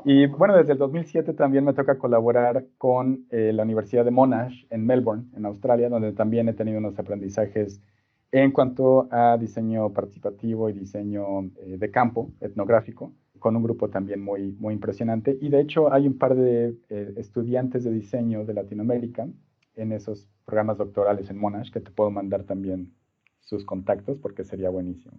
Y 0.05 0.27
bueno, 0.27 0.55
desde 0.55 0.73
el 0.73 0.79
2007 0.79 1.33
también 1.33 1.65
me 1.65 1.73
toca 1.73 1.97
colaborar 1.97 2.67
con 2.77 3.25
eh, 3.31 3.53
la 3.55 3.63
Universidad 3.63 4.05
de 4.05 4.11
Monash 4.11 4.67
en 4.69 4.85
Melbourne, 4.85 5.31
en 5.35 5.47
Australia, 5.47 5.89
donde 5.89 6.13
también 6.13 6.47
he 6.51 6.53
tenido 6.53 6.79
unos 6.79 6.99
aprendizajes 6.99 7.81
en 8.33 8.53
cuanto 8.53 9.09
a 9.11 9.39
diseño 9.39 9.95
participativo 9.95 10.69
y 10.69 10.75
diseño 10.75 11.45
eh, 11.57 11.79
de 11.79 11.91
campo 11.91 12.33
etnográfico, 12.41 13.15
con 13.39 13.57
un 13.57 13.63
grupo 13.63 13.89
también 13.89 14.21
muy, 14.21 14.53
muy 14.59 14.75
impresionante. 14.75 15.39
Y 15.41 15.49
de 15.49 15.61
hecho 15.61 15.91
hay 15.91 16.07
un 16.07 16.19
par 16.19 16.35
de 16.35 16.77
eh, 16.91 17.15
estudiantes 17.17 17.83
de 17.85 17.93
diseño 17.93 18.45
de 18.45 18.53
Latinoamérica 18.53 19.27
en 19.75 19.93
esos 19.93 20.29
programas 20.47 20.79
doctorales 20.79 21.29
en 21.29 21.39
Monash, 21.39 21.71
que 21.71 21.81
te 21.81 21.91
puedo 21.91 22.11
mandar 22.11 22.45
también 22.45 22.95
sus 23.41 23.65
contactos 23.65 24.19
porque 24.19 24.45
sería 24.45 24.71
buenísimo. 24.71 25.19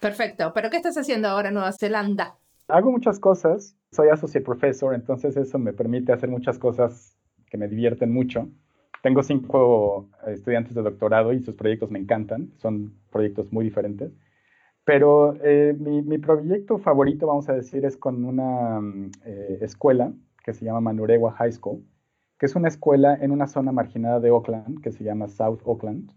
Perfecto, 0.00 0.52
pero 0.54 0.70
¿qué 0.70 0.76
estás 0.76 0.96
haciendo 0.96 1.28
ahora 1.28 1.48
en 1.48 1.54
Nueva 1.54 1.72
Zelanda? 1.72 2.36
Hago 2.68 2.90
muchas 2.90 3.18
cosas, 3.18 3.76
soy 3.90 4.08
associate 4.08 4.44
professor, 4.44 4.94
entonces 4.94 5.36
eso 5.36 5.58
me 5.58 5.72
permite 5.72 6.12
hacer 6.12 6.30
muchas 6.30 6.58
cosas 6.58 7.18
que 7.50 7.58
me 7.58 7.68
divierten 7.68 8.12
mucho. 8.12 8.48
Tengo 9.02 9.22
cinco 9.22 10.08
estudiantes 10.26 10.74
de 10.74 10.82
doctorado 10.82 11.32
y 11.32 11.40
sus 11.40 11.54
proyectos 11.54 11.90
me 11.90 11.98
encantan, 11.98 12.52
son 12.58 12.94
proyectos 13.10 13.52
muy 13.52 13.64
diferentes. 13.64 14.12
Pero 14.84 15.34
eh, 15.42 15.74
mi, 15.78 16.18
proyecto 16.18 16.78
favorito, 16.78 17.26
vamos 17.26 17.48
a 17.48 17.54
decir, 17.54 17.84
es 17.84 17.96
con 17.96 18.24
una 18.24 18.80
eh, 19.24 19.58
escuela 19.60 20.12
que 20.44 20.52
se 20.52 20.64
llama 20.64 20.80
Manurewa 20.80 21.32
High 21.32 21.52
School, 21.52 21.84
que 22.40 22.46
es 22.46 22.56
una 22.56 22.68
escuela 22.68 23.18
en 23.20 23.32
una 23.32 23.46
zona 23.46 23.70
marginada 23.70 24.18
de 24.18 24.30
Oakland, 24.30 24.80
que 24.80 24.92
se 24.92 25.04
llama 25.04 25.28
South 25.28 25.60
Oakland, 25.64 26.10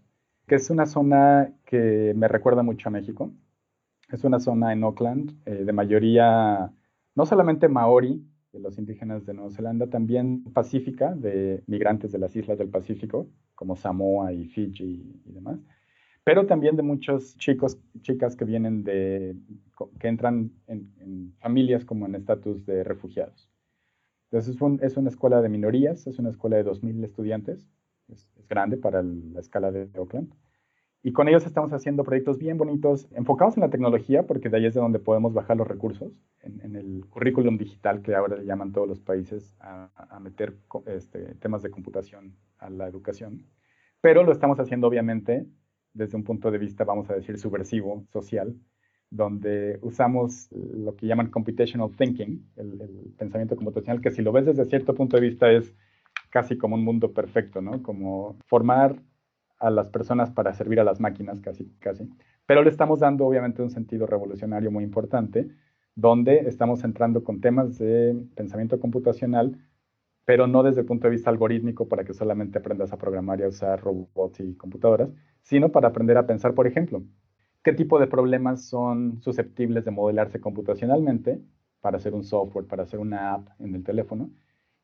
que 0.46 0.54
es 0.54 0.70
una 0.70 0.86
zona 0.86 1.52
que 1.66 2.14
me 2.16 2.28
recuerda 2.28 2.62
mucho 2.62 2.88
a 2.88 2.92
México. 2.92 3.30
Es 4.10 4.24
una 4.24 4.40
zona 4.40 4.72
en 4.72 4.84
Auckland 4.84 5.38
eh, 5.44 5.64
de 5.64 5.72
mayoría, 5.74 6.72
no 7.14 7.26
solamente 7.26 7.68
maori, 7.68 8.26
de 8.54 8.58
los 8.58 8.78
indígenas 8.78 9.26
de 9.26 9.34
Nueva 9.34 9.50
Zelanda, 9.50 9.90
también 9.90 10.44
pacífica, 10.54 11.14
de 11.14 11.62
migrantes 11.66 12.10
de 12.10 12.18
las 12.18 12.34
islas 12.34 12.56
del 12.56 12.70
Pacífico, 12.70 13.28
como 13.54 13.76
Samoa 13.76 14.32
y 14.32 14.46
Fiji 14.46 15.20
y 15.26 15.32
demás, 15.32 15.58
pero 16.24 16.46
también 16.46 16.74
de 16.76 16.82
muchos 16.82 17.36
chicos, 17.36 17.78
chicas 18.00 18.34
que 18.34 18.46
vienen 18.46 18.82
de, 18.82 19.36
que 20.00 20.08
entran 20.08 20.52
en, 20.68 21.34
familias 21.40 21.84
como 21.84 22.06
en 22.06 22.14
estatus 22.14 22.64
de 22.64 22.82
refugiados. 22.82 23.50
Entonces 24.34 24.56
es, 24.82 24.96
una 24.96 25.10
escuela 25.10 25.40
de 25.40 25.48
minorías, 25.48 26.08
es 26.08 26.18
una 26.18 26.28
escuela 26.28 26.56
de 26.56 26.64
2.000 26.64 27.04
estudiantes, 27.04 27.68
es, 28.08 28.28
grande 28.48 28.76
para 28.76 29.00
la 29.00 29.38
escala 29.38 29.70
de 29.70 29.88
Auckland. 29.96 30.34
Y 31.04 31.12
con 31.12 31.28
ellos 31.28 31.46
estamos 31.46 31.72
haciendo 31.72 32.02
proyectos 32.02 32.38
bien 32.38 32.58
bonitos, 32.58 33.06
enfocados 33.12 33.56
en 33.56 33.60
la 33.60 33.70
tecnología, 33.70 34.24
porque 34.24 34.48
de 34.48 34.56
ahí 34.56 34.66
es 34.66 34.74
de 34.74 34.80
donde 34.80 34.98
podemos 34.98 35.34
bajar 35.34 35.56
los 35.56 35.68
recursos, 35.68 36.20
en, 36.40 36.74
el 36.74 37.06
currículum 37.10 37.58
digital 37.58 38.02
que 38.02 38.16
ahora 38.16 38.36
le 38.36 38.44
llaman 38.44 38.72
todos 38.72 38.88
los 38.88 39.00
países 39.00 39.54
a, 39.60 40.18
meter 40.18 40.56
este, 40.86 41.36
temas 41.36 41.62
de 41.62 41.70
computación 41.70 42.34
a 42.58 42.70
la 42.70 42.88
educación. 42.88 43.46
Pero 44.00 44.24
lo 44.24 44.32
estamos 44.32 44.58
haciendo 44.58 44.88
obviamente 44.88 45.46
desde 45.92 46.16
un 46.16 46.24
punto 46.24 46.50
de 46.50 46.58
vista, 46.58 46.82
vamos 46.82 47.08
a 47.08 47.14
decir, 47.14 47.38
subversivo, 47.38 48.04
social, 48.12 48.52
donde 49.10 49.78
usamos 49.82 50.48
lo 50.52 50.96
que 50.96 51.06
llaman 51.06 51.30
computational 51.30 51.94
thinking, 51.96 52.44
el, 52.56 53.14
pensamiento 53.16 53.56
computacional, 53.56 54.00
que 54.00 54.10
si 54.10 54.22
lo 54.22 54.32
ves 54.32 54.46
desde 54.46 54.64
cierto 54.64 54.94
punto 54.94 55.16
de 55.16 55.22
vista 55.22 55.50
es 55.50 55.74
casi 56.30 56.58
como 56.58 56.74
un 56.74 56.84
mundo 56.84 57.12
perfecto, 57.12 57.60
¿no? 57.60 57.82
Como 57.82 58.36
formar 58.46 58.96
a 59.60 59.70
las 59.70 59.88
personas 59.88 60.30
para 60.30 60.52
servir 60.52 60.80
a 60.80 60.84
las 60.84 61.00
máquinas, 61.00 61.40
casi, 61.40 61.66
casi. 61.78 62.08
Pero 62.46 62.62
le 62.62 62.70
estamos 62.70 63.00
dando, 63.00 63.26
obviamente, 63.26 63.62
un 63.62 63.70
sentido 63.70 64.06
revolucionario 64.06 64.70
muy 64.70 64.84
importante, 64.84 65.48
donde 65.94 66.48
estamos 66.48 66.82
entrando 66.84 67.22
con 67.22 67.40
temas 67.40 67.78
de 67.78 68.16
pensamiento 68.34 68.80
computacional, 68.80 69.56
pero 70.24 70.46
no 70.46 70.62
desde 70.62 70.80
el 70.80 70.86
punto 70.86 71.06
de 71.06 71.12
vista 71.12 71.30
algorítmico 71.30 71.88
para 71.88 72.04
que 72.04 72.14
solamente 72.14 72.58
aprendas 72.58 72.92
a 72.92 72.98
programar 72.98 73.40
y 73.40 73.44
a 73.44 73.48
usar 73.48 73.80
robots 73.80 74.40
y 74.40 74.54
computadoras, 74.56 75.10
sino 75.42 75.70
para 75.70 75.88
aprender 75.88 76.16
a 76.16 76.26
pensar, 76.26 76.54
por 76.54 76.66
ejemplo, 76.66 77.04
qué 77.64 77.72
tipo 77.72 77.98
de 77.98 78.06
problemas 78.06 78.64
son 78.66 79.20
susceptibles 79.22 79.84
de 79.84 79.90
modelarse 79.90 80.40
computacionalmente 80.40 81.40
para 81.80 81.96
hacer 81.96 82.14
un 82.14 82.22
software, 82.22 82.66
para 82.66 82.84
hacer 82.84 83.00
una 83.00 83.34
app 83.34 83.48
en 83.58 83.74
el 83.74 83.82
teléfono, 83.82 84.30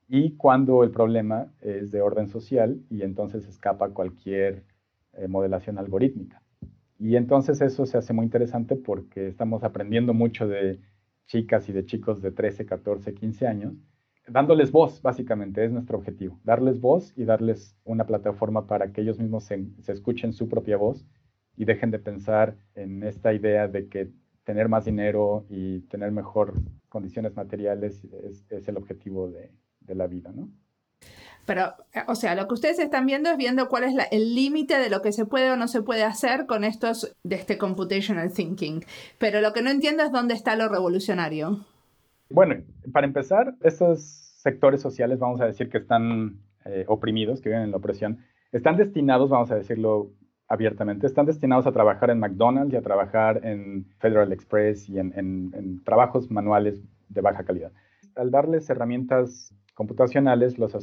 y 0.08 0.32
cuando 0.36 0.82
el 0.82 0.90
problema 0.90 1.52
es 1.60 1.92
de 1.92 2.02
orden 2.02 2.28
social 2.28 2.80
y 2.90 3.02
entonces 3.02 3.46
escapa 3.46 3.90
cualquier 3.90 4.64
eh, 5.12 5.28
modelación 5.28 5.78
algorítmica. 5.78 6.42
Y 6.98 7.16
entonces 7.16 7.60
eso 7.60 7.86
se 7.86 7.96
hace 7.96 8.12
muy 8.12 8.24
interesante 8.24 8.76
porque 8.76 9.28
estamos 9.28 9.62
aprendiendo 9.62 10.12
mucho 10.12 10.48
de 10.48 10.80
chicas 11.26 11.68
y 11.68 11.72
de 11.72 11.84
chicos 11.84 12.20
de 12.22 12.32
13, 12.32 12.66
14, 12.66 13.14
15 13.14 13.46
años, 13.46 13.74
dándoles 14.26 14.72
voz, 14.72 15.00
básicamente, 15.00 15.64
es 15.64 15.70
nuestro 15.70 15.96
objetivo, 15.96 16.40
darles 16.44 16.80
voz 16.80 17.12
y 17.16 17.24
darles 17.24 17.76
una 17.84 18.04
plataforma 18.04 18.66
para 18.66 18.92
que 18.92 19.02
ellos 19.02 19.18
mismos 19.18 19.44
se, 19.44 19.64
escuchen 19.86 20.32
su 20.32 20.48
propia 20.48 20.76
voz 20.76 21.06
y 21.60 21.66
dejen 21.66 21.90
de 21.90 21.98
pensar 21.98 22.56
en 22.74 23.02
esta 23.02 23.34
idea 23.34 23.68
de 23.68 23.86
que 23.86 24.08
tener 24.44 24.70
más 24.70 24.86
dinero 24.86 25.44
y 25.50 25.80
tener 25.88 26.10
mejor 26.10 26.54
condiciones 26.88 27.36
materiales 27.36 28.02
es, 28.24 28.46
es 28.48 28.66
el 28.66 28.78
objetivo 28.78 29.28
de, 29.28 29.50
de 29.80 29.94
la 29.94 30.06
vida, 30.06 30.32
¿no? 30.34 30.48
Pero, 31.44 31.74
eh, 31.92 32.00
o 32.06 32.14
sea, 32.14 32.34
lo 32.34 32.48
que 32.48 32.54
ustedes 32.54 32.78
están 32.78 33.04
viendo 33.04 33.28
es 33.28 33.36
viendo 33.36 33.68
cuál 33.68 33.84
es 33.84 33.94
el 34.10 34.34
límite 34.34 34.78
de 34.78 34.88
lo 34.88 35.02
que 35.02 35.12
se 35.12 35.26
puede 35.26 35.50
o 35.50 35.56
no 35.56 35.68
se 35.68 35.82
puede 35.82 36.02
hacer 36.02 36.46
con 36.46 36.64
estos 36.64 37.14
de 37.24 37.36
este 37.36 37.58
computational 37.58 38.32
thinking. 38.32 38.82
Pero 39.18 39.42
lo 39.42 39.52
que 39.52 39.60
no 39.60 39.68
entiendo 39.68 40.02
es 40.02 40.12
dónde 40.12 40.32
está 40.32 40.56
lo 40.56 40.66
revolucionario. 40.70 41.66
Bueno, 42.30 42.54
para 42.90 43.06
empezar, 43.06 43.54
estos 43.60 44.00
sectores 44.00 44.80
sociales, 44.80 45.18
vamos 45.18 45.42
a 45.42 45.44
decir 45.44 45.68
que 45.68 45.76
están 45.76 46.38
eh, 46.64 46.86
oprimidos, 46.88 47.42
que 47.42 47.50
viven 47.50 47.64
en 47.64 47.72
la 47.72 47.76
opresión, 47.76 48.24
están 48.50 48.78
destinados, 48.78 49.28
vamos 49.28 49.50
a 49.50 49.56
decirlo 49.56 50.10
abiertamente, 50.50 51.06
están 51.06 51.24
destinados 51.24 51.66
a 51.66 51.72
trabajar 51.72 52.10
en 52.10 52.18
McDonald's 52.18 52.74
y 52.74 52.76
a 52.76 52.82
trabajar 52.82 53.40
en 53.46 53.86
Federal 53.98 54.32
Express 54.32 54.86
y 54.88 54.98
en 54.98 55.82
trabajos 55.84 56.30
manuales 56.30 56.82
de 57.08 57.20
baja 57.22 57.44
calidad. 57.44 57.72
Al 58.16 58.30
darles 58.30 58.68
herramientas 58.68 59.54
computacionales, 59.80 60.58
los, 60.58 60.76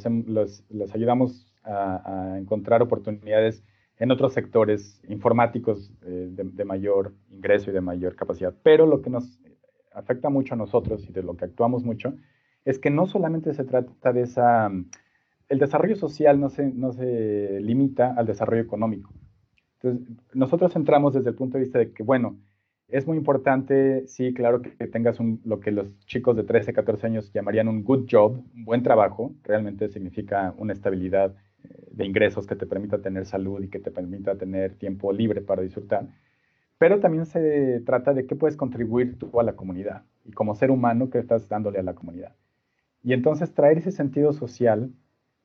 ayudamos 0.91 1.53
a, 1.63 2.36
encontrar 2.39 2.82
oportunidades 2.82 3.63
en 3.99 4.09
otros 4.09 4.34
sectores 4.34 4.99
informáticos 5.07 5.91
eh, 6.03 6.30
de, 6.32 6.65
mayor 6.65 7.13
ingreso 7.30 7.70
y 7.70 7.74
de 7.74 7.82
mayor 7.82 8.15
capacidad. 8.15 8.55
Pero 8.63 8.88
lo 8.88 9.03
que 9.03 9.11
nos 9.11 9.39
afecta 9.93 10.30
mucho 10.30 10.55
a 10.55 10.57
nosotros 10.57 11.07
y 11.07 11.11
de 11.11 11.22
lo 11.22 11.38
que 11.38 11.45
actuamos 11.45 11.84
mucho 11.84 12.15
es 12.65 12.80
que 12.80 12.89
no 12.89 13.05
solamente 13.05 13.53
se 13.53 13.65
trata 13.65 14.13
de 14.13 14.22
esa... 14.22 14.72
El 15.47 15.59
desarrollo 15.59 15.95
social 15.95 16.39
no 16.39 16.49
se 16.49 17.59
limita 17.61 18.15
al 18.18 18.26
desarrollo 18.26 18.63
económico. 18.63 19.13
Entonces, 19.82 20.15
nosotros 20.34 20.75
entramos 20.75 21.13
desde 21.13 21.30
el 21.30 21.36
punto 21.36 21.57
de 21.57 21.63
vista 21.63 21.80
de 21.80 21.91
que, 21.91 22.03
bueno, 22.03 22.38
es 22.88 23.05
muy 23.05 23.17
importante, 23.17 24.07
sí, 24.07 24.34
claro, 24.34 24.61
que, 24.61 24.71
tengas 24.88 25.17
lo 25.43 25.59
que 25.59 25.71
los 25.71 25.88
chicos 26.05 26.38
de 26.38 26.43
13, 26.43 26.73
14 26.73 27.07
años 27.07 27.32
llamarían 27.34 27.67
un 27.67 27.84
good 27.84 28.07
job, 28.09 28.41
un 28.55 28.65
buen 28.65 28.82
trabajo. 28.82 29.34
Realmente 29.43 29.89
significa 29.89 30.53
una 30.57 30.73
estabilidad 30.73 31.36
eh, 31.63 31.89
de 31.91 32.05
ingresos 32.05 32.47
que 32.47 32.55
te 32.55 32.65
permita 32.65 32.99
tener 32.99 33.25
salud 33.25 33.61
y 33.61 33.67
que 33.67 33.80
te 33.80 33.91
permita 33.91 34.36
tener 34.36 34.75
tiempo 34.75 35.11
libre 35.11 35.41
para 35.41 35.61
disfrutar. 35.61 36.07
Pero 36.78 36.99
también 36.99 37.25
se 37.25 37.82
trata 37.86 38.13
de 38.13 38.25
qué 38.25 38.36
puedes 38.36 38.55
contribuir 38.55 39.17
tú 39.17 39.39
a 39.39 39.43
la 39.43 39.55
comunidad 39.55 40.03
y 40.23 40.32
como 40.32 40.55
ser 40.55 40.71
humano 40.71 41.09
qué 41.09 41.19
estás 41.19 41.49
dándole 41.49 41.80
a 41.80 41.84
la 41.84 41.95
comunidad. 41.95 42.36
Y 43.03 43.13
entonces 43.13 43.53
traer 43.53 43.80
ese 43.80 43.91
sentido 43.91 44.32
social 44.32 44.91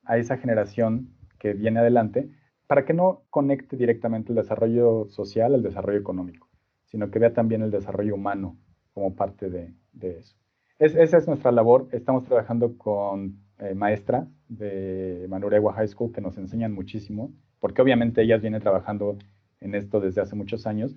a 0.03 0.17
esa 0.17 0.37
generación 0.37 1.09
que 1.39 1.53
viene 1.53 1.79
adelante 1.79 2.29
para 2.67 2.85
que 2.85 2.93
no 2.93 3.23
conecte 3.29 3.77
directamente 3.77 4.31
el 4.31 4.37
desarrollo 4.37 5.05
social 5.09 5.53
al 5.53 5.63
desarrollo 5.63 5.99
económico 5.99 6.47
sino 6.93 7.09
que 7.09 7.17
vea 7.17 7.33
también 7.33 7.63
el 7.63 7.71
desarrollo 7.71 8.13
humano 8.13 8.55
como 8.93 9.15
parte 9.15 9.49
de, 9.49 9.73
eso. 9.99 10.35
esa 10.77 11.17
es 11.17 11.27
nuestra 11.27 11.51
labor. 11.51 11.87
Estamos 11.91 12.23
trabajando 12.23 12.77
con 12.77 13.39
eh, 13.57 13.73
maestras 13.73 14.27
de 14.47 15.25
Manuregua 15.27 15.73
High 15.73 15.87
School 15.87 16.11
que 16.11 16.21
nos 16.21 16.37
enseñan 16.37 16.71
muchísimo, 16.71 17.33
porque 17.59 17.81
obviamente 17.81 18.21
ellas 18.21 18.41
vienen 18.41 18.61
trabajando 18.61 19.17
en 19.59 19.73
esto 19.73 20.01
desde 20.01 20.21
hace 20.21 20.35
muchos 20.35 20.67
años. 20.67 20.95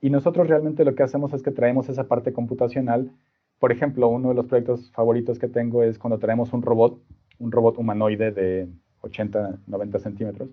Y 0.00 0.08
nosotros 0.08 0.48
realmente 0.48 0.82
lo 0.82 0.94
que 0.94 1.02
hacemos 1.02 1.34
es 1.34 1.42
que 1.42 1.50
traemos 1.50 1.90
esa 1.90 2.08
parte 2.08 2.32
computacional 2.32 3.10
por 3.58 3.72
ejemplo, 3.72 4.08
uno 4.08 4.30
de 4.30 4.34
los 4.34 4.46
proyectos 4.46 4.90
favoritos 4.90 5.38
que 5.38 5.48
tengo 5.48 5.82
es 5.82 5.98
cuando 5.98 6.18
traemos 6.18 6.52
un 6.52 6.60
robot, 6.60 7.00
un 7.38 7.50
robot 7.50 7.78
humanoide 7.78 8.30
de 8.30 8.68
80, 9.00 9.60
90 9.66 9.98
centímetros, 10.00 10.50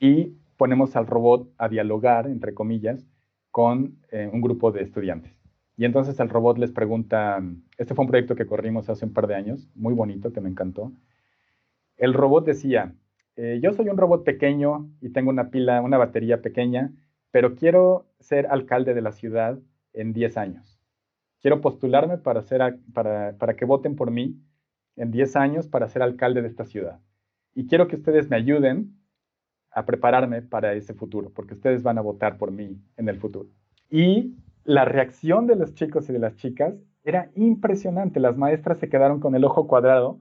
y 0.00 0.36
ponemos 0.56 0.96
al 0.96 1.06
robot 1.06 1.52
a 1.58 1.68
dialogar, 1.68 2.26
entre 2.26 2.54
comillas, 2.54 3.06
con 3.50 3.98
eh, 4.10 4.28
un 4.32 4.40
grupo 4.40 4.72
de 4.72 4.82
estudiantes. 4.82 5.32
Y 5.76 5.84
entonces 5.84 6.18
el 6.20 6.28
robot 6.28 6.58
les 6.58 6.72
pregunta, 6.72 7.42
este 7.78 7.94
fue 7.94 8.04
un 8.04 8.10
proyecto 8.10 8.34
que 8.34 8.46
corrimos 8.46 8.88
hace 8.90 9.04
un 9.04 9.12
par 9.12 9.26
de 9.26 9.34
años, 9.34 9.68
muy 9.74 9.94
bonito, 9.94 10.32
que 10.32 10.40
me 10.40 10.48
encantó. 10.48 10.92
El 11.96 12.14
robot 12.14 12.44
decía, 12.44 12.94
eh, 13.36 13.60
yo 13.62 13.72
soy 13.72 13.88
un 13.88 13.96
robot 13.96 14.24
pequeño 14.24 14.90
y 15.00 15.10
tengo 15.10 15.30
una 15.30 15.50
pila, 15.50 15.80
una 15.80 15.98
batería 15.98 16.42
pequeña, 16.42 16.92
pero 17.30 17.54
quiero 17.54 18.06
ser 18.18 18.46
alcalde 18.48 18.94
de 18.94 19.02
la 19.02 19.12
ciudad 19.12 19.58
en 19.92 20.12
10 20.12 20.36
años. 20.36 20.78
Quiero 21.40 21.60
postularme 21.60 22.18
para, 22.18 22.42
ser, 22.42 22.78
para, 22.92 23.36
para 23.38 23.56
que 23.56 23.64
voten 23.64 23.96
por 23.96 24.10
mí 24.10 24.38
en 24.96 25.10
10 25.10 25.36
años 25.36 25.68
para 25.68 25.88
ser 25.88 26.02
alcalde 26.02 26.42
de 26.42 26.48
esta 26.48 26.66
ciudad. 26.66 27.00
Y 27.54 27.66
quiero 27.66 27.88
que 27.88 27.96
ustedes 27.96 28.28
me 28.28 28.36
ayuden 28.36 28.99
a 29.72 29.86
prepararme 29.86 30.42
para 30.42 30.74
ese 30.74 30.94
futuro, 30.94 31.30
porque 31.34 31.54
ustedes 31.54 31.82
van 31.82 31.98
a 31.98 32.02
votar 32.02 32.38
por 32.38 32.50
mí 32.50 32.80
en 32.96 33.08
el 33.08 33.18
futuro. 33.18 33.48
Y 33.88 34.36
la 34.64 34.84
reacción 34.84 35.46
de 35.46 35.56
los 35.56 35.74
chicos 35.74 36.08
y 36.08 36.12
de 36.12 36.18
las 36.18 36.36
chicas 36.36 36.74
era 37.04 37.30
impresionante. 37.34 38.20
Las 38.20 38.36
maestras 38.36 38.78
se 38.78 38.88
quedaron 38.88 39.20
con 39.20 39.34
el 39.34 39.44
ojo 39.44 39.66
cuadrado 39.66 40.20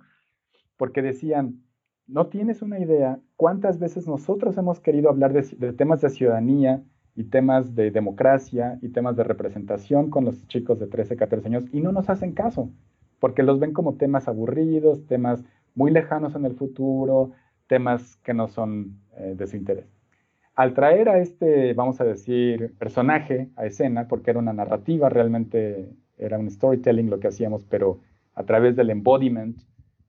porque 0.78 1.02
decían, 1.02 1.62
no 2.08 2.28
tienes 2.28 2.62
una 2.62 2.80
idea 2.80 3.20
cuántas 3.36 3.80
veces 3.80 4.08
nosotros 4.08 4.58
hemos 4.58 4.80
querido 4.80 5.10
hablar 5.10 5.34
de, 5.34 5.74
temas 5.74 6.02
de 6.02 6.10
ciudadanía 6.10 6.84
y 7.16 7.26
temas 7.26 7.76
de 7.76 7.92
democracia 7.92 8.80
y 8.82 8.90
temas 8.90 9.16
de 9.16 9.24
representación 9.24 10.10
con 10.10 10.26
los 10.26 10.48
chicos 10.48 10.80
de 10.80 10.88
13, 10.88 11.18
14 11.18 11.48
años 11.48 11.66
y 11.72 11.82
no 11.82 11.92
nos 11.92 12.10
hacen 12.10 12.34
caso, 12.34 12.72
porque 13.20 13.44
los 13.44 13.60
ven 13.60 13.74
como 13.74 13.96
temas 13.96 14.28
aburridos, 14.28 15.06
temas 15.06 15.44
muy 15.76 15.92
lejanos 15.92 16.34
en 16.36 16.46
el 16.46 16.56
futuro, 16.56 17.32
temas 17.70 18.18
que 18.24 18.34
no 18.34 18.48
son 18.50 19.00
eh, 19.16 19.36
de 19.38 19.48
su 19.48 19.56
interés. 19.56 19.86
Al 20.56 20.74
traer 20.74 21.08
a 21.08 21.20
este, 21.20 21.74
vamos 21.74 22.02
a 22.02 22.04
decir, 22.04 22.74
personaje 22.78 23.50
a 23.56 23.66
escena, 23.66 24.10
porque 24.10 24.32
era 24.32 24.40
una 24.40 24.52
narrativa, 24.52 25.08
realmente 25.08 25.90
era 26.18 26.38
un 26.38 26.52
storytelling 26.52 27.10
lo 27.10 27.20
que 27.22 27.30
hacíamos, 27.30 27.64
pero 27.64 28.02
a 28.34 28.44
través 28.44 28.76
del 28.76 28.90
embodiment, 28.90 29.58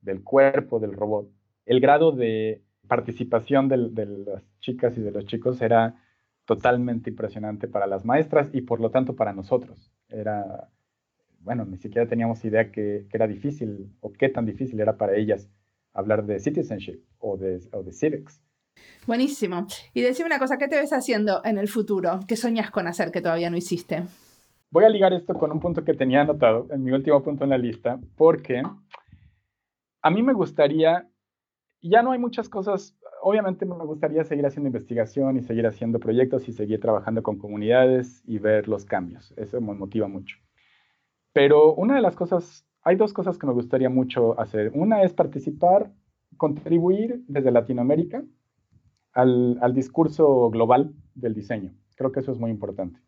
del 0.01 0.23
cuerpo 0.23 0.79
del 0.79 0.91
robot, 0.91 1.29
el 1.65 1.79
grado 1.79 2.11
de 2.11 2.61
participación 2.87 3.69
de, 3.69 3.77
las 3.77 4.43
chicas 4.59 4.97
y 4.97 5.01
de 5.01 5.11
los 5.11 5.25
chicos 5.25 5.61
era 5.61 5.95
totalmente 6.45 7.11
impresionante 7.11 7.67
para 7.67 7.87
las 7.87 8.03
maestras 8.03 8.49
y 8.51 8.61
por 8.61 8.81
lo 8.81 8.89
tanto 8.89 9.15
para 9.15 9.33
nosotros. 9.33 9.93
Era, 10.09 10.67
bueno, 11.39 11.63
ni 11.63 11.77
siquiera 11.77 12.09
teníamos 12.09 12.43
idea 12.43 12.71
que, 12.71 13.05
que 13.09 13.17
era 13.17 13.27
difícil 13.27 13.93
o 14.01 14.11
qué 14.11 14.27
tan 14.27 14.45
difícil 14.45 14.79
era 14.79 14.97
para 14.97 15.15
ellas 15.15 15.47
hablar 15.93 16.25
de 16.25 16.39
citizenship 16.39 17.01
o 17.19 17.37
de, 17.37 17.59
o 17.73 17.83
de 17.83 17.91
civics. 17.91 18.41
Buenísimo. 19.05 19.67
Y 19.93 20.01
decime 20.01 20.27
una 20.27 20.39
cosa, 20.39 20.57
¿qué 20.57 20.67
te 20.67 20.77
ves 20.77 20.93
haciendo 20.93 21.41
en 21.43 21.57
el 21.57 21.67
futuro? 21.67 22.19
¿Qué 22.27 22.35
soñas 22.35 22.71
con 22.71 22.87
hacer 22.87 23.11
que 23.11 23.21
todavía 23.21 23.49
no 23.49 23.57
hiciste? 23.57 24.03
Voy 24.69 24.85
a 24.85 24.89
ligar 24.89 25.11
esto 25.13 25.33
con 25.33 25.51
un 25.51 25.59
punto 25.59 25.83
que 25.83 25.93
tenía 25.93 26.21
anotado, 26.21 26.67
en 26.71 26.83
mi 26.83 26.91
último 26.91 27.21
punto 27.21 27.43
en 27.43 27.49
la 27.49 27.57
lista, 27.57 27.99
porque 28.15 28.63
a 30.01 30.09
mí 30.09 30.23
me 30.23 30.33
gustaría, 30.33 31.09
ya 31.81 32.01
no 32.01 32.11
hay 32.11 32.19
muchas 32.19 32.47
cosas, 32.47 32.97
obviamente 33.21 33.65
me 33.65 33.75
gustaría 33.85 34.23
seguir 34.23 34.45
haciendo 34.45 34.67
investigación 34.67 35.35
y 35.35 35.41
seguir 35.41 35.67
haciendo 35.67 35.99
proyectos 35.99 36.47
y 36.47 36.53
seguir 36.53 36.79
trabajando 36.79 37.21
con 37.21 37.37
comunidades 37.37 38.23
y 38.25 38.39
ver 38.39 38.69
los 38.69 38.85
cambios. 38.85 39.33
Eso 39.35 39.59
me 39.59 39.73
motiva 39.73 40.07
mucho. 40.07 40.37
Pero 41.33 41.73
una 41.73 41.95
de 41.95 42.01
las 42.01 42.15
cosas 42.15 42.65
hay 42.83 42.95
dos 42.95 43.13
cosas 43.13 43.37
que 43.37 43.47
me 43.47 43.53
gustaría 43.53 43.89
mucho 43.89 44.39
hacer. 44.39 44.71
Una 44.73 45.03
es 45.03 45.13
participar, 45.13 45.91
contribuir 46.37 47.23
desde 47.27 47.51
Latinoamérica 47.51 48.23
al, 49.13 49.73
discurso 49.73 50.49
global 50.49 50.93
del 51.13 51.33
diseño. 51.33 51.73
Creo 51.95 52.11
que 52.11 52.21
eso 52.21 52.31
es 52.31 52.39
muy 52.39 52.49
importante. 52.49 52.99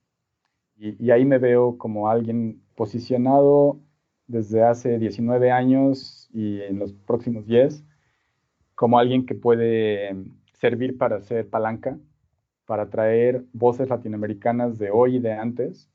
Y, 0.75 1.11
ahí 1.11 1.25
me 1.25 1.37
veo 1.37 1.77
como 1.77 2.09
alguien 2.09 2.61
posicionado 2.75 3.79
desde 4.27 4.63
hace 4.63 4.99
19 4.99 5.51
años 5.51 6.29
y 6.33 6.61
en 6.61 6.79
los 6.79 6.93
próximos 6.93 7.45
10, 7.45 7.85
como 8.75 8.99
alguien 8.99 9.25
que 9.25 9.35
puede 9.35 10.15
servir 10.53 10.97
para 10.97 11.21
ser 11.21 11.49
palanca, 11.49 11.97
para 12.65 12.89
traer 12.89 13.45
voces 13.53 13.89
latinoamericanas 13.89 14.77
de 14.77 14.91
hoy 14.91 15.17
y 15.17 15.19
de 15.19 15.33
antes 15.33 15.89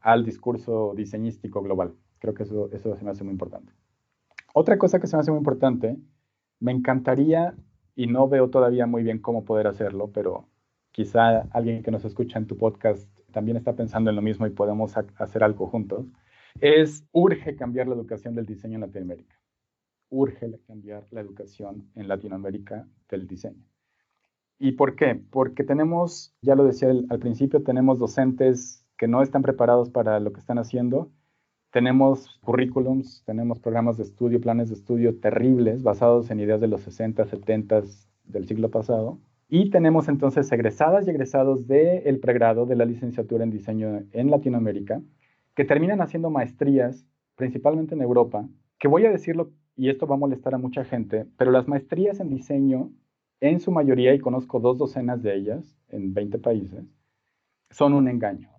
al 0.00 0.24
discurso 0.24 0.94
diseñístico 0.96 1.62
global. 1.62 1.94
Creo 2.20 2.34
que 2.34 2.44
eso, 2.44 2.70
eso 2.72 2.96
se 2.96 3.04
me 3.04 3.10
hace 3.10 3.24
muy 3.24 3.32
importante. 3.32 3.72
Otra 4.54 4.78
cosa 4.78 5.00
que 5.00 5.08
se 5.08 5.16
me 5.16 5.20
hace 5.20 5.30
muy 5.30 5.38
importante, 5.38 5.96
me 6.60 6.72
encantaría, 6.72 7.54
y 8.00 8.06
no 8.06 8.28
veo 8.28 8.48
todavía 8.48 8.86
muy 8.86 9.02
bien 9.02 9.18
cómo 9.18 9.44
poder 9.44 9.66
hacerlo, 9.66 10.10
pero 10.12 10.48
quizá 10.90 11.40
alguien 11.50 11.82
que 11.82 11.90
nos 11.90 12.04
escucha 12.04 12.38
en 12.38 12.46
tu 12.46 12.56
podcast 12.56 13.08
también 13.30 13.56
está 13.56 13.74
pensando 13.74 14.10
en 14.10 14.16
lo 14.16 14.22
mismo 14.22 14.46
y 14.46 14.50
podemos 14.50 14.94
hacer 14.96 15.44
algo 15.44 15.66
juntos, 15.66 16.06
es 16.60 17.04
urge 17.12 17.56
cambiar 17.56 17.88
la 17.88 17.94
educación 17.94 18.34
del 18.34 18.46
diseño 18.46 18.76
en 18.76 18.80
Latinoamérica. 18.80 19.36
Urge 20.08 20.58
cambiar 20.66 21.04
la 21.10 21.20
educación 21.20 21.90
en 21.94 22.08
Latinoamérica 22.08 22.88
del 23.08 23.28
diseño. 23.28 23.62
¿Y 24.58 24.72
por 24.72 24.96
qué? 24.96 25.14
Porque 25.30 25.62
tenemos, 25.62 26.34
ya 26.42 26.54
lo 26.54 26.64
decía 26.64 26.88
al 26.88 27.18
principio, 27.18 27.62
tenemos 27.62 27.98
docentes 27.98 28.84
que 28.98 29.08
no 29.08 29.22
están 29.22 29.42
preparados 29.42 29.90
para 29.90 30.18
lo 30.20 30.32
que 30.32 30.40
están 30.40 30.58
haciendo 30.58 31.10
tenemos 31.70 32.38
currículums, 32.42 33.22
tenemos 33.24 33.60
programas 33.60 33.96
de 33.96 34.02
estudio, 34.02 34.40
planes 34.40 34.68
de 34.68 34.74
estudio 34.74 35.18
terribles 35.20 35.82
basados 35.82 36.30
en 36.30 36.40
ideas 36.40 36.60
de 36.60 36.68
los 36.68 36.80
60, 36.82 37.24
70 37.26 37.82
del 38.24 38.46
siglo 38.46 38.70
pasado. 38.70 39.18
Y 39.48 39.70
tenemos 39.70 40.08
entonces 40.08 40.50
egresadas 40.52 41.06
y 41.06 41.10
egresados 41.10 41.66
del 41.66 42.20
pregrado 42.20 42.66
de 42.66 42.76
la 42.76 42.84
licenciatura 42.84 43.44
en 43.44 43.50
diseño 43.50 44.02
en 44.12 44.30
Latinoamérica, 44.30 45.00
que 45.54 45.64
terminan 45.64 46.00
haciendo 46.00 46.30
maestrías, 46.30 47.04
principalmente 47.36 47.94
en 47.94 48.02
Europa, 48.02 48.48
que 48.78 48.88
voy 48.88 49.06
a 49.06 49.10
decirlo, 49.10 49.50
y 49.76 49.88
esto 49.88 50.06
va 50.06 50.14
a 50.14 50.18
molestar 50.18 50.54
a 50.54 50.58
mucha 50.58 50.84
gente, 50.84 51.26
pero 51.36 51.50
las 51.50 51.66
maestrías 51.66 52.20
en 52.20 52.30
diseño, 52.30 52.90
en 53.40 53.60
su 53.60 53.72
mayoría, 53.72 54.14
y 54.14 54.20
conozco 54.20 54.60
dos 54.60 54.78
docenas 54.78 55.22
de 55.22 55.34
ellas 55.34 55.76
en 55.88 56.14
20 56.14 56.38
países, 56.38 56.84
son 57.70 57.94
un 57.94 58.08
engaño. 58.08 58.50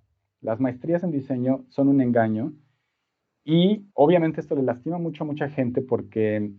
Las 0.41 0.59
maestrías 0.59 1.03
en 1.03 1.11
diseño 1.11 1.65
son 1.69 1.87
un 1.87 2.01
engaño 2.01 2.53
y 3.43 3.85
obviamente 3.93 4.41
esto 4.41 4.55
le 4.55 4.63
lastima 4.63 4.97
mucho 4.97 5.23
a 5.23 5.27
mucha 5.27 5.49
gente 5.49 5.81
porque 5.81 6.51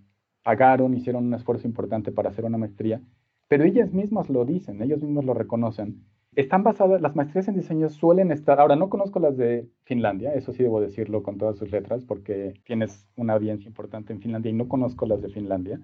pagaron, 0.42 0.94
hicieron 0.94 1.26
un 1.26 1.34
esfuerzo 1.34 1.66
importante 1.66 2.12
para 2.12 2.30
hacer 2.30 2.44
una 2.44 2.58
maestría, 2.58 3.00
pero 3.48 3.64
ellas 3.64 3.92
mismas 3.92 4.28
lo 4.30 4.44
dicen, 4.44 4.82
ellos 4.82 5.00
mismos 5.00 5.24
lo 5.24 5.34
reconocen. 5.34 6.04
Están 6.34 6.62
basadas, 6.62 7.02
las 7.02 7.14
maestrías 7.14 7.46
en 7.48 7.54
diseño 7.54 7.90
suelen 7.90 8.32
estar, 8.32 8.58
ahora 8.58 8.74
no 8.74 8.88
conozco 8.88 9.20
las 9.20 9.36
de 9.36 9.68
Finlandia, 9.84 10.32
eso 10.32 10.52
sí 10.52 10.62
debo 10.62 10.80
decirlo 10.80 11.22
con 11.22 11.36
todas 11.36 11.58
sus 11.58 11.70
letras, 11.70 12.04
porque 12.04 12.54
tienes 12.64 13.06
una 13.16 13.34
audiencia 13.34 13.68
importante 13.68 14.12
en 14.12 14.20
Finlandia 14.20 14.50
y 14.50 14.54
no 14.54 14.68
conozco 14.68 15.04
las 15.06 15.20
de 15.20 15.28
Finlandia, 15.28 15.78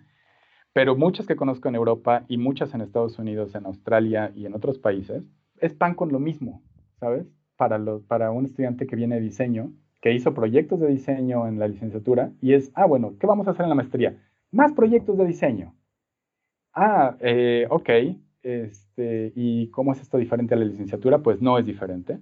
pero 0.72 0.96
muchas 0.96 1.26
que 1.26 1.36
conozco 1.36 1.68
en 1.68 1.74
Europa 1.74 2.24
y 2.28 2.38
muchas 2.38 2.72
en 2.74 2.80
Estados 2.80 3.18
Unidos, 3.18 3.54
en 3.54 3.66
Australia 3.66 4.32
y 4.34 4.46
en 4.46 4.54
otros 4.54 4.78
países, 4.78 5.22
es 5.60 5.74
pan 5.74 5.94
con 5.94 6.10
lo 6.10 6.18
mismo, 6.18 6.62
¿sabes? 6.98 7.26
Para, 7.56 7.78
los, 7.78 8.02
para 8.04 8.30
un 8.30 8.46
estudiante 8.46 8.86
que 8.86 8.96
viene 8.96 9.16
de 9.16 9.20
diseño, 9.20 9.72
que 10.00 10.12
hizo 10.12 10.34
proyectos 10.34 10.80
de 10.80 10.88
diseño 10.88 11.46
en 11.48 11.58
la 11.58 11.68
licenciatura 11.68 12.32
y 12.40 12.54
es, 12.54 12.70
ah, 12.74 12.86
bueno, 12.86 13.16
¿qué 13.18 13.26
vamos 13.26 13.48
a 13.48 13.50
hacer 13.50 13.64
en 13.64 13.70
la 13.70 13.74
maestría? 13.74 14.16
Más 14.50 14.72
proyectos 14.72 15.18
de 15.18 15.26
diseño. 15.26 15.74
Ah, 16.72 17.16
eh, 17.20 17.66
ok. 17.70 17.90
Este, 18.42 19.32
¿Y 19.34 19.68
cómo 19.70 19.92
es 19.92 20.00
esto 20.00 20.16
diferente 20.16 20.54
a 20.54 20.56
la 20.56 20.64
licenciatura? 20.64 21.18
Pues 21.18 21.42
no 21.42 21.58
es 21.58 21.66
diferente. 21.66 22.18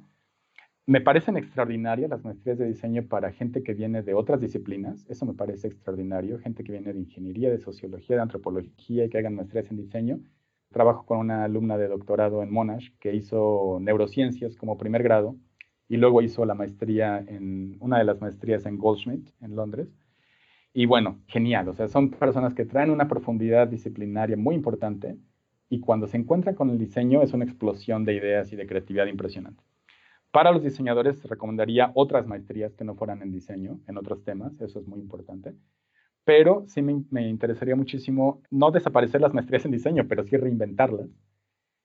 Me 0.87 1.01
parecen 1.01 1.37
extraordinarias 1.37 2.09
las 2.09 2.25
maestrías 2.25 2.59
de 2.59 2.67
diseño 2.67 3.07
para 3.07 3.33
gente 3.33 3.63
que 3.63 3.75
viene 3.75 4.03
de 4.03 4.15
otras 4.15 4.41
disciplinas. 4.41 5.05
Eso 5.09 5.27
me 5.27 5.35
parece 5.35 5.69
extraordinario. 5.69 6.39
Gente 6.39 6.65
que 6.65 6.73
viene 6.73 6.93
de 6.93 7.01
ingeniería, 7.01 7.51
de 7.51 7.59
sociología, 7.59 8.17
de 8.17 8.23
antropología 8.23 9.05
y 9.05 9.11
que 9.11 9.19
hagan 9.19 9.35
maestrías 9.35 9.71
en 9.71 9.77
diseño. 9.77 10.21
Trabajo 10.73 11.05
con 11.05 11.19
una 11.19 11.45
alumna 11.45 11.77
de 11.77 11.89
doctorado 11.89 12.43
en 12.43 12.53
Monash 12.53 12.91
que 13.01 13.15
hizo 13.15 13.79
neurociencias 13.81 14.57
como 14.57 14.79
primer 14.79 15.03
grado 15.03 15.37
y 15.89 15.97
luego 15.97 16.23
hizo 16.23 16.45
la 16.45 16.55
maestría 16.55 17.19
en 17.19 17.77
una 17.81 17.99
de 17.99 18.05
las 18.05 18.21
maestrías 18.21 18.67
en 18.67 18.79
Goldschmidt, 18.79 19.29
en 19.41 19.55
Londres. 19.55 19.89
Y 20.73 20.87
bueno, 20.87 21.21
genial, 21.27 21.69
o 21.69 21.75
sea, 21.75 21.89
son 21.89 22.11
personas 22.11 22.55
que 22.55 22.67
traen 22.67 22.91
una 22.91 23.09
profundidad 23.09 23.69
disciplinaria 23.69 24.37
muy 24.37 24.55
importante 24.55 25.17
y 25.69 25.81
cuando 25.81 26.07
se 26.07 26.17
encuentran 26.17 26.55
con 26.55 26.71
el 26.71 26.79
diseño 26.79 27.23
es 27.23 27.33
una 27.33 27.45
explosión 27.45 28.05
de 28.05 28.15
ideas 28.15 28.53
y 28.53 28.57
de 28.57 28.67
creatividad 28.67 29.07
impresionante. 29.07 29.63
Para 30.31 30.53
los 30.53 30.63
diseñadores 30.63 31.25
recomendaría 31.25 31.93
otras 31.95 32.27
maestrías 32.27 32.75
que 32.75 32.85
no 32.85 32.95
fueran 32.95 33.23
en 33.23 33.33
diseño, 33.33 33.81
en 33.87 33.97
otros 33.97 34.23
temas, 34.23 34.61
eso 34.61 34.81
es 34.81 34.87
muy 34.87 35.01
importante. 35.01 35.55
Pero 36.25 36.65
sí 36.67 36.83
me, 36.83 37.05
me 37.11 37.29
interesaría 37.29 37.77
muchísimo 37.77 38.43
no 38.51 38.71
desaparecer 38.71 39.21
las 39.21 39.33
maestrías 39.33 39.65
en 39.65 39.71
diseño, 39.71 40.07
pero 40.09 40.25
sí 40.25 40.37
reinventarlas 40.37 41.09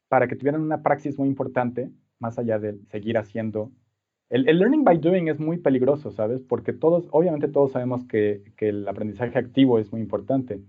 para 0.09 0.27
que 0.27 0.35
tuvieran 0.35 0.61
una 0.61 0.83
praxis 0.83 1.17
muy 1.17 1.29
importante, 1.29 1.89
más 2.19 2.37
allá 2.37 2.59
de 2.59 2.77
seguir 2.89 3.17
haciendo 3.17 3.71
El, 4.31 4.45
learning 4.45 4.85
by 4.85 4.97
doing 4.97 5.27
es 5.27 5.41
muy 5.41 5.57
peligroso, 5.57 6.09
¿sabes? 6.09 6.41
Porque 6.41 6.71
todos, 6.71 7.05
obviamente 7.11 7.49
todos 7.49 7.73
sabemos 7.73 8.05
que, 8.05 8.41
el 8.59 8.87
aprendizaje 8.87 9.37
activo 9.37 9.77
es 9.77 9.91
muy 9.91 9.99
importante, 9.99 10.61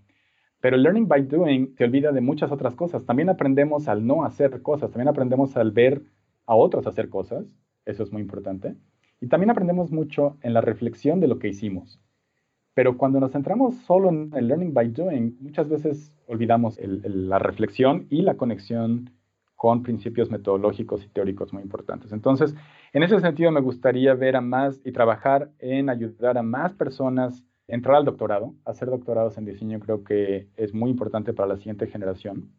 pero 0.61 0.75
el 0.75 0.83
learning 0.83 1.07
by 1.07 1.23
doing 1.29 1.73
se 1.77 1.85
olvida 1.85 2.11
de 2.11 2.21
muchas 2.21 2.51
otras 2.51 2.75
cosas. 2.75 3.07
También 3.07 3.29
aprendemos 3.29 3.87
al 3.87 4.05
no 4.05 4.25
hacer 4.25 4.63
cosas, 4.63 4.91
también 4.91 5.07
aprendemos 5.07 5.57
al 5.57 5.71
ver 5.71 6.03
a 6.45 6.57
otros 6.57 6.89
hacer 6.89 7.09
cosas, 7.09 7.47
eso 7.85 8.03
es 8.03 8.13
muy 8.13 8.21
importante. 8.21 8.75
Y 9.21 9.29
también 9.29 9.51
aprendemos 9.51 9.93
mucho 9.93 10.39
en 10.43 10.55
la 10.55 10.61
reflexión 10.61 11.21
de 11.21 11.29
lo 11.29 11.39
que 11.39 11.47
hicimos. 11.47 12.01
Pero 12.75 12.99
cuando 12.99 13.21
nos 13.21 13.31
centramos 13.31 13.77
solo 13.87 14.09
en 14.09 14.33
el 14.35 14.49
learning 14.49 14.75
by 14.75 14.89
doing, 14.89 15.37
muchas 15.39 15.69
veces 15.69 16.13
olvidamos 16.27 16.81
la 16.81 17.39
reflexión 17.39 18.09
y 18.11 18.23
la 18.23 18.35
conexión 18.35 19.11
con 19.63 19.85
principios 19.85 20.29
metodológicos 20.29 21.05
y 21.05 21.09
teóricos 21.09 21.53
muy 21.53 21.63
importantes. 21.63 22.11
Entonces, 22.11 22.53
en 22.93 23.05
ese 23.05 23.21
sentido, 23.21 23.53
me 23.53 23.61
gustaría 23.61 24.13
ver 24.13 24.35
a 24.35 24.41
más 24.41 24.81
y 24.85 24.91
trabajar 24.91 25.53
en 25.61 25.89
ayudar 25.89 26.37
a 26.37 26.43
más 26.43 26.75
personas 26.75 27.45
a 27.69 27.75
entrar 27.77 27.95
al 27.95 28.05
doctorado. 28.05 28.57
Hacer 28.65 28.91
doctorados 28.91 29.39
en 29.39 29.45
diseño 29.45 29.79
creo 29.79 30.03
que 30.03 30.49
es 30.57 30.75
muy 30.75 30.91
importante 30.91 31.33
para 31.33 31.51
la 31.51 31.59
siguiente 31.59 31.87
generación, 31.87 32.51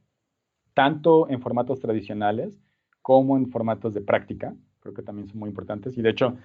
tanto 0.73 1.27
en 1.27 1.41
formatos 1.41 1.81
tradicionales 1.81 2.57
como 3.01 3.35
en 3.35 3.51
formatos 3.51 3.93
de 3.93 3.99
práctica. 3.99 4.55
Creo 4.79 4.93
que 4.93 5.01
también 5.01 5.27
son 5.27 5.39
muy 5.39 5.49
importantes. 5.49 5.97
Y 5.97 6.01
de 6.01 6.09
hecho, 6.09 6.37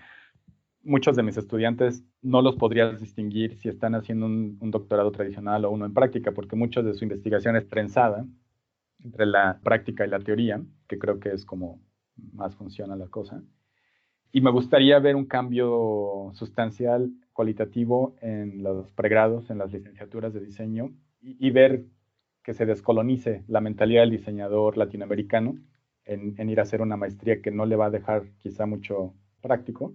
muchos 0.83 1.15
de 1.15 1.23
mis 1.23 1.37
estudiantes 1.37 2.03
no 2.21 2.43
los 2.43 2.57
podrías 2.57 3.01
distinguir 3.01 3.55
si 3.59 3.69
están 3.69 3.95
haciendo 3.95 4.27
un, 4.27 4.59
doctorado 4.73 5.13
tradicional 5.13 5.67
o 5.67 5.71
uno 5.71 5.87
en 5.87 5.95
práctica, 5.95 6.33
porque 6.33 6.57
muchos 6.57 6.85
de 6.85 6.95
su 6.95 7.05
investigación 7.05 7.55
es 7.55 7.69
trenzada 7.69 8.27
entre 9.03 9.27
la 9.27 9.61
práctica 9.63 10.07
y 10.07 10.11
la 10.11 10.21
teoría, 10.21 10.63
que 10.87 10.99
creo 10.99 11.21
que 11.21 11.31
es 11.31 11.45
como 11.45 11.81
más 12.33 12.55
funciona 12.55 12.97
la 12.97 13.09
cosa. 13.09 13.43
Y 14.33 14.41
me 14.41 14.51
gustaría 14.51 14.99
ver 14.99 15.17
un 15.17 15.27
cambio 15.27 16.31
sustancial, 16.35 17.11
cualitativo 17.33 18.17
en 18.21 18.63
los 18.63 18.91
pregrados, 18.93 19.51
en 19.51 19.59
las 19.59 19.73
licenciaturas 19.73 20.35
de 20.35 20.41
diseño, 20.41 20.93
y, 21.21 21.51
ver 21.51 21.85
que 22.45 22.55
se 22.55 22.65
descolonice 22.65 23.45
la 23.49 23.61
mentalidad 23.61 24.03
del 24.03 24.11
diseñador 24.11 24.77
latinoamericano 24.77 25.57
en, 26.05 26.49
ir 26.49 26.61
a 26.61 26.63
hacer 26.63 26.81
una 26.81 26.97
maestría 26.97 27.43
que 27.43 27.51
no 27.51 27.67
le 27.67 27.77
va 27.77 27.87
a 27.87 27.91
dejar 27.91 28.25
quizá 28.39 28.67
mucho 28.67 29.15
práctico, 29.41 29.95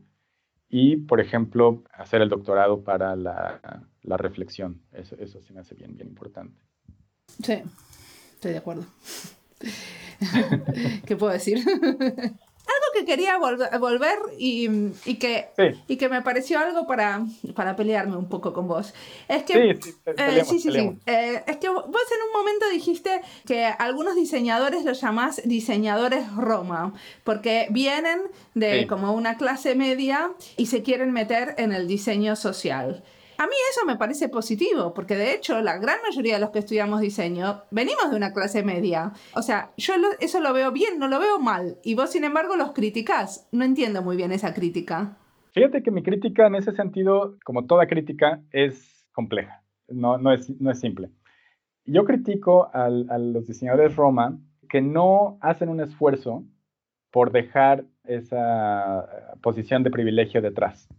y, 0.69 0.97
por 0.97 1.21
ejemplo, 1.21 1.83
hacer 1.93 2.21
el 2.21 2.29
doctorado 2.29 2.83
para 2.83 3.15
la, 3.15 3.87
la 4.01 4.17
reflexión. 4.17 4.81
Eso, 4.91 5.15
eso 5.19 5.39
se 5.39 5.53
me 5.53 5.59
hace 5.59 5.75
bien, 5.75 5.95
bien 5.95 6.07
importante. 6.07 6.59
Sí, 7.27 7.61
estoy 8.43 8.51
de 8.51 8.57
acuerdo. 8.57 8.85
¿Qué 11.05 11.15
puedo 11.15 11.31
decir? 11.31 11.63
que 12.93 13.05
quería 13.05 13.37
volver 13.37 14.17
y, 14.37 14.69
y 15.05 15.15
que, 15.15 15.47
y 15.87 15.97
que 15.97 16.09
me 16.09 16.21
pareció 16.21 16.59
algo 16.59 16.85
para, 16.87 17.25
para 17.55 17.75
pelearme 17.75 18.15
un 18.15 18.29
poco 18.29 18.53
con 18.53 18.67
vos. 18.67 18.93
Es 19.27 19.43
que, 19.43 19.79
sí, 20.45 20.59
sí, 20.59 20.71
sí, 20.71 20.99
eh, 21.05 21.43
es 21.45 21.57
que 21.57 21.69
vos 21.69 21.85
en 21.87 22.27
un 22.27 22.33
momento 22.33 22.69
dijiste 22.71 23.21
que 23.45 23.65
algunos 23.65 24.15
diseñadores 24.15 24.85
los 24.85 25.01
llamás 25.01 25.41
diseñadores 25.43 26.31
Roma, 26.35 26.93
porque 27.23 27.67
vienen 27.71 28.21
de 28.53 28.87
como 28.87 29.13
una 29.13 29.37
clase 29.37 29.75
media 29.75 30.31
y 30.55 30.67
se 30.67 30.83
quieren 30.83 31.11
meter 31.11 31.55
en 31.57 31.73
el 31.73 31.87
diseño 31.87 32.35
social. 32.35 33.03
A 33.37 33.45
mí 33.47 33.53
eso 33.71 33.85
me 33.85 33.97
parece 33.97 34.29
positivo, 34.29 34.93
porque 34.93 35.15
de 35.15 35.33
hecho 35.33 35.61
la 35.61 35.77
gran 35.77 35.97
mayoría 36.01 36.35
de 36.35 36.41
los 36.41 36.51
que 36.51 36.59
estudiamos 36.59 37.01
diseño 37.01 37.63
venimos 37.71 38.09
de 38.09 38.17
una 38.17 38.33
clase 38.33 38.63
media. 38.63 39.13
O 39.35 39.41
sea, 39.41 39.71
yo 39.77 39.93
eso 40.19 40.39
lo 40.39 40.53
veo 40.53 40.71
bien, 40.71 40.99
no 40.99 41.07
lo 41.07 41.19
veo 41.19 41.39
mal, 41.39 41.77
y 41.83 41.95
vos 41.95 42.11
sin 42.11 42.23
embargo 42.23 42.55
los 42.55 42.71
criticás. 42.71 43.47
No 43.51 43.63
entiendo 43.63 44.01
muy 44.01 44.15
bien 44.17 44.31
esa 44.31 44.53
crítica. 44.53 45.17
Fíjate 45.51 45.83
que 45.83 45.91
mi 45.91 46.03
crítica 46.03 46.47
en 46.47 46.55
ese 46.55 46.71
sentido, 46.71 47.37
como 47.43 47.65
toda 47.65 47.87
crítica, 47.87 48.41
es 48.51 49.07
compleja, 49.13 49.63
no, 49.87 50.17
no, 50.17 50.33
es, 50.33 50.49
no 50.59 50.71
es 50.71 50.79
simple. 50.79 51.11
Yo 51.85 52.05
critico 52.05 52.69
a 52.73 52.89
los 52.89 53.45
diseñadores 53.45 53.95
Roma 53.95 54.39
que 54.69 54.81
no 54.81 55.37
hacen 55.41 55.69
un 55.69 55.81
esfuerzo 55.81 56.45
por 57.11 57.31
dejar 57.31 57.85
esa 58.05 59.07
posición 59.41 59.83
de 59.83 59.91
privilegio 59.91 60.41
detrás. 60.41 60.89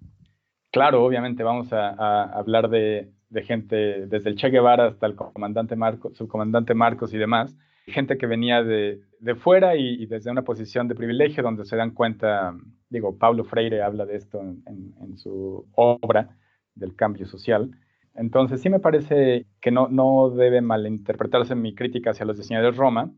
Claro, 0.74 1.04
obviamente 1.04 1.44
vamos 1.44 1.72
a, 1.72 2.24
hablar 2.36 2.68
de, 2.68 3.12
gente 3.44 4.06
desde 4.08 4.30
el 4.30 4.34
Che 4.34 4.50
Guevara 4.50 4.88
hasta 4.88 5.06
el 5.06 5.14
comandante 5.14 5.76
Marcos, 5.76 6.16
subcomandante 6.16 6.74
Marcos 6.74 7.14
y 7.14 7.16
demás, 7.16 7.56
gente 7.86 8.18
que 8.18 8.26
venía 8.26 8.64
de, 8.64 9.00
fuera 9.36 9.76
y, 9.76 10.04
desde 10.06 10.32
una 10.32 10.42
posición 10.42 10.88
de 10.88 10.96
privilegio 10.96 11.44
donde 11.44 11.64
se 11.64 11.76
dan 11.76 11.92
cuenta, 11.92 12.56
digo, 12.88 13.16
Pablo 13.16 13.44
Freire 13.44 13.82
habla 13.82 14.04
de 14.04 14.16
esto 14.16 14.40
en, 14.40 15.16
su 15.16 15.64
obra 15.76 16.36
del 16.74 16.96
cambio 16.96 17.24
social. 17.26 17.70
Entonces 18.16 18.60
sí 18.60 18.68
me 18.68 18.80
parece 18.80 19.46
que 19.60 19.70
no, 19.70 19.86
no 19.86 20.30
debe 20.30 20.60
malinterpretarse 20.60 21.54
mi 21.54 21.76
crítica 21.76 22.10
hacia 22.10 22.26
los 22.26 22.36
diseñadores 22.36 22.76
Roma, 22.76 23.12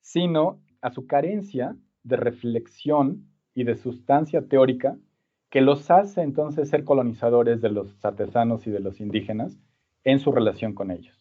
sino 0.00 0.60
a 0.80 0.90
su 0.90 1.06
carencia 1.06 1.76
de 2.02 2.16
reflexión 2.16 3.28
y 3.54 3.62
de 3.62 3.76
sustancia 3.76 4.48
teórica 4.48 4.96
que 5.52 5.60
los 5.60 5.90
hace 5.90 6.22
entonces 6.22 6.70
ser 6.70 6.82
colonizadores 6.82 7.60
de 7.60 7.68
los 7.68 8.02
artesanos 8.02 8.66
y 8.66 8.70
de 8.70 8.80
los 8.80 9.02
indígenas 9.02 9.60
en 10.02 10.18
su 10.18 10.32
relación 10.32 10.72
con 10.72 10.90
ellos. 10.90 11.20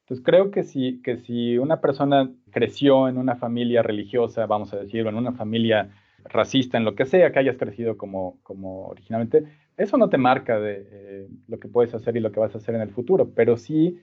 Entonces 0.00 0.26
creo 0.26 0.50
que 0.50 0.64
si, 0.64 1.00
que 1.00 1.18
si 1.18 1.58
una 1.58 1.80
persona 1.80 2.28
creció 2.50 3.08
en 3.08 3.18
una 3.18 3.36
familia 3.36 3.84
religiosa, 3.84 4.46
vamos 4.46 4.74
a 4.74 4.78
decir, 4.78 5.06
o 5.06 5.08
en 5.08 5.14
una 5.14 5.30
familia 5.30 5.90
racista, 6.24 6.76
en 6.76 6.84
lo 6.84 6.96
que 6.96 7.04
sea 7.06 7.30
que 7.30 7.38
hayas 7.38 7.56
crecido 7.56 7.96
como, 7.96 8.40
como 8.42 8.88
originalmente, 8.88 9.44
eso 9.76 9.96
no 9.96 10.08
te 10.08 10.18
marca 10.18 10.58
de 10.58 10.88
eh, 10.90 11.28
lo 11.46 11.60
que 11.60 11.68
puedes 11.68 11.94
hacer 11.94 12.16
y 12.16 12.20
lo 12.20 12.32
que 12.32 12.40
vas 12.40 12.56
a 12.56 12.58
hacer 12.58 12.74
en 12.74 12.80
el 12.80 12.90
futuro, 12.90 13.30
pero 13.32 13.56
sí 13.56 14.00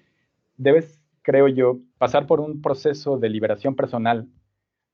debes, 0.55 1.03
creo 1.21 1.49
yo, 1.49 1.79
pasar 1.97 2.27
por 2.27 2.39
un 2.39 2.61
proceso 2.61 3.17
de 3.17 3.27
liberación 3.27 3.75
personal 3.75 4.29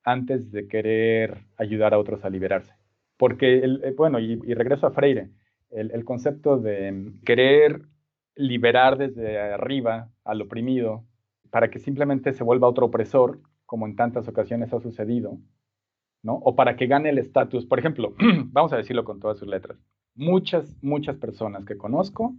antes 0.03 0.51
de 0.51 0.67
querer 0.67 1.37
ayudar 1.55 1.93
a 1.93 1.99
otros 1.99 2.25
a 2.25 2.31
liberarse. 2.31 2.80
Porque, 3.21 3.57
eh, 3.63 3.93
bueno, 3.95 4.17
y, 4.17 4.35
regreso 4.55 4.87
a 4.87 4.91
Freire, 4.93 5.29
el, 5.69 6.03
concepto 6.05 6.57
de 6.57 7.13
querer 7.23 7.83
liberar 8.35 8.97
desde 8.97 9.39
arriba 9.39 10.09
al 10.23 10.41
oprimido 10.41 11.05
para 11.51 11.69
que 11.69 11.77
simplemente 11.77 12.33
se 12.33 12.43
vuelva 12.43 12.67
otro 12.67 12.87
opresor, 12.87 13.39
como 13.67 13.85
en 13.85 13.95
tantas 13.95 14.27
ocasiones 14.27 14.73
ha 14.73 14.79
sucedido, 14.79 15.37
¿no? 16.23 16.33
O 16.33 16.55
para 16.55 16.75
que 16.75 16.87
gane 16.87 17.09
el 17.09 17.19
estatus. 17.19 17.67
Por 17.67 17.77
ejemplo, 17.77 18.15
vamos 18.47 18.73
a 18.73 18.77
decirlo 18.77 19.03
con 19.03 19.19
todas 19.19 19.37
sus 19.37 19.47
letras. 19.47 19.77
Muchas, 20.15 20.75
muchas 20.81 21.15
personas 21.17 21.63
que 21.63 21.77
conozco 21.77 22.35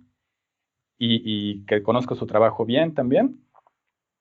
y, 0.98 1.64
que 1.66 1.84
conozco 1.84 2.16
su 2.16 2.26
trabajo 2.26 2.64
bien 2.64 2.92
también, 2.92 3.40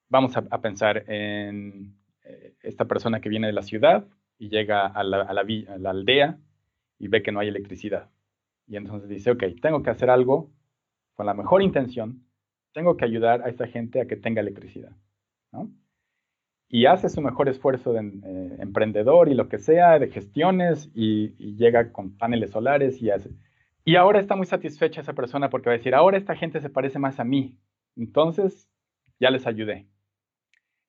vamos 0.10 0.38
a, 0.38 0.62
pensar 0.62 1.10
en 1.10 1.96
eh, 2.24 2.54
esta 2.62 2.86
persona 2.86 3.20
que 3.20 3.30
viene 3.30 3.48
de 3.48 3.54
la 3.54 3.64
ciudad 3.64 4.06
y 4.38 4.50
llega 4.50 4.86
a 4.86 5.04
la 5.04 5.90
aldea 5.90 6.38
y 7.02 7.08
ve 7.08 7.24
que 7.24 7.32
no 7.32 7.40
hay 7.40 7.48
electricidad. 7.48 8.12
Y 8.68 8.78
entonces 8.78 9.10
dice, 9.10 9.32
ok, 9.32 9.44
tengo 9.60 9.82
que 9.82 9.90
hacer 9.90 10.12
algo 10.12 10.52
con 11.16 11.26
la 11.26 11.34
mejor 11.34 11.64
intención, 11.64 12.24
tengo 12.74 12.96
que 12.96 13.06
ayudar 13.06 13.42
a 13.42 13.50
esa 13.50 13.66
gente 13.66 14.00
a 14.00 14.06
que 14.06 14.16
tenga 14.16 14.40
electricidad. 14.40 14.96
Y 16.70 16.86
hace 16.86 17.10
su 17.10 17.20
mejor 17.22 17.50
esfuerzo 17.50 17.92
de 17.92 18.02
eh, 18.02 18.56
emprendedor 18.60 19.30
y 19.30 19.34
lo 19.34 19.50
que 19.50 19.58
sea, 19.58 19.98
de 19.98 20.10
gestiones, 20.10 20.92
y, 20.94 21.34
y, 21.40 21.56
llega 21.58 21.92
con 21.92 22.16
paneles 22.18 22.52
solares 22.52 23.02
y 23.02 23.10
hace... 23.10 23.32
Y 23.84 23.96
ahora 23.96 24.20
está 24.20 24.36
muy 24.36 24.46
satisfecha 24.46 25.02
esa 25.02 25.14
persona 25.14 25.50
porque 25.50 25.70
va 25.70 25.74
a 25.74 25.78
decir, 25.78 25.96
ahora 25.96 26.18
esta 26.18 26.36
gente 26.36 26.62
se 26.62 26.70
parece 26.70 27.00
más 27.00 27.20
a 27.20 27.24
mí, 27.24 27.58
entonces 27.98 28.70
ya 29.20 29.32
les 29.32 29.48
ayudé. 29.48 29.88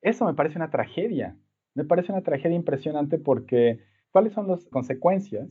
Eso 0.02 0.26
me 0.26 0.34
parece 0.34 0.58
una 0.58 0.70
tragedia, 0.70 1.36
me 1.74 1.84
parece 1.84 2.12
una 2.12 2.22
tragedia 2.22 2.54
impresionante 2.54 3.16
porque 3.18 3.80
¿cuáles 4.10 4.34
son 4.34 4.46
las 4.46 4.66
consecuencias 4.66 5.48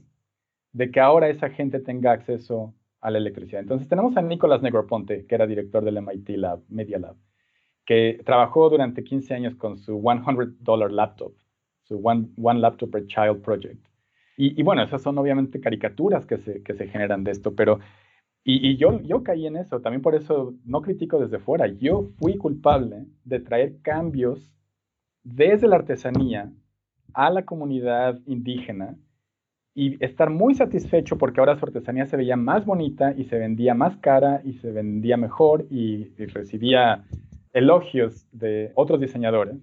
de 0.74 0.92
que 0.92 1.00
ahora 1.00 1.30
esa 1.30 1.50
gente 1.50 1.80
tenga 1.80 2.12
acceso 2.12 2.74
a 3.02 3.10
la 3.10 3.18
electricidad. 3.18 3.62
Entonces 3.62 3.88
tenemos 3.88 4.16
a 4.16 4.22
Nicolás 4.22 4.62
Negroponte, 4.62 5.26
que 5.26 5.36
era 5.36 5.48
director 5.48 5.84
del 5.84 6.02
MIT 6.02 6.30
Lab, 6.38 6.62
Media 6.70 7.00
Lab, 7.00 7.16
que 7.86 8.22
trabajó 8.26 8.70
durante 8.70 9.04
15 9.04 9.34
años 9.34 9.56
con 9.56 9.78
su 9.78 10.00
$100 10.00 10.92
laptop, 10.92 11.34
su 11.84 12.00
One, 12.04 12.60
Laptop 12.60 12.92
per 12.92 13.08
Child 13.08 13.42
Project. 13.42 13.86
Y, 14.38 14.64
bueno, 14.64 14.82
esas 14.82 15.04
son 15.04 15.20
obviamente 15.20 15.60
caricaturas 15.60 16.26
que 16.26 16.38
se, 16.38 16.64
que 16.64 16.74
se 16.74 16.88
generan 16.88 17.24
de 17.24 17.32
esto, 17.32 17.54
pero... 17.54 17.80
Y, 18.44 18.72
y, 18.72 18.78
yo, 18.78 19.00
yo 19.02 19.22
caí 19.22 19.46
en 19.46 19.56
eso, 19.56 19.82
también 19.82 20.02
por 20.02 20.16
eso 20.16 20.56
no 20.66 20.82
critico 20.82 21.20
desde 21.20 21.38
fuera. 21.38 21.68
Yo 21.68 22.10
fui 22.18 22.38
culpable 22.38 23.06
de 23.24 23.40
traer 23.40 23.82
cambios 23.84 24.52
desde 25.22 25.68
la 25.68 25.76
artesanía 25.76 26.52
a 27.14 27.30
la 27.30 27.46
comunidad 27.46 28.20
indígena 28.26 28.98
y 29.74 30.04
estar 30.04 30.30
muy 30.30 30.54
satisfecho 30.56 31.18
porque 31.18 31.40
ahora 31.40 31.58
su 31.58 31.66
artesanía 31.66 32.06
se 32.06 32.18
veía 32.18 32.36
más 32.36 32.66
bonita 32.66 33.14
y 33.14 33.26
se 33.26 33.38
vendía 33.38 33.74
más 33.74 33.96
cara 33.98 34.42
y 34.44 34.54
se 34.54 34.72
vendía 34.72 35.18
mejor 35.18 35.66
y, 35.70 36.06
recibía 36.28 37.06
elogios 37.54 38.28
de 38.32 38.72
otros 38.76 39.00
diseñadores. 39.00 39.58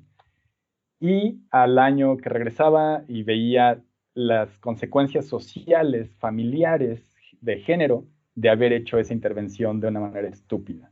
Y 1.00 1.40
al 1.50 1.78
año 1.78 2.16
que 2.16 2.28
regresaba 2.28 3.04
y 3.06 3.22
veía 3.22 3.82
las 4.14 4.59
consecuencias 4.59 5.26
sociales, 5.26 6.11
familiares, 6.18 7.12
de 7.40 7.61
género, 7.61 8.04
de 8.34 8.48
haber 8.48 8.72
hecho 8.72 8.98
esa 8.98 9.14
intervención 9.14 9.78
de 9.78 9.88
una 9.88 10.00
manera 10.00 10.28
estúpida. 10.28 10.90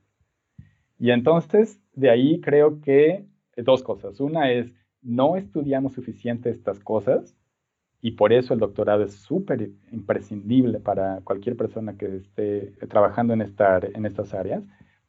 Y 0.99 1.11
entonces, 1.11 1.81
de 1.93 2.11
ahí 2.11 2.41
creo 2.41 2.81
que 2.81 3.25
dos 3.57 3.83
cosas. 3.83 4.21
Una 4.21 4.53
es, 4.53 4.73
no 5.03 5.37
estudiamos 5.37 5.95
suficiente 5.95 6.51
estas 6.51 6.79
cosas 6.81 7.36
y 8.07 8.13
por 8.13 8.33
eso 8.33 8.55
el 8.55 8.61
doctorado 8.61 9.03
es 9.03 9.15
súper 9.15 9.69
imprescindible 9.91 10.79
para 10.79 11.23
cualquier 11.25 11.57
persona 11.57 11.97
que 11.99 12.19
esté 12.19 12.73
trabajando 12.87 13.35
en, 13.35 13.41
en 13.41 14.07
estas 14.07 14.33
áreas 14.33 14.63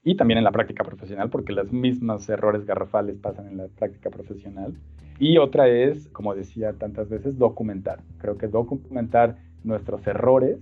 y 0.03 0.15
también 0.15 0.39
en 0.39 0.43
la 0.43 0.51
práctica 0.51 0.83
profesional, 0.83 1.29
porque 1.29 1.53
los 1.53 1.71
mismos 1.71 2.27
errores 2.27 2.65
garrafales 2.65 3.19
pasan 3.19 3.49
en 3.49 3.57
la 3.57 3.67
práctica 3.67 4.09
profesional. 4.09 4.73
Y 5.19 5.37
otra 5.37 5.67
es, 5.67 6.07
como 6.07 6.33
decía 6.33 6.73
tantas 6.73 7.07
veces, 7.07 7.37
documentar. 7.37 7.99
Creo 8.17 8.35
que 8.39 8.47
documentar 8.47 9.37
nuestros 9.63 10.07
errores 10.07 10.57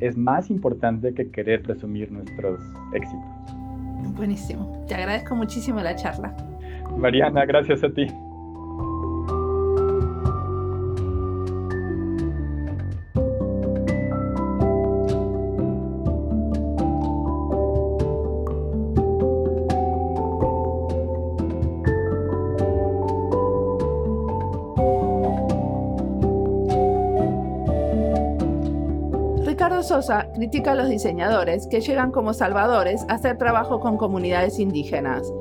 es 0.00 0.16
más 0.16 0.50
importante 0.50 1.14
que 1.14 1.30
querer 1.30 1.62
presumir 1.62 2.10
nuestros 2.10 2.58
éxitos. 2.94 3.30
Buenísimo. 4.16 4.84
Te 4.88 4.96
agradezco 4.96 5.36
muchísimo 5.36 5.80
la 5.80 5.94
charla. 5.94 6.34
Mariana, 6.98 7.44
gracias 7.46 7.84
a 7.84 7.90
ti. 7.90 8.08
Critica 30.44 30.72
a 30.72 30.74
los 30.74 30.90
diseñadores 30.90 31.66
que 31.68 31.80
llegan 31.80 32.10
como 32.10 32.34
salvadores 32.34 33.06
a 33.08 33.14
hacer 33.14 33.38
trabajo 33.38 33.80
con 33.80 33.96
comunidades 33.96 34.58
indígenas. 34.58 35.32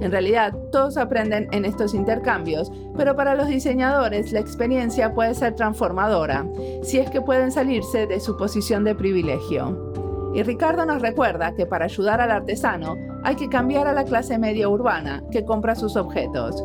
En 0.00 0.10
realidad, 0.10 0.52
todos 0.72 0.96
aprenden 0.96 1.46
en 1.52 1.64
estos 1.64 1.94
intercambios, 1.94 2.72
pero 2.96 3.14
para 3.14 3.36
los 3.36 3.46
diseñadores 3.46 4.32
la 4.32 4.40
experiencia 4.40 5.14
puede 5.14 5.36
ser 5.36 5.54
transformadora, 5.54 6.44
si 6.82 6.98
es 6.98 7.08
que 7.08 7.20
pueden 7.20 7.52
salirse 7.52 8.08
de 8.08 8.18
su 8.18 8.36
posición 8.36 8.82
de 8.82 8.96
privilegio. 8.96 9.92
Y 10.34 10.42
Ricardo 10.42 10.84
nos 10.84 11.02
recuerda 11.02 11.54
que 11.54 11.64
para 11.64 11.84
ayudar 11.84 12.20
al 12.20 12.32
artesano 12.32 12.96
hay 13.22 13.36
que 13.36 13.48
cambiar 13.48 13.86
a 13.86 13.92
la 13.92 14.02
clase 14.02 14.40
media 14.40 14.68
urbana 14.68 15.22
que 15.30 15.44
compra 15.44 15.76
sus 15.76 15.94
objetos. 15.94 16.64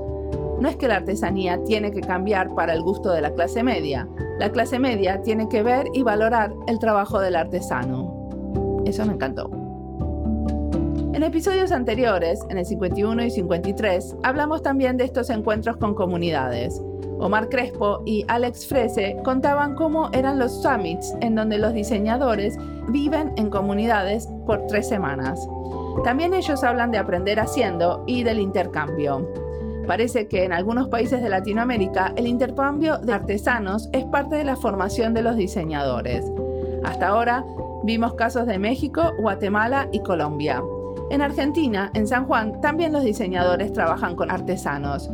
No 0.60 0.68
es 0.68 0.78
que 0.78 0.88
la 0.88 0.96
artesanía 0.96 1.64
tiene 1.64 1.91
que 1.91 2.02
cambiar 2.02 2.56
para 2.56 2.74
el 2.74 2.82
gusto 2.82 3.12
de 3.12 3.22
la 3.22 3.34
clase 3.34 3.62
media, 3.62 4.08
la 4.40 4.52
clase 4.52 4.80
media 4.80 5.22
tiene 5.22 5.48
que 5.48 5.64
ver 5.64 5.88
y 5.94 6.04
valorar 6.04 6.54
el 6.68 6.80
trabajo 6.80 7.20
del 7.20 7.36
artesano. 7.36 8.82
Eso 8.86 9.06
me 9.06 9.14
encantó. 9.14 9.50
En 11.14 11.22
episodios 11.22 11.72
anteriores, 11.72 12.40
en 12.50 12.58
el 12.58 12.66
51 12.66 13.24
y 13.24 13.30
53, 13.30 14.16
hablamos 14.24 14.64
también 14.64 14.98
de 14.98 15.06
estos 15.06 15.30
encuentros 15.30 15.78
con 15.78 15.94
comunidades. 15.94 16.82
Omar 17.20 17.50
Crespo 17.50 18.02
y 18.06 18.26
Alex 18.28 18.68
Frese 18.68 19.18
contaban 19.24 19.76
cómo 19.76 20.10
eran 20.12 20.40
los 20.40 20.62
summits 20.62 21.14
en 21.22 21.36
donde 21.36 21.60
los 21.60 21.74
diseñadores 21.74 22.58
viven 22.90 23.32
en 23.38 23.50
comunidades 23.50 24.28
por 24.46 24.66
tres 24.68 24.90
semanas. 24.90 25.40
También 26.04 26.34
ellos 26.34 26.64
hablan 26.64 26.92
de 26.92 26.98
aprender 26.98 27.40
haciendo 27.40 28.04
y 28.08 28.24
del 28.24 28.40
intercambio. 28.40 29.26
Parece 29.88 30.28
que 30.28 30.46
en 30.46 30.54
algunos 30.54 30.88
países 30.88 31.22
de 31.22 31.30
Latinoamérica 31.30 32.14
el 32.16 32.28
intercambio 32.28 32.98
de 33.00 33.14
artesanos 33.14 33.90
es 33.92 34.06
parte 34.06 34.36
de 34.36 34.46
la 34.46 34.56
formación 34.56 35.14
de 35.14 35.22
los 35.22 35.36
diseñadores. 35.36 36.26
Hasta 36.84 37.10
ahora 37.10 37.46
vimos 37.84 38.14
casos 38.14 38.48
de 38.48 38.60
México, 38.60 39.12
Guatemala 39.20 39.90
y 39.92 40.00
Colombia. 40.00 40.62
En 41.10 41.22
Argentina, 41.22 41.92
en 41.94 42.08
San 42.08 42.26
Juan, 42.26 42.62
también 42.62 42.94
los 42.94 43.04
diseñadores 43.04 43.74
trabajan 43.74 44.16
con 44.16 44.32
artesanos. 44.32 45.10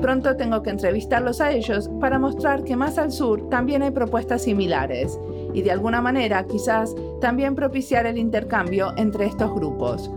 Pronto 0.00 0.36
tengo 0.36 0.62
que 0.62 0.70
entrevistarlos 0.70 1.40
a 1.40 1.50
ellos 1.52 1.90
para 2.00 2.18
mostrar 2.18 2.64
que 2.64 2.76
más 2.76 2.98
al 2.98 3.12
sur 3.12 3.48
también 3.50 3.82
hay 3.82 3.90
propuestas 3.90 4.42
similares 4.42 5.18
y 5.52 5.62
de 5.62 5.70
alguna 5.70 6.00
manera 6.00 6.44
quizás 6.46 6.94
también 7.20 7.54
propiciar 7.54 8.06
el 8.06 8.18
intercambio 8.18 8.92
entre 8.96 9.26
estos 9.26 9.52
grupos. 9.54 10.10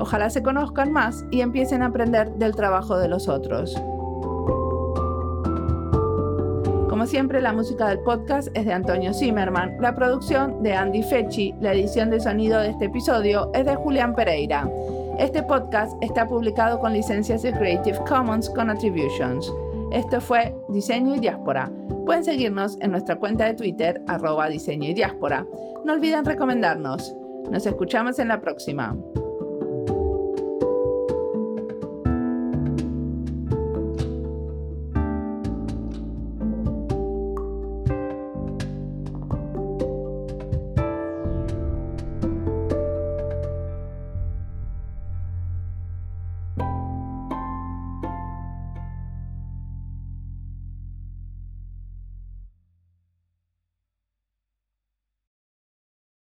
Ojalá 0.00 0.30
se 0.30 0.42
conozcan 0.42 0.92
más 0.92 1.24
y 1.30 1.42
empiecen 1.42 1.82
a 1.82 1.86
aprender 1.86 2.32
del 2.36 2.56
trabajo 2.56 2.96
de 2.96 3.08
los 3.08 3.28
otros. 3.28 3.80
Como 6.88 7.06
siempre, 7.06 7.40
la 7.40 7.52
música 7.52 7.88
del 7.88 8.00
podcast 8.00 8.48
es 8.54 8.66
de 8.66 8.72
Antonio 8.72 9.14
Zimmerman, 9.14 9.76
la 9.80 9.94
producción 9.94 10.62
de 10.62 10.74
Andy 10.74 11.02
Fechi, 11.02 11.54
la 11.60 11.72
edición 11.72 12.10
de 12.10 12.18
sonido 12.18 12.60
de 12.60 12.70
este 12.70 12.86
episodio 12.86 13.50
es 13.54 13.64
de 13.64 13.76
Julián 13.76 14.14
Pereira. 14.14 14.68
Este 15.18 15.42
podcast 15.42 15.92
está 16.02 16.26
publicado 16.26 16.80
con 16.80 16.92
licencias 16.92 17.42
de 17.42 17.52
Creative 17.52 17.98
Commons 18.08 18.50
con 18.50 18.70
Attributions. 18.70 19.52
Esto 19.92 20.20
fue 20.20 20.54
Diseño 20.68 21.16
y 21.16 21.20
Diáspora. 21.20 21.70
Pueden 22.06 22.24
seguirnos 22.24 22.78
en 22.80 22.90
nuestra 22.90 23.16
cuenta 23.16 23.44
de 23.44 23.54
Twitter, 23.54 24.02
arroba 24.08 24.48
diseño 24.48 24.88
y 24.88 24.94
diáspora. 24.94 25.46
No 25.84 25.92
olviden 25.92 26.24
recomendarnos. 26.24 27.14
Nos 27.50 27.66
escuchamos 27.66 28.18
en 28.18 28.28
la 28.28 28.40
próxima. 28.40 28.96